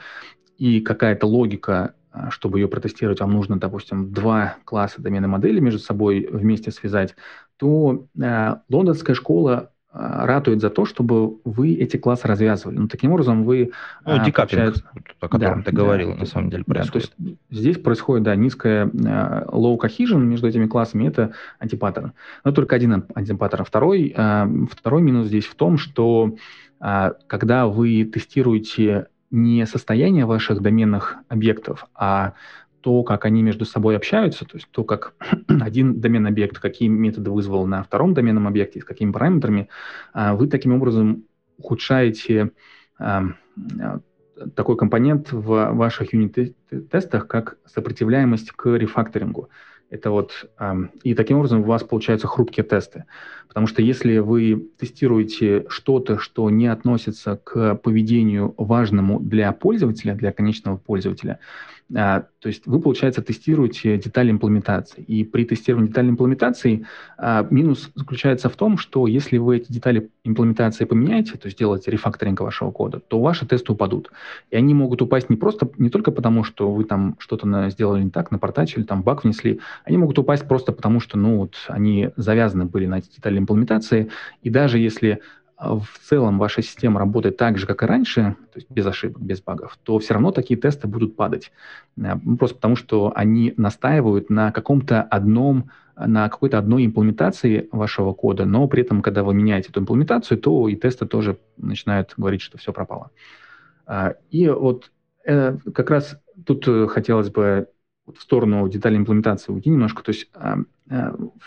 и 0.57 0.81
какая-то 0.81 1.25
логика, 1.27 1.93
э, 2.13 2.29
чтобы 2.29 2.59
ее 2.59 2.67
протестировать, 2.67 3.21
вам 3.21 3.31
нужно, 3.31 3.57
допустим, 3.57 4.11
два 4.11 4.57
класса 4.65 5.01
доменной 5.01 5.29
модели 5.29 5.61
между 5.61 5.79
собой 5.79 6.27
вместе 6.29 6.71
связать, 6.71 7.15
то 7.57 8.05
лондонская 8.69 9.15
школа 9.15 9.53
а, 9.59 9.71
ратует 9.93 10.61
за 10.61 10.69
то, 10.69 10.85
чтобы 10.85 11.37
вы 11.43 11.73
эти 11.73 11.97
классы 11.97 12.27
развязывали. 12.27 12.77
Ну, 12.77 12.87
таким 12.87 13.11
образом, 13.11 13.43
вы... 13.43 13.71
Ну, 14.05 14.21
а, 14.21 14.25
декаплинг, 14.25 14.75
о 15.19 15.27
котором 15.27 15.59
да, 15.59 15.63
ты 15.65 15.75
говорил, 15.75 16.13
да, 16.13 16.19
на 16.19 16.25
самом 16.25 16.49
деле 16.49 16.63
происходит. 16.63 17.11
Да, 17.17 17.23
то 17.23 17.29
есть 17.29 17.39
здесь 17.49 17.77
происходит, 17.77 18.23
да, 18.23 18.35
низкая 18.35 18.85
uh, 18.85 19.45
low 19.49 19.77
cohesion 19.77 20.19
между 20.19 20.47
этими 20.47 20.65
классами, 20.65 21.07
это 21.07 21.33
антипаттерн. 21.59 22.13
Но 22.43 22.51
только 22.51 22.75
один 22.75 23.05
антипаттерн. 23.13 23.65
Второй, 23.65 24.15
второй 24.71 25.01
минус 25.01 25.27
здесь 25.27 25.45
в 25.45 25.55
том, 25.55 25.77
что 25.77 26.35
когда 27.27 27.67
вы 27.67 28.05
тестируете 28.05 29.07
не 29.29 29.65
состояние 29.65 30.25
ваших 30.25 30.61
доменных 30.61 31.17
объектов, 31.29 31.87
а 31.95 32.33
то, 32.81 33.03
как 33.03 33.25
они 33.25 33.43
между 33.43 33.65
собой 33.65 33.95
общаются, 33.95 34.45
то 34.45 34.57
есть 34.57 34.67
то, 34.71 34.83
как 34.83 35.13
один 35.47 35.99
домен 36.01 36.27
объект, 36.27 36.59
какие 36.59 36.89
методы 36.89 37.31
вызвал 37.31 37.65
на 37.65 37.83
втором 37.83 38.13
доменном 38.13 38.47
объекте, 38.47 38.81
с 38.81 38.83
какими 38.83 39.11
параметрами, 39.11 39.69
а, 40.13 40.35
вы 40.35 40.47
таким 40.47 40.73
образом 40.73 41.25
ухудшаете 41.57 42.51
а, 42.99 43.23
а, 43.79 43.99
такой 44.55 44.77
компонент 44.77 45.31
в 45.31 45.71
ваших 45.73 46.13
юнит-тестах, 46.13 47.27
как 47.27 47.57
сопротивляемость 47.65 48.51
к 48.51 48.75
рефакторингу. 48.75 49.49
Это 49.89 50.09
вот, 50.09 50.49
и 51.03 51.13
таким 51.15 51.39
образом 51.39 51.59
у 51.59 51.65
вас 51.65 51.83
получаются 51.83 52.25
хрупкие 52.25 52.63
тесты. 52.63 53.03
Потому 53.51 53.67
что 53.67 53.81
если 53.81 54.19
вы 54.19 54.69
тестируете 54.79 55.65
что-то, 55.67 56.17
что 56.17 56.49
не 56.49 56.67
относится 56.67 57.35
к 57.43 57.75
поведению 57.75 58.55
важному 58.57 59.19
для 59.19 59.51
пользователя, 59.51 60.15
для 60.15 60.31
конечного 60.31 60.77
пользователя, 60.77 61.37
а, 61.93 62.23
то 62.39 62.47
есть 62.47 62.65
вы, 62.65 62.79
получается, 62.79 63.21
тестируете 63.21 63.97
детали 63.97 64.31
имплементации. 64.31 65.01
И 65.03 65.23
при 65.23 65.43
тестировании 65.43 65.89
деталей 65.89 66.11
имплементации 66.11 66.85
а, 67.17 67.45
минус 67.49 67.91
заключается 67.95 68.49
в 68.49 68.55
том, 68.55 68.77
что 68.77 69.07
если 69.07 69.37
вы 69.37 69.57
эти 69.57 69.71
детали 69.71 70.09
имплементации 70.23 70.85
поменяете, 70.85 71.33
то 71.33 71.47
есть 71.47 71.57
сделаете 71.57 71.91
рефакторинг 71.91 72.39
вашего 72.39 72.71
кода, 72.71 72.99
то 72.99 73.19
ваши 73.19 73.45
тесты 73.45 73.73
упадут. 73.73 74.11
И 74.51 74.55
они 74.55 74.73
могут 74.73 75.01
упасть 75.01 75.29
не 75.29 75.35
просто, 75.35 75.69
не 75.77 75.89
только 75.89 76.11
потому, 76.11 76.43
что 76.43 76.71
вы 76.71 76.85
там 76.85 77.15
что-то 77.19 77.69
сделали 77.69 78.03
не 78.03 78.09
так, 78.09 78.31
напортачили, 78.31 78.83
там 78.83 79.03
баг 79.03 79.23
внесли, 79.23 79.59
они 79.83 79.97
могут 79.97 80.17
упасть 80.17 80.47
просто 80.47 80.71
потому, 80.71 80.99
что, 80.99 81.17
ну, 81.17 81.37
вот 81.37 81.55
они 81.67 82.09
завязаны 82.15 82.65
были 82.65 82.85
на 82.85 82.99
эти 82.99 83.09
детали 83.13 83.39
имплементации, 83.41 84.09
и 84.41 84.49
даже 84.49 84.79
если 84.79 85.21
а, 85.61 85.75
в 85.75 85.99
целом 86.01 86.39
ваша 86.39 86.63
система 86.63 86.99
работает 86.99 87.37
так 87.37 87.59
же, 87.59 87.67
как 87.67 87.83
и 87.83 87.85
раньше, 87.85 88.35
то 88.51 88.57
есть 88.57 88.67
без 88.71 88.83
ошибок, 88.87 89.21
без 89.21 89.43
багов, 89.43 89.77
то 89.83 89.99
все 89.99 90.15
равно 90.15 90.31
такие 90.31 90.59
тесты 90.59 90.87
будут 90.87 91.15
падать. 91.15 91.51
Э, 91.97 92.15
ну, 92.23 92.35
просто 92.35 92.55
потому, 92.55 92.75
что 92.75 93.13
они 93.15 93.53
настаивают 93.57 94.31
на 94.31 94.51
каком-то 94.51 95.03
одном, 95.03 95.69
на 95.95 96.27
какой-то 96.29 96.57
одной 96.57 96.87
имплементации 96.87 97.69
вашего 97.71 98.11
кода, 98.13 98.43
но 98.43 98.67
при 98.67 98.81
этом, 98.81 99.03
когда 99.03 99.23
вы 99.23 99.35
меняете 99.35 99.69
эту 99.69 99.81
имплементацию, 99.81 100.39
то 100.39 100.67
и 100.67 100.75
тесты 100.75 101.05
тоже 101.05 101.37
начинают 101.57 102.15
говорить, 102.17 102.41
что 102.41 102.57
все 102.57 102.73
пропало. 102.73 103.11
А, 103.85 104.15
и 104.31 104.49
вот 104.49 104.91
э, 105.25 105.55
как 105.75 105.91
раз 105.91 106.17
тут 106.43 106.67
э, 106.67 106.87
хотелось 106.87 107.29
бы 107.29 107.67
в 108.11 108.19
сторону 108.19 108.67
деталей 108.67 108.97
имплементации 108.97 109.51
уйти 109.51 109.69
немножко. 109.69 110.01
То 110.01 110.11
есть 110.11 110.31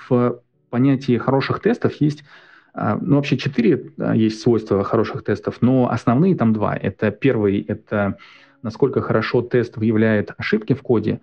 в 0.08 0.40
понятии 0.74 1.18
хороших 1.18 1.60
тестов 1.60 1.92
есть 2.00 2.24
а, 2.72 2.98
ну, 3.00 3.14
вообще 3.14 3.36
четыре 3.36 3.92
есть 4.14 4.40
свойства 4.40 4.82
хороших 4.82 5.22
тестов, 5.22 5.58
но 5.60 5.88
основные 5.88 6.34
там 6.34 6.52
два. 6.52 6.74
Это 6.74 7.12
первый, 7.12 7.60
это 7.60 8.16
насколько 8.62 9.00
хорошо 9.00 9.40
тест 9.42 9.76
выявляет 9.76 10.32
ошибки 10.36 10.72
в 10.72 10.82
коде, 10.82 11.20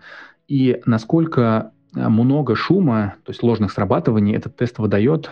и 0.47 0.81
насколько 0.85 1.73
а, 1.93 2.09
много 2.09 2.55
шума, 2.55 3.15
то 3.25 3.31
есть 3.31 3.43
ложных 3.43 3.73
срабатываний, 3.73 4.37
этот 4.37 4.55
тест 4.55 4.79
выдает 4.79 5.29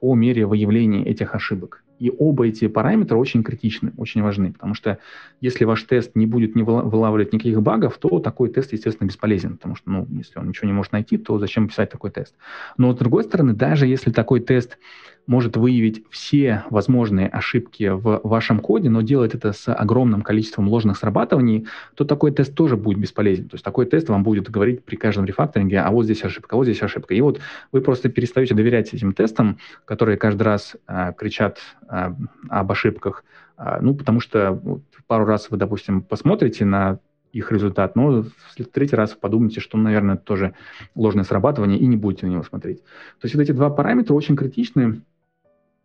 по 0.00 0.14
мере 0.16 0.44
выявления 0.44 1.04
этих 1.04 1.36
ошибок. 1.36 1.84
И 2.02 2.12
оба 2.18 2.48
эти 2.48 2.66
параметра 2.66 3.16
очень 3.16 3.44
критичны, 3.44 3.92
очень 3.96 4.22
важны, 4.22 4.52
потому 4.52 4.74
что 4.74 4.98
если 5.40 5.64
ваш 5.64 5.84
тест 5.84 6.16
не 6.16 6.26
будет 6.26 6.56
не 6.56 6.64
вылавливать 6.64 7.32
никаких 7.32 7.62
багов, 7.62 7.96
то 7.96 8.18
такой 8.18 8.48
тест, 8.48 8.72
естественно, 8.72 9.06
бесполезен, 9.06 9.56
потому 9.56 9.76
что, 9.76 9.88
ну, 9.88 10.08
если 10.10 10.40
он 10.40 10.48
ничего 10.48 10.66
не 10.66 10.72
может 10.72 10.90
найти, 10.90 11.16
то 11.16 11.38
зачем 11.38 11.68
писать 11.68 11.90
такой 11.90 12.10
тест? 12.10 12.34
Но, 12.76 12.92
с 12.92 12.96
другой 12.96 13.22
стороны, 13.22 13.52
даже 13.52 13.86
если 13.86 14.10
такой 14.10 14.40
тест 14.40 14.78
может 15.26 15.56
выявить 15.56 16.04
все 16.10 16.64
возможные 16.70 17.28
ошибки 17.28 17.88
в 17.88 18.20
вашем 18.24 18.58
коде, 18.58 18.90
но 18.90 19.02
делает 19.02 19.34
это 19.34 19.52
с 19.52 19.72
огромным 19.72 20.22
количеством 20.22 20.68
ложных 20.68 20.96
срабатываний, 20.98 21.66
то 21.94 22.04
такой 22.04 22.32
тест 22.32 22.54
тоже 22.54 22.76
будет 22.76 22.98
бесполезен. 22.98 23.48
То 23.48 23.54
есть 23.54 23.64
такой 23.64 23.86
тест 23.86 24.08
вам 24.08 24.24
будет 24.24 24.50
говорить 24.50 24.84
при 24.84 24.96
каждом 24.96 25.24
рефакторинге, 25.24 25.80
а 25.80 25.90
вот 25.90 26.04
здесь 26.04 26.24
ошибка, 26.24 26.54
а 26.54 26.56
вот 26.56 26.64
здесь 26.64 26.82
ошибка. 26.82 27.14
И 27.14 27.20
вот 27.20 27.40
вы 27.70 27.80
просто 27.80 28.08
перестаете 28.08 28.54
доверять 28.54 28.92
этим 28.92 29.12
тестам, 29.12 29.58
которые 29.84 30.16
каждый 30.16 30.42
раз 30.42 30.76
а, 30.86 31.12
кричат 31.12 31.58
а, 31.88 32.14
об 32.48 32.72
ошибках, 32.72 33.24
а, 33.56 33.78
ну, 33.80 33.94
потому 33.94 34.20
что 34.20 34.52
вот, 34.52 34.82
пару 35.06 35.24
раз 35.24 35.50
вы, 35.50 35.56
допустим, 35.56 36.02
посмотрите 36.02 36.64
на 36.64 36.98
их 37.32 37.50
результат, 37.50 37.96
но 37.96 38.22
в 38.22 38.64
третий 38.72 38.96
раз 38.96 39.16
подумайте, 39.18 39.60
что, 39.60 39.78
наверное, 39.78 40.16
это 40.16 40.24
тоже 40.24 40.54
ложное 40.94 41.24
срабатывание, 41.24 41.78
и 41.78 41.86
не 41.86 41.96
будете 41.96 42.26
на 42.26 42.30
него 42.30 42.42
смотреть. 42.42 42.82
То 42.82 43.24
есть 43.24 43.34
вот 43.34 43.40
эти 43.40 43.52
два 43.52 43.70
параметра 43.70 44.14
очень 44.14 44.36
критичны, 44.36 45.00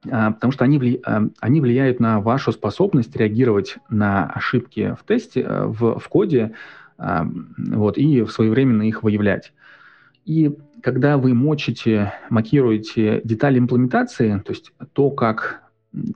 потому 0.01 0.51
что 0.51 0.63
они, 0.63 0.77
вли, 0.77 1.01
а, 1.05 1.23
они 1.39 1.61
влияют 1.61 1.99
на 1.99 2.19
вашу 2.21 2.51
способность 2.51 3.15
реагировать 3.15 3.77
на 3.89 4.27
ошибки 4.27 4.95
в 4.99 5.05
тесте, 5.05 5.41
э, 5.41 5.65
в, 5.65 5.99
в 5.99 6.09
коде, 6.09 6.53
а, 6.97 7.27
вот, 7.57 7.97
и 7.97 8.25
своевременно 8.25 8.83
их 8.83 9.03
выявлять. 9.03 9.53
И 10.25 10.55
когда 10.83 11.17
вы 11.17 11.33
мочите, 11.33 12.13
макируете 12.29 13.21
детали 13.23 13.59
имплементации, 13.59 14.39
то 14.39 14.51
есть 14.51 14.73
то, 14.93 15.09
как, 15.09 15.63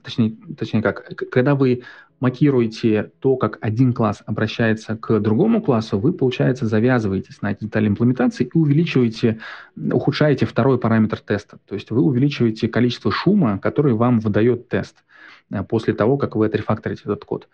точнее, 0.02 0.36
точнее 0.56 0.82
как, 0.82 1.04
когда 1.30 1.54
вы 1.54 1.82
макируете 2.22 3.10
то, 3.18 3.36
как 3.36 3.58
один 3.60 3.92
класс 3.92 4.22
обращается 4.24 4.96
к 4.96 5.18
другому 5.18 5.60
классу, 5.60 5.98
вы, 5.98 6.12
получается, 6.12 6.66
завязываетесь 6.66 7.42
на 7.42 7.50
эти 7.50 7.64
детали 7.64 7.88
имплементации 7.88 8.44
и 8.44 8.56
увеличиваете, 8.56 9.40
ухудшаете 9.76 10.46
второй 10.46 10.78
параметр 10.78 11.18
теста. 11.18 11.58
То 11.66 11.74
есть 11.74 11.90
вы 11.90 12.00
увеличиваете 12.00 12.68
количество 12.68 13.10
шума, 13.10 13.58
который 13.58 13.94
вам 13.94 14.20
выдает 14.20 14.68
тест 14.68 15.02
э, 15.50 15.64
после 15.64 15.94
того, 15.94 16.16
как 16.16 16.36
вы 16.36 16.46
отрефакторите 16.46 17.02
этот 17.06 17.24
код. 17.24 17.48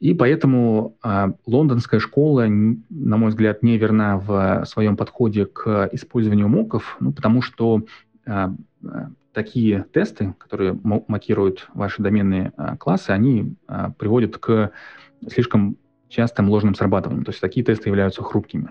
И 0.00 0.12
поэтому 0.12 0.98
э, 1.02 1.32
лондонская 1.46 1.98
школа, 1.98 2.44
на 2.46 3.16
мой 3.16 3.30
взгляд, 3.30 3.62
не 3.62 3.78
верна 3.78 4.18
в 4.18 4.66
своем 4.66 4.98
подходе 4.98 5.46
к 5.46 5.88
использованию 5.92 6.48
моков, 6.48 6.98
ну, 7.00 7.10
потому 7.10 7.40
что 7.40 7.84
такие 9.32 9.84
тесты, 9.92 10.34
которые 10.38 10.78
макируют 10.82 11.68
ваши 11.74 12.00
доменные 12.02 12.52
а, 12.56 12.76
классы, 12.76 13.10
они 13.10 13.56
а, 13.66 13.90
приводят 13.90 14.38
к 14.38 14.70
слишком 15.28 15.76
частым 16.08 16.48
ложным 16.48 16.74
срабатываниям. 16.74 17.24
То 17.24 17.30
есть 17.30 17.40
такие 17.40 17.66
тесты 17.66 17.88
являются 17.88 18.22
хрупкими. 18.22 18.70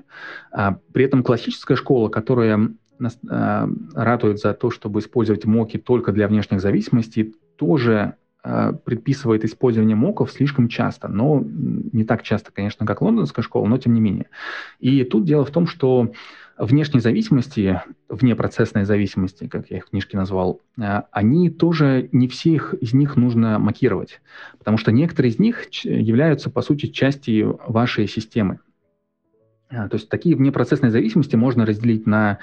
А, 0.51 0.77
при 0.93 1.05
этом 1.05 1.23
классическая 1.23 1.75
школа, 1.75 2.09
которая 2.09 2.71
нас, 2.97 3.19
а, 3.29 3.69
ратует 3.93 4.39
за 4.39 4.53
то, 4.53 4.71
чтобы 4.71 5.01
использовать 5.01 5.45
моки 5.45 5.77
только 5.77 6.11
для 6.11 6.27
внешних 6.27 6.61
зависимостей, 6.61 7.35
тоже 7.57 8.15
а, 8.43 8.73
предписывает 8.73 9.43
использование 9.43 9.95
моков 9.95 10.31
слишком 10.31 10.69
часто, 10.69 11.07
но 11.09 11.43
не 11.45 12.05
так 12.05 12.23
часто, 12.23 12.51
конечно, 12.51 12.85
как 12.85 13.01
лондонская 13.01 13.43
школа, 13.43 13.67
но 13.67 13.77
тем 13.77 13.93
не 13.93 14.01
менее. 14.01 14.29
И 14.79 15.03
тут 15.03 15.25
дело 15.25 15.45
в 15.45 15.51
том, 15.51 15.67
что 15.67 16.11
внешней 16.57 16.99
зависимости, 16.99 17.81
вне 18.09 18.35
процессной 18.35 18.85
зависимости, 18.85 19.47
как 19.47 19.69
я 19.69 19.77
их 19.77 19.87
в 19.87 19.89
книжке 19.89 20.17
назвал, 20.17 20.61
э, 20.77 21.01
они 21.11 21.49
тоже, 21.49 22.09
не 22.11 22.27
всех 22.27 22.73
из 22.75 22.93
них 22.93 23.15
нужно 23.15 23.59
макировать, 23.59 24.21
потому 24.57 24.77
что 24.77 24.91
некоторые 24.91 25.31
из 25.31 25.39
них 25.39 25.65
являются, 25.83 26.49
по 26.49 26.61
сути, 26.61 26.87
частью 26.87 27.59
вашей 27.67 28.07
системы. 28.07 28.59
Э, 29.69 29.87
то 29.89 29.95
есть 29.95 30.09
такие 30.09 30.35
внепроцессные 30.35 30.91
зависимости 30.91 31.35
можно 31.35 31.65
разделить 31.65 32.05
на 32.05 32.39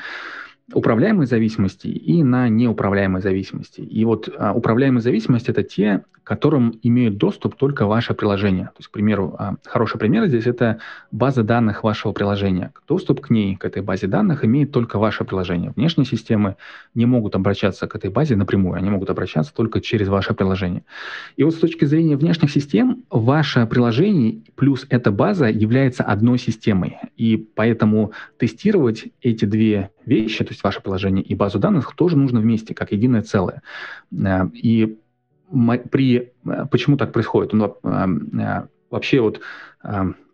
управляемые 0.72 1.26
зависимости 1.26 1.88
и 1.88 2.22
на 2.22 2.48
неуправляемые 2.48 3.22
зависимости. 3.22 3.80
И 3.80 4.04
вот 4.04 4.28
а, 4.36 4.52
управляемые 4.52 5.02
зависимости— 5.02 5.50
это 5.52 5.62
те, 5.62 6.04
к 6.12 6.26
которым 6.26 6.78
имеют 6.82 7.16
доступ 7.16 7.56
только 7.56 7.86
ваше 7.86 8.14
приложение. 8.14 8.66
То 8.66 8.78
есть, 8.78 8.88
к 8.88 8.92
примеру, 8.92 9.34
а, 9.38 9.54
хороший 9.64 9.98
пример 9.98 10.26
здесь— 10.26 10.46
это 10.46 10.78
база 11.10 11.42
данных 11.42 11.82
вашего 11.82 12.12
приложения. 12.12 12.72
Доступ 12.86 13.20
к 13.20 13.30
ней, 13.30 13.56
к 13.56 13.64
этой 13.64 13.82
базе 13.82 14.06
данных, 14.06 14.44
имеет 14.44 14.70
только 14.70 14.98
ваше 14.98 15.24
приложение. 15.24 15.72
Внешние 15.74 16.06
системы 16.06 16.56
не 16.94 17.06
могут 17.06 17.34
обращаться 17.34 17.86
к 17.86 17.94
этой 17.96 18.10
базе 18.10 18.36
напрямую, 18.36 18.76
они 18.76 18.90
могут 18.90 19.10
обращаться 19.10 19.52
только 19.54 19.80
через 19.80 20.08
ваше 20.08 20.34
приложение. 20.34 20.84
И 21.36 21.42
вот 21.42 21.54
с 21.54 21.58
точки 21.58 21.84
зрения 21.84 22.16
внешних 22.16 22.50
систем, 22.50 23.04
ваше 23.10 23.66
приложение 23.66 24.42
плюс 24.56 24.86
эта 24.90 25.10
база 25.10 25.46
является 25.46 26.04
одной 26.04 26.38
системой. 26.38 26.98
И 27.16 27.36
поэтому 27.36 28.12
тестировать 28.38 29.08
эти 29.22 29.44
две 29.44 29.90
вещи, 30.06 30.44
то 30.44 30.50
есть 30.50 30.59
ваше 30.62 30.80
приложение 30.80 31.24
и 31.24 31.34
базу 31.34 31.58
данных, 31.58 31.94
тоже 31.94 32.16
нужно 32.16 32.40
вместе, 32.40 32.74
как 32.74 32.92
единое 32.92 33.22
целое. 33.22 33.62
Э, 34.12 34.46
и 34.52 34.98
при... 35.90 36.32
Э, 36.44 36.66
почему 36.70 36.96
так 36.96 37.12
происходит? 37.12 37.52
Ну, 37.52 37.76
э, 37.82 38.66
вообще 38.90 39.20
вот 39.20 39.40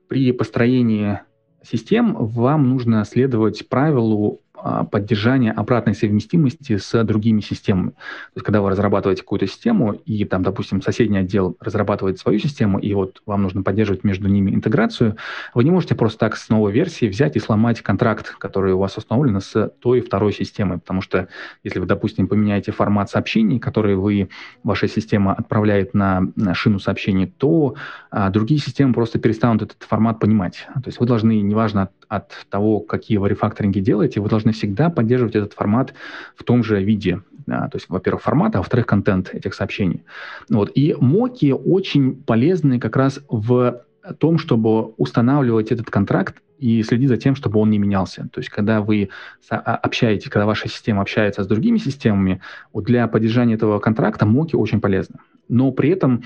при 0.09 0.33
построении 0.33 1.21
систем 1.63 2.15
вам 2.15 2.69
нужно 2.69 3.05
следовать 3.05 3.69
правилу 3.69 4.41
а, 4.59 4.85
поддержания 4.85 5.53
обратной 5.53 5.95
совместимости 5.95 6.77
с 6.77 7.05
другими 7.05 7.41
системами. 7.41 7.91
То 7.91 8.37
есть, 8.37 8.45
когда 8.45 8.61
вы 8.61 8.71
разрабатываете 8.71 9.23
какую-то 9.23 9.47
систему, 9.47 9.93
и 9.93 10.25
там, 10.25 10.43
допустим, 10.43 10.83
соседний 10.83 11.19
отдел 11.19 11.57
разрабатывает 11.61 12.19
свою 12.19 12.39
систему, 12.39 12.79
и 12.79 12.93
вот 12.95 13.23
вам 13.27 13.43
нужно 13.43 13.63
поддерживать 13.63 14.05
между 14.05 14.29
ними 14.29 14.51
интеграцию, 14.53 15.17
вы 15.55 15.65
не 15.65 15.71
можете 15.71 15.95
просто 15.95 16.19
так 16.19 16.37
с 16.37 16.49
новой 16.49 16.73
версии 16.73 17.07
взять 17.07 17.37
и 17.37 17.41
сломать 17.41 17.81
контракт, 17.83 18.35
который 18.39 18.73
у 18.73 18.79
вас 18.79 18.97
установлен 18.97 19.41
с 19.41 19.71
той 19.81 19.99
и 19.99 20.03
второй 20.03 20.33
системой, 20.33 20.79
потому 20.79 21.01
что 21.01 21.29
если 21.63 21.79
вы, 21.79 21.87
допустим, 21.87 22.27
поменяете 22.29 22.73
формат 22.73 23.11
сообщений, 23.11 23.59
которые 23.59 23.97
вы, 23.97 24.29
ваша 24.63 24.89
система 24.89 25.33
отправляет 25.33 25.95
на, 25.95 26.23
на 26.37 26.55
шину 26.55 26.79
сообщений, 26.79 27.27
то 27.27 27.75
а, 28.11 28.31
другие 28.31 28.61
системы 28.61 28.95
просто 28.95 29.19
перестанут 29.19 29.63
этот 29.63 29.83
формат 29.83 30.19
понимать. 30.19 30.67
То 30.75 30.87
есть 30.87 31.01
вы 31.01 31.07
должны, 31.07 31.41
неважно 31.41 31.83
от, 31.83 31.91
от 32.09 32.47
того, 32.51 32.81
какие 32.81 33.19
вы 33.19 33.29
рефакторинги 33.29 33.81
делаете, 33.81 34.21
вы 34.21 34.29
должны 34.29 34.46
должны 34.47 34.53
всегда 34.53 34.91
поддерживать 34.91 35.37
этот 35.37 35.53
формат 35.53 35.95
в 36.37 36.45
том 36.45 36.63
же 36.63 36.83
виде. 36.83 37.21
А, 37.49 37.69
то 37.69 37.77
есть, 37.77 37.89
во-первых, 37.89 38.23
формат, 38.23 38.57
а 38.57 38.59
во-вторых, 38.59 38.87
контент 38.87 39.35
этих 39.35 39.55
сообщений. 39.55 40.03
Вот. 40.51 40.71
И 40.75 40.95
моки 40.99 41.53
очень 41.53 42.15
полезны 42.15 42.81
как 42.81 42.97
раз 42.97 43.21
в 43.29 43.83
том, 44.19 44.39
чтобы 44.39 44.95
устанавливать 44.97 45.73
этот 45.73 45.91
контракт 45.91 46.37
и 46.59 46.83
следить 46.83 47.09
за 47.09 47.17
тем, 47.17 47.35
чтобы 47.35 47.61
он 47.61 47.71
не 47.71 47.79
менялся. 47.79 48.29
То 48.33 48.41
есть, 48.41 48.51
когда 48.51 48.81
вы 48.81 49.09
а, 49.51 49.77
общаетесь, 49.77 50.31
когда 50.31 50.47
ваша 50.47 50.69
система 50.69 51.03
общается 51.03 51.43
с 51.43 51.47
другими 51.47 51.79
системами, 51.79 52.41
для 52.75 53.07
поддержания 53.09 53.55
этого 53.55 53.79
контракта 53.79 54.27
моки 54.27 54.57
очень 54.57 54.81
полезны. 54.81 55.17
Но 55.49 55.73
при 55.73 55.91
этом 55.91 56.23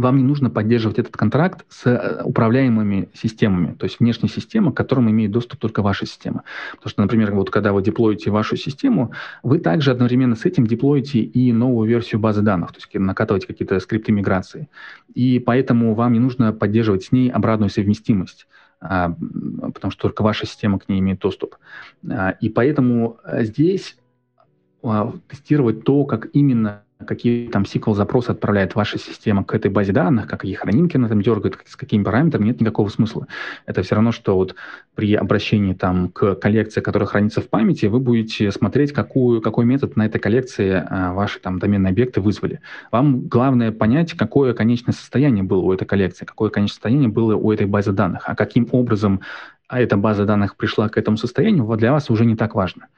вам 0.00 0.16
не 0.16 0.24
нужно 0.24 0.50
поддерживать 0.50 0.98
этот 0.98 1.16
контракт 1.16 1.64
с 1.68 1.86
э, 1.86 2.22
управляемыми 2.24 3.10
системами, 3.14 3.74
то 3.74 3.84
есть 3.84 4.00
внешней 4.00 4.28
системой, 4.28 4.72
к 4.72 4.76
которым 4.76 5.10
имеет 5.10 5.30
доступ 5.30 5.60
только 5.60 5.82
ваша 5.82 6.06
система. 6.06 6.44
Потому 6.72 6.90
что, 6.90 7.02
например, 7.02 7.34
вот 7.34 7.50
когда 7.50 7.72
вы 7.72 7.82
деплоите 7.82 8.30
вашу 8.30 8.56
систему, 8.56 9.12
вы 9.42 9.58
также 9.58 9.90
одновременно 9.90 10.36
с 10.36 10.44
этим 10.44 10.66
деплоите 10.66 11.20
и 11.20 11.52
новую 11.52 11.88
версию 11.88 12.20
базы 12.20 12.42
данных, 12.42 12.72
то 12.72 12.78
есть 12.78 12.92
накатываете 12.94 13.46
какие-то 13.46 13.78
скрипты 13.80 14.12
миграции. 14.12 14.68
И 15.14 15.38
поэтому 15.38 15.94
вам 15.94 16.12
не 16.12 16.20
нужно 16.20 16.52
поддерживать 16.52 17.04
с 17.04 17.12
ней 17.12 17.30
обратную 17.30 17.70
совместимость 17.70 18.46
а, 18.80 19.14
потому 19.74 19.90
что 19.90 20.02
только 20.02 20.22
ваша 20.22 20.46
система 20.46 20.78
к 20.78 20.88
ней 20.88 21.00
имеет 21.00 21.20
доступ. 21.20 21.56
А, 22.08 22.30
и 22.30 22.48
поэтому 22.48 23.18
э, 23.24 23.44
здесь 23.44 23.98
а, 24.82 25.12
тестировать 25.28 25.84
то, 25.84 26.04
как 26.04 26.28
именно 26.32 26.82
какие 27.06 27.48
там 27.48 27.62
SQL-запросы 27.62 28.30
отправляет 28.30 28.74
ваша 28.74 28.98
система 28.98 29.44
к 29.44 29.54
этой 29.54 29.70
базе 29.70 29.92
данных, 29.92 30.26
какие 30.26 30.54
хранимки 30.54 30.96
она 30.96 31.08
там 31.08 31.22
дергает, 31.22 31.58
с 31.66 31.76
какими 31.76 32.02
параметрами, 32.02 32.46
нет 32.46 32.60
никакого 32.60 32.88
смысла. 32.88 33.26
Это 33.66 33.82
все 33.82 33.94
равно, 33.94 34.12
что 34.12 34.36
вот 34.36 34.54
при 34.94 35.14
обращении 35.14 35.74
там 35.74 36.08
к 36.08 36.34
коллекции, 36.34 36.80
которая 36.80 37.06
хранится 37.06 37.40
в 37.40 37.48
памяти, 37.48 37.86
вы 37.86 38.00
будете 38.00 38.50
смотреть, 38.50 38.92
какую, 38.92 39.40
какой 39.40 39.64
метод 39.64 39.96
на 39.96 40.06
этой 40.06 40.20
коллекции 40.20 40.84
а, 40.86 41.12
ваши 41.12 41.40
там 41.40 41.58
доменные 41.58 41.90
объекты 41.90 42.20
вызвали. 42.20 42.60
Вам 42.90 43.22
главное 43.28 43.72
понять, 43.72 44.14
какое 44.14 44.54
конечное 44.54 44.92
состояние 44.92 45.44
было 45.44 45.60
у 45.60 45.72
этой 45.72 45.86
коллекции, 45.86 46.24
какое 46.24 46.50
конечное 46.50 46.74
состояние 46.74 47.08
было 47.08 47.34
у 47.36 47.52
этой 47.52 47.66
базы 47.66 47.92
данных, 47.92 48.22
а 48.26 48.34
каким 48.34 48.68
образом 48.72 49.20
а 49.70 49.80
эта 49.80 49.96
база 49.96 50.24
данных 50.24 50.56
пришла 50.56 50.88
к 50.88 50.98
этому 50.98 51.16
состоянию, 51.16 51.64
для 51.76 51.92
вас 51.92 52.10
уже 52.10 52.24
не 52.24 52.34
так 52.34 52.56
важно. 52.56 52.88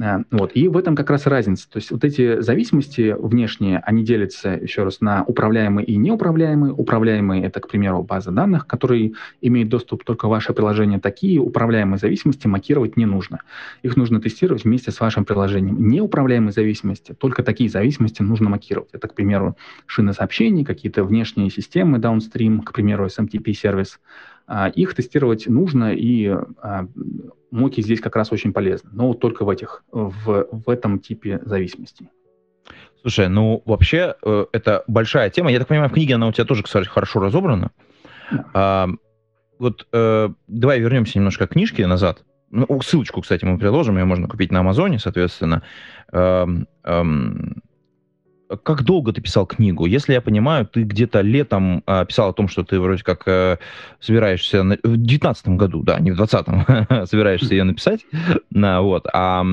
Э, 0.00 0.18
вот. 0.30 0.52
И 0.54 0.68
в 0.68 0.76
этом 0.76 0.94
как 0.94 1.10
раз 1.10 1.26
разница. 1.26 1.68
То 1.70 1.78
есть 1.78 1.90
вот 1.90 2.04
эти 2.04 2.40
зависимости 2.40 3.14
внешние, 3.18 3.78
они 3.80 4.04
делятся, 4.04 4.50
еще 4.50 4.84
раз, 4.84 5.00
на 5.00 5.24
управляемые 5.24 5.86
и 5.86 5.96
неуправляемые. 5.96 6.72
Управляемые— 6.72 7.42
это, 7.44 7.60
к 7.60 7.68
примеру, 7.68 8.02
база 8.02 8.30
данных, 8.30 8.66
которые 8.66 9.12
имеют 9.40 9.68
доступ 9.68 10.04
только 10.04 10.28
ваше 10.28 10.52
приложение. 10.52 11.00
Такие 11.00 11.40
управляемые 11.40 11.98
зависимости 11.98 12.46
макировать 12.46 12.96
не 12.96 13.06
нужно. 13.06 13.40
Их 13.82 13.96
нужно 13.96 14.20
тестировать 14.20 14.64
вместе 14.64 14.90
с 14.90 15.00
вашим 15.00 15.24
приложением. 15.24 15.88
Неуправляемые 15.88 16.52
зависимости, 16.52 17.12
только 17.12 17.42
такие 17.42 17.70
зависимости 17.70 18.22
нужно 18.22 18.50
макировать. 18.50 18.90
Это, 18.92 19.08
к 19.08 19.14
примеру, 19.14 19.56
шины 19.86 20.12
сообщений, 20.12 20.64
какие-то 20.64 21.04
внешние 21.04 21.50
системы, 21.50 21.98
downstream, 21.98 22.62
к 22.62 22.72
примеру, 22.72 23.06
SMTP-сервис. 23.06 23.98
А, 24.48 24.68
их 24.68 24.94
тестировать 24.94 25.48
нужно, 25.48 25.92
и 25.92 26.36
моки 27.50 27.80
здесь 27.80 28.00
как 28.00 28.16
раз 28.16 28.32
очень 28.32 28.52
полезны, 28.52 28.90
но 28.92 29.14
только 29.14 29.44
в 29.44 29.48
этих, 29.48 29.84
в, 29.90 30.46
в 30.50 30.70
этом 30.70 30.98
типе 30.98 31.40
зависимостей. 31.44 32.10
Слушай, 33.00 33.28
ну 33.28 33.62
вообще 33.64 34.16
э, 34.24 34.46
это 34.52 34.82
большая 34.88 35.30
тема. 35.30 35.52
Я 35.52 35.58
так 35.58 35.68
понимаю, 35.68 35.88
в 35.90 35.92
книге 35.92 36.16
она 36.16 36.26
у 36.26 36.32
тебя 36.32 36.44
тоже, 36.44 36.62
кстати, 36.62 36.88
хорошо 36.88 37.20
разобрана. 37.20 37.70
Да. 38.30 38.44
А, 38.52 38.88
вот 39.58 39.86
э, 39.92 40.28
давай 40.48 40.80
вернемся 40.80 41.18
немножко 41.18 41.46
к 41.46 41.52
книжке 41.52 41.86
назад. 41.86 42.24
Ну, 42.50 42.80
ссылочку, 42.80 43.20
кстати, 43.20 43.44
мы 43.44 43.58
приложим, 43.58 43.98
ее 43.98 44.04
можно 44.04 44.28
купить 44.28 44.52
на 44.52 44.60
Амазоне, 44.60 44.98
соответственно. 44.98 45.62
Эм, 46.12 46.68
эм, 46.84 47.62
как 48.62 48.82
долго 48.82 49.12
ты 49.12 49.20
писал 49.20 49.46
книгу? 49.46 49.86
Если 49.86 50.12
я 50.12 50.20
понимаю, 50.20 50.66
ты 50.66 50.82
где-то 50.82 51.20
летом 51.20 51.82
а, 51.86 52.04
писал 52.04 52.30
о 52.30 52.32
том, 52.32 52.48
что 52.48 52.64
ты 52.64 52.78
вроде 52.78 53.02
как 53.02 53.22
а, 53.26 53.58
собираешься 54.00 54.62
на... 54.62 54.78
в 54.82 54.96
девятнадцатом 54.96 55.56
году, 55.56 55.82
да, 55.82 55.98
не 55.98 56.12
в 56.12 56.16
двадцатом, 56.16 56.64
собираешься 57.06 57.54
ее 57.54 57.64
написать, 57.64 58.06
на, 58.50 58.82
вот, 58.82 59.06
а 59.12 59.44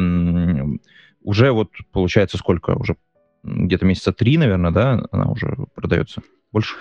уже 1.24 1.52
вот 1.52 1.70
получается 1.92 2.38
сколько? 2.38 2.72
Уже 2.72 2.96
где-то 3.44 3.86
месяца 3.86 4.14
три, 4.14 4.38
наверное, 4.38 4.72
да, 4.72 5.04
она 5.12 5.26
уже 5.26 5.56
продается? 5.76 6.22
Больше? 6.52 6.76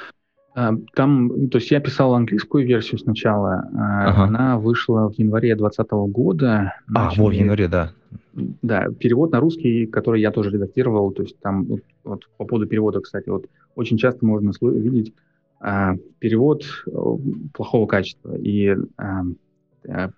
А, 0.54 0.72
там, 0.94 1.48
то 1.48 1.58
есть 1.58 1.70
я 1.70 1.80
писал 1.80 2.14
английскую 2.14 2.66
версию 2.66 2.98
сначала, 2.98 3.64
ага. 3.74 4.24
она 4.24 4.58
вышла 4.58 5.08
в 5.08 5.18
январе 5.18 5.54
2020 5.56 5.92
года. 6.12 6.74
А, 6.94 7.10
вот 7.16 7.30
в 7.30 7.32
январе, 7.32 7.68
да. 7.68 7.92
Да, 8.34 8.86
перевод 8.98 9.32
на 9.32 9.40
русский, 9.40 9.86
который 9.86 10.20
я 10.20 10.30
тоже 10.30 10.50
редактировал, 10.50 11.12
то 11.12 11.22
есть 11.22 11.38
там 11.40 11.66
вот, 12.05 12.28
по 12.36 12.44
поводу 12.44 12.66
перевода, 12.66 13.00
кстати, 13.00 13.28
вот 13.28 13.46
очень 13.74 13.96
часто 13.96 14.24
можно 14.24 14.53
видеть 14.61 15.14
а, 15.61 15.94
перевод 16.18 16.64
э, 16.86 16.90
плохого 17.55 17.86
качества, 17.86 18.36
и 18.36 18.76
а, 18.96 19.22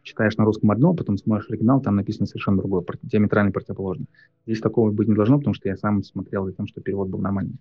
читаешь 0.02 0.36
на 0.36 0.44
русском 0.44 0.70
одно, 0.70 0.94
потом 0.94 1.18
смотришь 1.18 1.48
оригинал, 1.50 1.80
там 1.80 1.96
написано 1.96 2.26
совершенно 2.26 2.58
другое, 2.58 2.84
диаметрально 3.02 3.52
противоположно. 3.52 4.06
Здесь 4.46 4.60
такого 4.60 4.90
быть 4.90 5.08
не 5.08 5.14
должно, 5.14 5.38
потому 5.38 5.54
что 5.54 5.68
я 5.68 5.76
сам 5.76 6.02
смотрел 6.02 6.46
за 6.46 6.52
тем, 6.52 6.66
что 6.66 6.80
перевод 6.80 7.08
был 7.08 7.18
нормальный. 7.18 7.56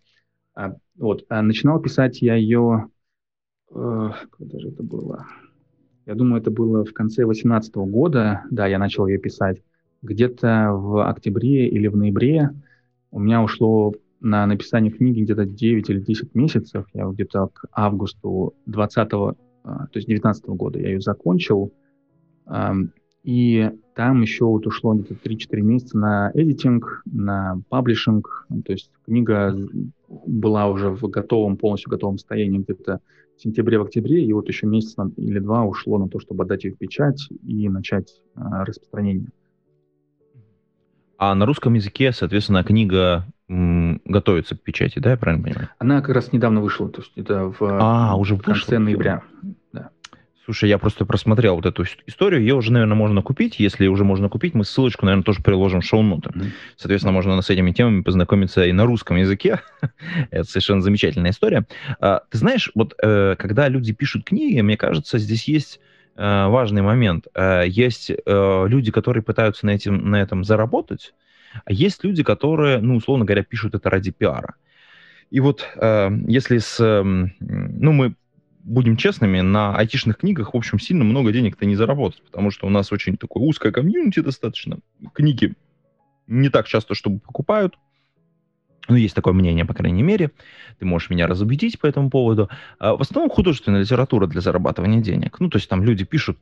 А, 0.56 0.76
вот, 0.98 1.26
а 1.30 1.42
начинал 1.42 1.80
писать 1.80 2.22
я 2.22 2.36
ее, 2.36 2.90
э, 3.72 4.10
когда 4.32 4.60
же 4.60 4.70
это 4.70 4.84
было? 4.84 5.26
Я 6.06 6.16
думаю, 6.16 6.42
это 6.42 6.52
было 6.52 6.84
в 6.84 6.94
конце 6.94 7.24
2018 7.24 7.76
года, 7.76 8.44
да, 8.52 8.68
я 8.68 8.78
начал 8.78 9.08
ее 9.08 9.18
писать 9.18 9.62
где-то 10.02 10.72
в 10.74 11.08
октябре 11.08 11.70
или 11.70 11.88
в 11.88 11.96
ноябре 11.96 12.52
у 13.14 13.20
меня 13.20 13.44
ушло 13.44 13.94
на 14.24 14.48
написание 14.48 14.92
книги 14.92 15.22
где-то 15.22 15.46
9 15.46 15.90
или 15.90 16.00
10 16.00 16.34
месяцев. 16.34 16.88
Я 16.94 17.06
где-то 17.06 17.50
к 17.54 17.66
августу 17.72 18.56
20 18.66 19.10
то 19.10 19.38
есть 19.94 20.08
19 20.08 20.46
года 20.48 20.80
я 20.80 20.90
ее 20.90 21.00
закончил. 21.00 21.72
И 23.24 23.72
там 23.96 24.22
еще 24.22 24.44
вот 24.44 24.68
ушло 24.68 24.94
где-то 24.94 25.14
3-4 25.14 25.62
месяца 25.62 25.98
на 25.98 26.32
эдитинг, 26.34 27.04
на 27.06 27.62
паблишинг. 27.70 28.48
То 28.66 28.74
есть 28.74 28.92
книга 29.06 29.56
была 30.10 30.68
уже 30.68 30.90
в 30.90 31.08
готовом, 31.08 31.56
полностью 31.56 31.90
готовом 31.90 32.18
состоянии 32.18 32.58
где-то 32.58 33.00
в 33.38 33.42
сентябре, 33.42 33.80
в 33.80 33.84
октябре, 33.84 34.26
и 34.26 34.34
вот 34.34 34.50
еще 34.50 34.68
месяц 34.68 34.96
или 35.16 35.40
два 35.40 35.64
ушло 35.64 35.98
на 35.98 36.10
то, 36.10 36.20
чтобы 36.20 36.44
отдать 36.44 36.66
ее 36.66 36.74
в 36.74 36.78
печать 36.78 37.30
и 37.48 37.70
начать 37.70 38.22
распространение. 38.36 39.30
А 41.18 41.34
на 41.36 41.46
русском 41.46 41.74
языке, 41.74 42.12
соответственно, 42.12 42.66
книга 42.66 43.26
готовится 43.50 44.56
к 44.56 44.62
печати, 44.62 45.00
да, 45.00 45.12
я 45.12 45.18
правильно 45.18 45.44
понимаю? 45.44 45.70
Она 45.78 46.02
как 46.02 46.16
раз 46.16 46.32
недавно 46.32 46.62
вышла, 46.62 46.90
то 46.90 47.02
есть 47.02 47.12
это 47.16 47.46
в, 47.48 47.58
а, 47.62 48.16
уже 48.16 48.36
в 48.36 48.42
конце 48.42 48.80
ноября. 48.80 49.22
Да. 49.74 49.90
Слушай, 50.46 50.70
я 50.70 50.78
просто 50.78 51.06
просмотрел 51.06 51.56
вот 51.56 51.66
эту 51.66 51.84
историю, 52.08 52.42
ее 52.42 52.56
уже, 52.56 52.72
наверное, 52.72 52.96
можно 52.96 53.22
купить. 53.22 53.60
Если 53.60 53.88
уже 53.88 54.04
можно 54.04 54.30
купить, 54.30 54.54
мы 54.54 54.66
ссылочку, 54.66 55.06
наверное, 55.06 55.24
тоже 55.24 55.42
приложим 55.42 55.82
в 55.82 55.86
шоу-ноты. 55.86 56.30
Mm-hmm. 56.30 56.52
Соответственно, 56.78 57.14
можно 57.14 57.42
с 57.42 57.50
этими 57.50 57.72
темами 57.72 58.02
познакомиться 58.02 58.66
и 58.66 58.72
на 58.72 58.86
русском 58.86 59.18
языке. 59.18 59.62
Это 60.32 60.44
совершенно 60.44 60.82
замечательная 60.82 61.32
история. 61.32 61.66
А, 62.00 62.22
ты 62.30 62.38
знаешь, 62.38 62.72
вот 62.76 62.94
э, 63.02 63.36
когда 63.38 63.68
люди 63.70 63.94
пишут 63.94 64.26
книги, 64.26 64.60
мне 64.62 64.78
кажется, 64.78 65.18
здесь 65.18 65.48
есть 65.48 65.80
Э, 66.16 66.48
важный 66.48 66.82
момент. 66.82 67.28
Э, 67.34 67.64
есть 67.66 68.12
люди, 68.26 68.92
которые 68.92 69.24
пытаются 69.24 69.66
на, 69.66 69.72
этим, 69.72 70.10
на 70.10 70.22
этом 70.22 70.44
заработать, 70.44 71.14
а 71.66 71.72
есть 71.72 72.04
люди, 72.04 72.24
которые, 72.24 72.80
ну, 72.80 72.96
условно 72.96 73.26
говоря, 73.26 73.44
пишут 73.44 73.76
это 73.76 73.90
ради 73.90 74.12
пиара. 74.12 74.56
И 75.30 75.40
вот 75.40 75.68
если 76.28 76.58
с... 76.60 76.78
Ну, 76.80 77.92
мы 77.92 78.16
будем 78.64 78.96
честными, 78.96 79.42
на 79.42 79.76
айтишных 79.76 80.18
книгах, 80.18 80.54
в 80.54 80.58
общем, 80.58 80.80
сильно 80.80 81.04
много 81.04 81.32
денег-то 81.32 81.66
не 81.66 81.76
заработать, 81.76 82.22
потому 82.24 82.50
что 82.50 82.68
у 82.68 82.70
нас 82.70 82.92
очень 82.92 83.18
такое 83.18 83.44
узкое 83.44 83.72
комьюнити 83.72 84.22
достаточно. 84.22 84.80
Книги 85.14 85.54
не 86.28 86.50
так 86.50 86.68
часто, 86.68 86.96
чтобы 86.96 87.20
покупают. 87.20 87.78
Ну, 88.90 88.96
есть 88.98 89.16
такое 89.16 89.34
мнение, 89.34 89.64
по 89.64 89.74
крайней 89.74 90.04
мере. 90.04 90.32
Ты 90.78 90.86
можешь 90.86 91.10
меня 91.10 91.28
разубедить 91.28 91.80
по 91.80 91.88
этому 91.88 92.10
поводу. 92.10 92.50
А 92.80 92.96
в 92.98 93.02
основном 93.02 93.30
художественная 93.30 93.82
литература 93.82 94.28
для 94.28 94.42
зарабатывания 94.42 95.00
денег. 95.00 95.40
Ну, 95.40 95.50
то 95.50 95.58
есть 95.58 95.70
там 95.70 95.84
люди 95.84 96.04
пишут 96.04 96.38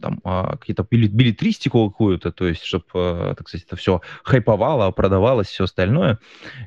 там 0.00 0.20
а, 0.24 0.56
какие-то 0.56 0.86
билетристику 0.90 1.88
какую-то, 1.90 2.32
то 2.32 2.46
есть, 2.46 2.64
чтобы, 2.64 2.84
а, 2.94 3.34
так 3.34 3.48
сказать, 3.48 3.66
это 3.66 3.76
все 3.76 4.02
хайповало, 4.24 4.90
продавалось, 4.90 5.46
все 5.46 5.64
остальное. 5.64 6.18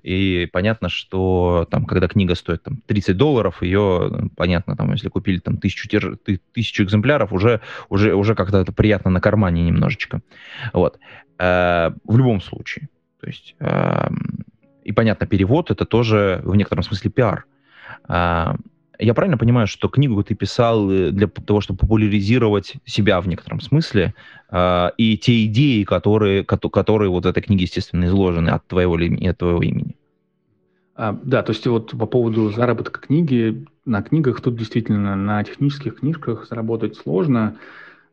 И 0.02 0.50
понятно, 0.52 0.90
что 0.90 1.68
там, 1.70 1.86
когда 1.86 2.08
книга 2.08 2.34
стоит 2.34 2.64
там 2.64 2.78
30 2.88 3.16
долларов, 3.16 3.62
ее, 3.62 4.32
понятно, 4.36 4.76
там, 4.76 4.92
если 4.94 5.10
купили 5.10 5.38
там 5.40 5.58
тысячу, 5.58 5.88
тысячу 6.54 6.84
экземпляров, 6.84 7.34
уже, 7.34 7.62
уже, 7.90 8.16
уже 8.16 8.34
как-то 8.34 8.58
это 8.58 8.72
приятно 8.72 9.12
на 9.12 9.22
кармане 9.22 9.62
немножечко. 9.62 10.22
Вот. 10.74 10.98
В 11.38 11.94
любом 12.08 12.42
случае. 12.42 12.90
То 13.22 13.28
есть 13.28 13.56
и, 14.90 14.92
понятно, 14.92 15.28
перевод— 15.28 15.70
это 15.72 15.86
тоже 15.86 16.42
в 16.44 16.56
некотором 16.56 16.84
смысле 16.84 17.12
пиар. 17.12 17.46
А, 18.08 18.56
я 18.98 19.14
правильно 19.14 19.38
понимаю, 19.38 19.68
что 19.68 19.88
книгу 19.88 20.24
ты 20.24 20.34
писал 20.34 20.90
э, 20.90 21.12
для 21.12 21.28
того, 21.28 21.62
чтобы 21.62 21.78
популяризировать 21.78 22.74
себя 22.86 23.22
в 23.22 23.28
некотором 23.28 23.62
смысле, 23.62 24.16
а, 24.50 24.92
и 24.98 25.16
те 25.20 25.46
идеи, 25.46 25.84
которые, 25.84 26.44
которые 26.44 27.12
вот 27.12 27.26
в 27.26 27.28
этой 27.28 27.44
книге, 27.44 27.66
естественно, 27.66 28.06
изложены 28.06 28.50
от 28.50 28.66
твоего, 28.66 28.96
от 28.96 29.38
твоего 29.38 29.62
имени? 29.62 29.96
А, 30.96 31.16
да, 31.24 31.44
то 31.44 31.52
есть 31.52 31.68
вот 31.68 31.92
по 31.92 32.08
поводу 32.08 32.50
заработка 32.50 33.00
книги, 33.00 33.68
на 33.86 34.02
книгах 34.02 34.42
тут 34.42 34.56
действительно 34.56 35.16
на 35.16 35.44
технических 35.44 36.00
книжках 36.00 36.48
заработать 36.50 36.98
сложно. 36.98 37.58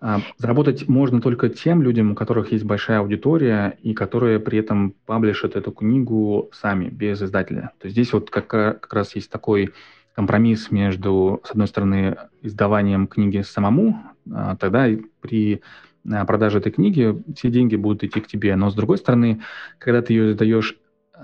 А, 0.01 0.21
заработать 0.37 0.89
можно 0.89 1.21
только 1.21 1.49
тем 1.49 1.83
людям, 1.83 2.13
у 2.13 2.15
которых 2.15 2.53
есть 2.53 2.65
большая 2.65 3.01
аудитория 3.01 3.79
и 3.83 3.95
которые 3.95 4.39
при 4.41 4.59
этом 4.59 4.95
паблишат 5.07 5.57
эту 5.57 5.73
книгу 5.73 6.51
сами, 6.53 6.89
без 6.89 7.23
издателя. 7.23 7.73
То 7.79 7.87
есть 7.87 7.95
здесь 7.95 8.13
вот 8.13 8.31
как, 8.31 8.47
как 8.47 8.93
раз 8.93 9.15
есть 9.15 9.31
такой 9.31 9.73
компромисс 10.15 10.71
между, 10.71 11.41
с 11.45 11.51
одной 11.51 11.67
стороны, 11.67 12.17
издаванием 12.43 13.07
книги 13.07 13.41
самому, 13.41 14.03
а, 14.31 14.57
тогда 14.57 14.87
при 15.21 15.63
а, 16.11 16.25
продаже 16.27 16.59
этой 16.59 16.73
книги 16.73 17.23
все 17.35 17.51
деньги 17.51 17.77
будут 17.77 18.05
идти 18.05 18.21
к 18.21 18.27
тебе, 18.27 18.55
но 18.57 18.71
с 18.71 18.75
другой 18.75 18.99
стороны, 18.99 19.41
когда 19.79 20.03
ты 20.03 20.13
ее 20.13 20.33
издаешь 20.33 20.77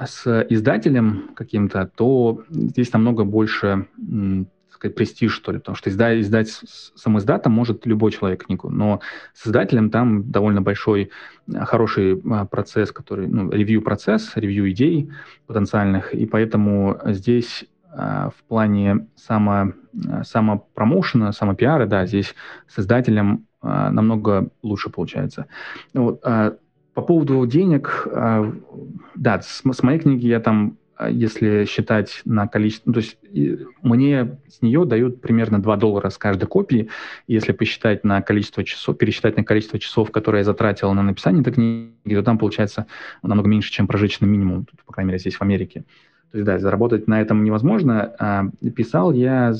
с 0.07 0.47
издателем 0.49 1.31
каким-то, 1.35 1.91
то 1.95 2.43
здесь 2.49 2.93
намного 2.95 3.25
больше 3.25 3.87
сказать, 4.83 4.97
престиж, 4.97 5.33
что 5.33 5.53
ли, 5.53 5.59
потому 5.59 5.76
что 5.76 5.91
издать, 5.91 6.20
издать 6.20 6.49
сам 6.49 7.18
издатом 7.18 7.53
может 7.53 7.87
любой 7.87 8.11
человек 8.11 8.47
книгу, 8.47 8.68
но 8.68 9.01
с 9.33 9.47
издателем 9.47 9.91
там 9.91 10.30
довольно 10.30 10.61
большой, 10.61 11.11
а, 11.55 11.64
хороший 11.64 12.20
а, 12.28 12.45
процесс, 12.47 12.91
который, 12.91 13.28
ну, 13.28 13.51
ревью-процесс, 13.51 14.33
ревью 14.35 14.68
идей 14.72 15.11
потенциальных, 15.47 16.12
и 16.14 16.26
поэтому 16.26 16.99
здесь 17.07 17.64
а, 17.93 18.30
в 18.30 18.43
плане 18.49 19.07
само, 19.14 19.72
самопромоушена, 20.24 21.30
самопиара, 21.30 21.87
да, 21.87 22.05
здесь 22.07 22.35
с 22.66 22.80
издателем 22.80 23.47
намного 23.62 24.49
лучше 24.62 24.91
получается. 24.91 25.47
Вот, 25.95 26.20
по 26.20 27.03
поводу 27.07 27.47
денег, 27.47 28.09
да, 29.14 29.41
с, 29.41 29.62
с 29.62 29.83
моей 29.85 30.01
книги 30.01 30.26
я 30.26 30.41
там 30.41 30.78
если 31.11 31.64
считать 31.64 32.22
на 32.24 32.47
количество... 32.47 32.90
Ну, 32.90 32.95
то 32.95 33.01
есть 33.01 33.18
мне 33.82 34.38
с 34.49 34.62
нее 34.62 34.84
дают 34.84 35.20
примерно 35.20 35.61
2 35.61 35.76
доллара 35.76 36.11
с 36.11 36.18
каждой 36.18 36.47
копии. 36.47 36.88
Если 37.26 37.53
посчитать 37.53 38.05
на 38.05 38.22
количество 38.22 38.64
часов, 38.64 38.99
пересчитать 38.99 39.36
на 39.36 39.45
количество 39.45 39.78
часов, 39.78 40.11
которые 40.11 40.40
я 40.40 40.45
затратил 40.45 40.93
на 40.93 41.03
написание 41.03 41.40
этой 41.43 41.53
книги, 41.53 42.14
то 42.14 42.22
там 42.22 42.38
получается 42.38 42.86
намного 43.22 43.49
меньше, 43.49 43.72
чем 43.72 43.86
прожиточный 43.86 44.28
минимум, 44.28 44.66
по 44.86 44.93
крайней 44.93 45.09
мере, 45.09 45.18
здесь 45.18 45.36
в 45.36 45.43
Америке. 45.43 45.84
То 46.30 46.38
есть, 46.38 46.47
да, 46.47 46.59
заработать 46.59 47.09
на 47.09 47.20
этом 47.20 47.45
невозможно. 47.45 48.14
А 48.18 48.45
писал 48.74 49.12
я 49.12 49.55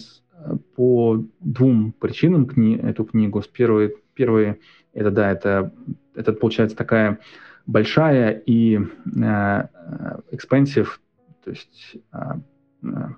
по 0.77 1.23
двум 1.41 1.93
причинам 1.93 2.47
кни 2.47 2.77
эту 2.77 3.05
книгу. 3.05 3.43
С 3.43 3.47
первой, 3.47 3.95
первой 4.15 4.61
это, 4.95 5.11
да, 5.11 5.31
это, 5.31 5.73
это 6.15 6.33
получается 6.33 6.77
такая 6.77 7.19
большая 7.67 8.43
и 8.47 8.79
э, 8.79 9.63
expensive 10.33 10.89
то 11.45 11.51
есть 11.51 11.97
а, 12.13 12.39
а, 12.85 13.11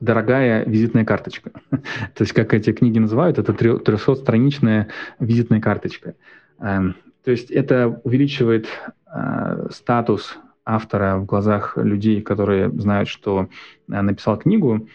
дорогая 0.00 0.64
визитная 0.64 1.04
карточка. 1.04 1.52
То 1.70 2.22
есть, 2.22 2.32
как 2.32 2.52
эти 2.54 2.72
книги 2.72 2.98
называют, 2.98 3.38
это 3.38 3.52
300-страничная 3.52 4.88
визитная 5.20 5.60
карточка. 5.60 6.14
Эм, 6.58 6.96
то 7.24 7.30
есть 7.30 7.50
это 7.50 8.00
увеличивает 8.04 8.66
а, 9.06 9.68
статус 9.70 10.38
автора 10.64 11.18
в 11.18 11.26
глазах 11.26 11.76
людей, 11.76 12.20
которые 12.22 12.70
знают, 12.70 13.08
что 13.08 13.48
написал 13.86 14.36
книгу. 14.38 14.88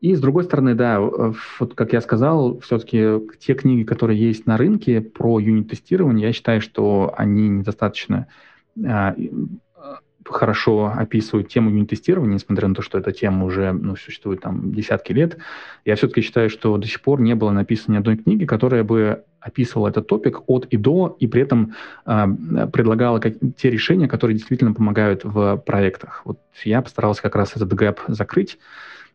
И 0.00 0.14
с 0.14 0.20
другой 0.20 0.44
стороны, 0.44 0.74
да, 0.74 0.98
вот 1.00 1.74
как 1.74 1.92
я 1.92 2.00
сказал, 2.00 2.58
все-таки 2.60 3.20
те 3.38 3.54
книги, 3.54 3.84
которые 3.84 4.18
есть 4.18 4.46
на 4.46 4.56
рынке 4.56 5.00
про 5.00 5.38
юнит-тестирование, 5.38 6.28
я 6.28 6.32
считаю, 6.32 6.60
что 6.60 7.14
они 7.16 7.48
недостаточно 7.48 8.26
хорошо 10.24 10.92
описывают 10.96 11.48
тему 11.48 11.70
юнит-тестирования, 11.70 12.34
несмотря 12.34 12.68
на 12.68 12.74
то, 12.74 12.82
что 12.82 12.98
эта 12.98 13.12
тема 13.12 13.44
уже 13.44 13.72
ну, 13.72 13.96
существует 13.96 14.40
там 14.40 14.72
десятки 14.72 15.12
лет, 15.12 15.38
я 15.84 15.96
все-таки 15.96 16.20
считаю, 16.20 16.50
что 16.50 16.76
до 16.76 16.86
сих 16.86 17.00
пор 17.00 17.20
не 17.20 17.34
было 17.34 17.50
написано 17.50 17.94
ни 17.94 17.98
одной 17.98 18.16
книги, 18.16 18.44
которая 18.44 18.84
бы 18.84 19.24
описывала 19.40 19.88
этот 19.88 20.06
топик 20.06 20.42
от 20.46 20.66
и 20.66 20.76
до, 20.76 21.16
и 21.18 21.26
при 21.26 21.42
этом 21.42 21.74
э, 22.06 22.26
предлагала 22.72 23.18
как, 23.18 23.34
те 23.56 23.70
решения, 23.70 24.08
которые 24.08 24.36
действительно 24.36 24.72
помогают 24.72 25.24
в 25.24 25.56
проектах. 25.56 26.22
Вот 26.24 26.38
я 26.64 26.80
постарался 26.80 27.22
как 27.22 27.34
раз 27.34 27.56
этот 27.56 27.72
гэп 27.74 28.00
закрыть, 28.06 28.58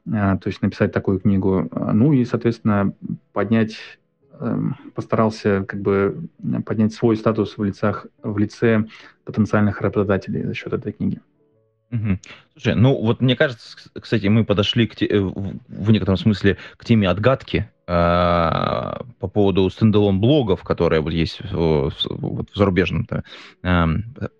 э, 0.05 0.11
то 0.11 0.47
есть 0.47 0.61
написать 0.61 0.91
такую 0.91 1.19
книгу, 1.19 1.69
ну 1.71 2.11
и, 2.11 2.25
соответственно, 2.25 2.93
поднять 3.31 3.77
постарался 4.93 5.63
как 5.63 5.81
бы 5.81 6.29
поднять 6.65 6.93
свой 6.93 7.17
статус 7.17 7.57
в, 7.57 7.63
лицах, 7.63 8.05
в 8.21 8.37
лице 8.37 8.85
потенциальных 9.25 9.81
работодателей 9.81 10.43
за 10.43 10.53
счет 10.53 10.73
этой 10.73 10.91
книги. 10.91 11.19
Угу. 11.91 12.19
Слушай, 12.53 12.75
ну 12.75 13.01
вот 13.01 13.21
мне 13.21 13.35
кажется, 13.35 13.77
кстати, 13.93 14.27
мы 14.27 14.43
подошли 14.43 14.87
к 14.87 14.95
те, 14.95 15.05
э, 15.05 15.19
в 15.19 15.91
некотором 15.91 16.17
смысле 16.17 16.57
к 16.75 16.83
теме 16.83 17.09
отгадки 17.09 17.69
э, 17.87 17.91
по 19.19 19.27
поводу 19.27 19.69
standalone 19.69 20.19
блогов, 20.19 20.63
которые 20.63 20.99
вот 20.99 21.13
есть 21.13 21.39
в, 21.49 21.89
в, 21.89 22.43
в 22.43 22.55
зарубежном 22.55 23.07
э, 23.09 23.85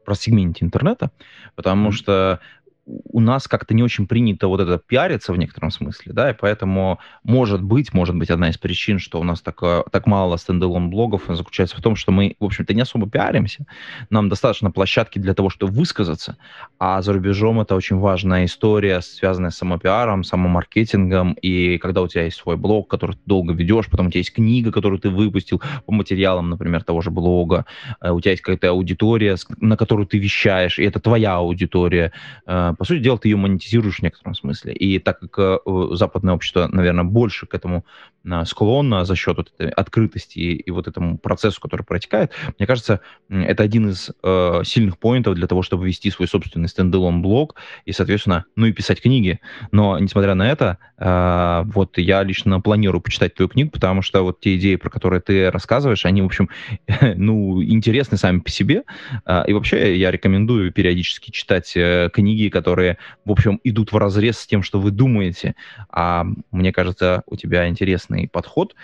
про 0.06 0.16
сегменте 0.16 0.66
интернета, 0.66 1.12
потому 1.56 1.90
mm-hmm. 1.90 1.94
что 1.94 2.40
у 2.88 3.20
нас 3.20 3.48
как-то 3.48 3.74
не 3.74 3.84
очень 3.84 4.08
принято 4.08 4.48
вот 4.48 4.62
это 4.62 4.78
пиариться 4.78 5.34
в 5.34 5.38
некотором 5.38 5.72
смысле, 5.72 6.14
да, 6.14 6.30
и 6.32 6.34
поэтому, 6.34 7.00
может 7.24 7.62
быть, 7.62 7.94
может 7.94 8.16
быть, 8.16 8.30
одна 8.30 8.50
из 8.50 8.58
причин, 8.58 9.00
что 9.00 9.20
у 9.20 9.24
нас 9.24 9.42
так, 9.42 9.62
э, 9.62 9.84
так 9.92 10.08
мало 10.08 10.38
standalone 10.38 10.90
блогов, 10.90 11.24
заключается 11.28 11.76
в 11.78 11.82
том, 11.82 11.96
что 11.96 12.12
мы, 12.12 12.36
в 12.40 12.46
общем-то, 12.46 12.74
не 12.74 12.82
особо 12.82 13.10
пиаримся, 13.10 13.66
нам 14.10 14.30
достаточно 14.30 14.72
площадки 14.72 15.20
для 15.20 15.34
того, 15.34 15.50
чтобы 15.50 15.74
высказаться, 15.74 16.38
а 16.80 17.02
за 17.02 17.14
рубежом 17.14 17.60
это 17.60 17.76
очень 17.76 17.98
важная 17.98 18.46
история, 18.46 19.02
связанная 19.02 19.52
с 19.52 19.58
самопиаром, 19.58 20.24
самомаркетингом, 20.24 21.34
и 21.34 21.78
когда 21.80 22.02
у 22.02 22.08
тебя 22.08 22.24
есть 22.24 22.38
свой 22.38 22.56
блог, 22.56 22.90
который 22.90 23.16
ты 23.16 23.22
долго 23.26 23.54
ведешь, 23.54 23.90
потом 23.90 24.08
у 24.08 24.10
тебя 24.12 24.20
есть 24.20 24.34
книга, 24.34 24.72
которую 24.72 25.00
ты 25.00 25.10
выпустил 25.10 25.62
по 25.86 25.92
материалам, 25.92 26.50
например, 26.50 26.84
того 26.84 27.02
же 27.02 27.12
блога, 27.12 27.66
э, 28.00 28.12
у 28.12 28.22
тебя 28.22 28.32
есть 28.32 28.44
какая-то 28.44 28.70
аудитория, 28.70 29.36
на 29.58 29.76
которую 29.76 30.08
ты 30.08 30.18
вещаешь, 30.18 30.80
и 30.80 30.84
это 30.84 31.02
твоя 31.02 31.36
аудитория, 31.36 32.14
э, 32.46 32.74
по 32.78 32.86
сути 32.86 33.00
дела, 33.00 33.18
ты 33.18 33.30
ее 33.30 33.38
монетизируешь 33.38 34.00
в 34.00 34.04
некотором 34.04 34.36
смысле. 34.36 34.74
И 34.74 35.00
так 35.00 35.20
как 35.20 35.40
э, 35.40 35.58
западное 35.96 36.34
общество, 36.34 36.68
наверное, 36.72 37.04
больше 37.04 37.48
к 37.48 37.54
этому 37.54 37.86
э, 38.24 38.46
склонно 38.46 39.06
за 39.06 39.16
счет 39.16 39.38
вот 39.38 39.52
этой 39.58 39.72
открытости 39.72 40.40
и, 40.40 40.56
и 40.56 40.72
вот 40.72 40.88
этому 40.88 41.18
процессу, 41.18 41.60
который 41.60 41.84
протекает, 41.84 42.32
мне 42.60 42.68
кажется, 42.68 43.02
это 43.30 43.64
один 43.64 43.90
из 43.90 44.12
э, 44.24 44.62
сильных 44.64 44.98
поинтов 45.00 45.36
для 45.36 45.48
того, 45.48 45.64
чтобы 45.64 45.88
вести 45.88 46.12
свой 46.12 46.28
собственный 46.28 46.68
стендалон 46.68 47.22
блог 47.22 47.56
и, 47.86 47.92
соответственно, 47.92 48.46
ну 48.56 48.66
и 48.68 48.72
писать 48.72 49.02
книги. 49.02 49.40
Но, 49.72 49.98
несмотря 49.98 50.36
на 50.36 50.50
это, 50.50 50.78
э, 50.98 51.64
вот 51.66 51.98
я 51.98 52.24
лично 52.24 52.62
планирую 52.62 53.02
почитать 53.02 53.34
твою 53.34 53.50
книгу, 53.50 53.72
потому 53.72 54.02
что 54.02 54.22
вот 54.22 54.40
те 54.40 54.56
идеи, 54.58 54.76
про 54.76 54.90
которые 54.90 55.22
ты 55.22 55.50
рассказываешь, 55.50 56.06
они, 56.06 56.22
в 56.22 56.26
общем, 56.26 56.50
ну, 57.16 57.64
интересны 57.64 58.18
сами 58.18 58.40
по 58.40 58.50
себе. 58.50 58.84
Э, 59.26 59.44
и 59.48 59.54
вообще 59.54 59.98
я 59.98 60.12
рекомендую 60.12 60.72
периодически 60.72 61.32
читать 61.32 61.74
э, 61.76 62.10
книги, 62.14 62.50
которые 62.50 62.67
которые, 62.68 62.98
в 63.24 63.32
общем, 63.32 63.62
идут 63.64 63.94
в 63.94 63.98
разрез 63.98 64.40
с 64.40 64.46
тем, 64.46 64.62
что 64.62 64.82
вы 64.82 64.92
думаете. 64.92 65.56
А 65.90 66.26
мне 66.52 66.74
кажется, 66.74 67.24
у 67.26 67.38
тебя 67.38 67.70
интересный 67.70 68.28
подход, 68.28 68.76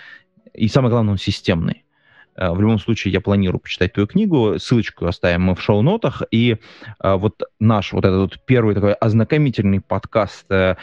и 0.54 0.68
самое 0.68 0.90
главное, 0.90 1.12
он 1.12 1.18
системный. 1.18 1.84
Э, 2.34 2.50
в 2.50 2.60
любом 2.62 2.78
случае, 2.78 3.12
я 3.12 3.20
планирую 3.20 3.60
почитать 3.60 3.92
твою 3.92 4.06
книгу. 4.06 4.58
Ссылочку 4.58 5.04
оставим 5.04 5.42
мы 5.42 5.54
в 5.54 5.60
шоу-нотах. 5.60 6.22
И 6.30 6.56
а, 6.98 7.16
вот 7.18 7.42
наш 7.60 7.92
вот 7.92 8.06
этот 8.06 8.42
первый 8.46 8.74
такой 8.74 8.94
ознакомительный 8.94 9.82
подкаст 9.82 10.46
э, 10.50 10.76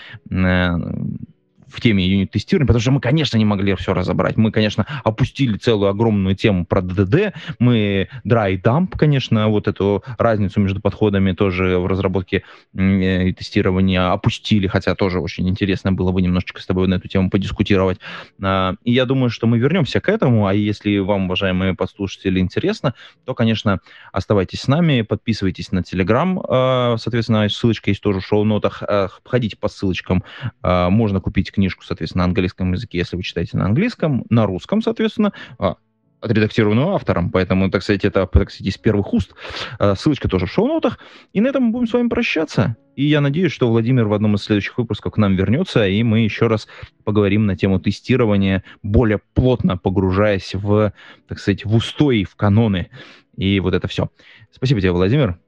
в 1.72 1.82
теме 1.82 2.06
юнит-тестирования, 2.06 2.68
потому 2.68 2.82
что 2.82 2.92
мы, 2.92 3.00
конечно, 3.00 3.38
не 3.38 3.46
могли 3.46 3.76
все 3.76 3.94
разобрать. 3.94 4.38
Мы, 4.38 4.52
конечно, 4.52 4.86
опустили 5.04 5.58
целую 5.58 5.90
огромную 5.90 6.36
тему 6.36 6.66
про 6.66 6.82
ДДД, 6.82 7.34
мы 7.60 8.10
dry 8.26 8.62
dump, 8.62 8.98
конечно, 8.98 9.48
вот 9.48 9.68
эту 9.68 10.04
разницу 10.18 10.60
между 10.60 10.82
подходами 10.82 11.32
тоже 11.32 11.78
в 11.80 11.88
разработке 11.88 12.44
э, 12.76 13.30
и 13.30 13.34
тестировании 13.34 13.98
опустили, 13.98 14.68
хотя 14.68 14.96
тоже 14.96 15.20
очень 15.20 15.48
интересно 15.48 15.92
было 15.92 16.12
бы 16.12 16.22
немножечко 16.22 16.62
с 16.62 16.66
тобой 16.66 16.88
на 16.88 16.96
эту 16.96 17.08
тему 17.08 17.30
подискутировать. 17.30 18.00
А, 18.42 18.76
и 18.84 18.92
я 18.92 19.06
думаю, 19.06 19.30
что 19.30 19.48
мы 19.48 19.58
вернемся 19.58 20.00
к 20.02 20.10
этому, 20.10 20.48
а 20.48 20.54
если 20.54 20.98
вам, 21.00 21.26
уважаемые 21.26 21.74
подслушатели, 21.74 22.40
интересно, 22.40 22.94
то, 23.26 23.34
конечно, 23.34 23.80
оставайтесь 24.12 24.62
с 24.62 24.68
нами, 24.68 25.02
подписывайтесь 25.02 25.72
на 25.72 25.84
Телеграм, 25.84 26.42
а, 26.48 26.98
соответственно, 26.98 27.48
ссылочка 27.50 27.90
есть 27.90 28.02
тоже 28.02 28.20
в 28.20 28.26
шоу-нотах, 28.26 28.84
а, 28.84 29.08
ходите 29.24 29.58
по 29.58 29.70
ссылочкам, 29.70 30.24
можно 30.64 31.20
купить 31.22 31.52
книгу 31.52 31.61
книжку, 31.62 31.84
соответственно, 31.86 32.24
на 32.24 32.30
английском 32.30 32.74
языке, 32.74 32.98
если 32.98 33.16
вы 33.16 33.22
читаете 33.22 33.58
на 33.58 33.66
английском, 33.66 34.26
на 34.30 34.48
русском, 34.48 34.82
соответственно, 34.82 35.32
а, 35.60 35.76
отредактированную 36.20 36.90
автором, 36.90 37.30
поэтому, 37.30 37.70
так 37.70 37.84
сказать, 37.84 38.04
это, 38.04 38.26
так 38.26 38.50
сказать, 38.50 38.68
из 38.68 38.78
первых 38.78 39.14
уст. 39.14 39.36
А, 39.78 39.96
ссылочка 39.96 40.28
тоже 40.28 40.48
в 40.48 40.52
шоу-нотах. 40.52 40.98
И 41.34 41.42
на 41.42 41.48
этом 41.48 41.66
мы 41.66 41.72
будем 41.72 41.88
с 41.88 41.94
вами 41.94 42.10
прощаться. 42.10 42.76
И 42.96 43.06
я 43.06 43.22
надеюсь, 43.22 43.52
что 43.52 43.68
Владимир 43.70 44.08
в 44.08 44.14
одном 44.14 44.36
из 44.36 44.44
следующих 44.44 44.78
выпусков 44.78 45.14
к 45.14 45.18
нам 45.18 45.36
вернется, 45.36 45.88
и 45.88 46.02
мы 46.02 46.22
еще 46.22 46.48
раз 46.48 46.68
поговорим 47.04 47.46
на 47.46 47.56
тему 47.56 47.80
тестирования, 47.80 48.64
более 48.82 49.20
плотно 49.36 49.78
погружаясь 49.78 50.56
в, 50.56 50.94
так 51.28 51.40
сказать, 51.40 51.64
в 51.64 51.76
устои, 51.76 52.24
в 52.24 52.36
каноны. 52.36 52.90
И 53.38 53.60
вот 53.60 53.76
это 53.76 53.88
все. 53.88 54.10
Спасибо 54.52 54.82
тебе, 54.82 54.92
Владимир. 54.92 55.40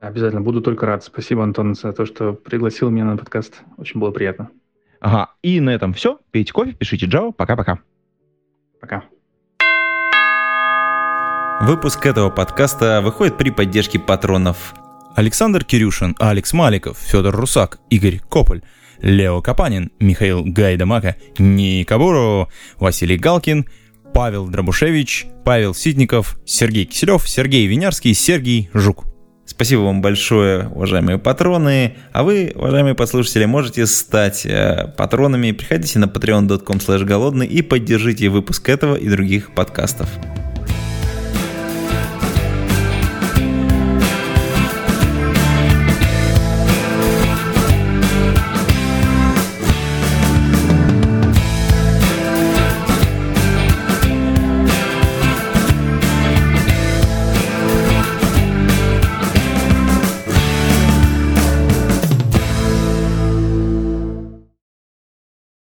Обязательно, 0.00 0.42
буду 0.42 0.60
только 0.60 0.84
рад. 0.84 1.02
Спасибо, 1.02 1.42
Антон, 1.42 1.74
за 1.74 1.94
то, 1.94 2.04
что 2.04 2.34
пригласил 2.34 2.90
меня 2.90 3.06
на 3.06 3.16
подкаст. 3.16 3.62
Очень 3.78 4.00
было 4.00 4.10
приятно. 4.10 4.50
Ага, 5.04 5.32
и 5.42 5.60
на 5.60 5.68
этом 5.68 5.92
все. 5.92 6.18
Пейте 6.30 6.50
кофе, 6.54 6.72
пишите 6.72 7.04
Java. 7.04 7.30
Пока-пока. 7.30 7.78
Пока. 8.80 9.04
Выпуск 11.60 12.06
этого 12.06 12.30
подкаста 12.30 13.02
выходит 13.02 13.36
при 13.36 13.50
поддержке 13.50 13.98
патронов 13.98 14.72
Александр 15.14 15.62
Кирюшин, 15.62 16.16
Алекс 16.18 16.54
Маликов, 16.54 16.96
Федор 16.96 17.36
Русак, 17.36 17.80
Игорь 17.90 18.18
Кополь, 18.30 18.62
Лео 19.02 19.42
Капанин, 19.42 19.92
Михаил 20.00 20.42
Гайдамака, 20.42 21.16
Ника 21.36 21.98
Буру, 21.98 22.48
Василий 22.78 23.18
Галкин, 23.18 23.66
Павел 24.14 24.46
Дробушевич, 24.46 25.26
Павел 25.44 25.74
Ситников, 25.74 26.38
Сергей 26.46 26.86
Киселев, 26.86 27.28
Сергей 27.28 27.66
Винярский, 27.66 28.14
Сергей 28.14 28.70
Жук. 28.72 29.13
Спасибо 29.54 29.82
вам 29.82 30.02
большое, 30.02 30.66
уважаемые 30.74 31.18
патроны. 31.18 31.94
А 32.12 32.24
вы, 32.24 32.50
уважаемые 32.56 32.96
послушатели, 32.96 33.44
можете 33.44 33.86
стать 33.86 34.44
э, 34.44 34.92
патронами. 34.96 35.52
Приходите 35.52 36.00
на 36.00 36.06
patreon.com 36.06 36.80
голодный 37.06 37.46
и 37.46 37.62
поддержите 37.62 38.30
выпуск 38.30 38.68
этого 38.68 38.96
и 38.96 39.08
других 39.08 39.54
подкастов. 39.54 40.08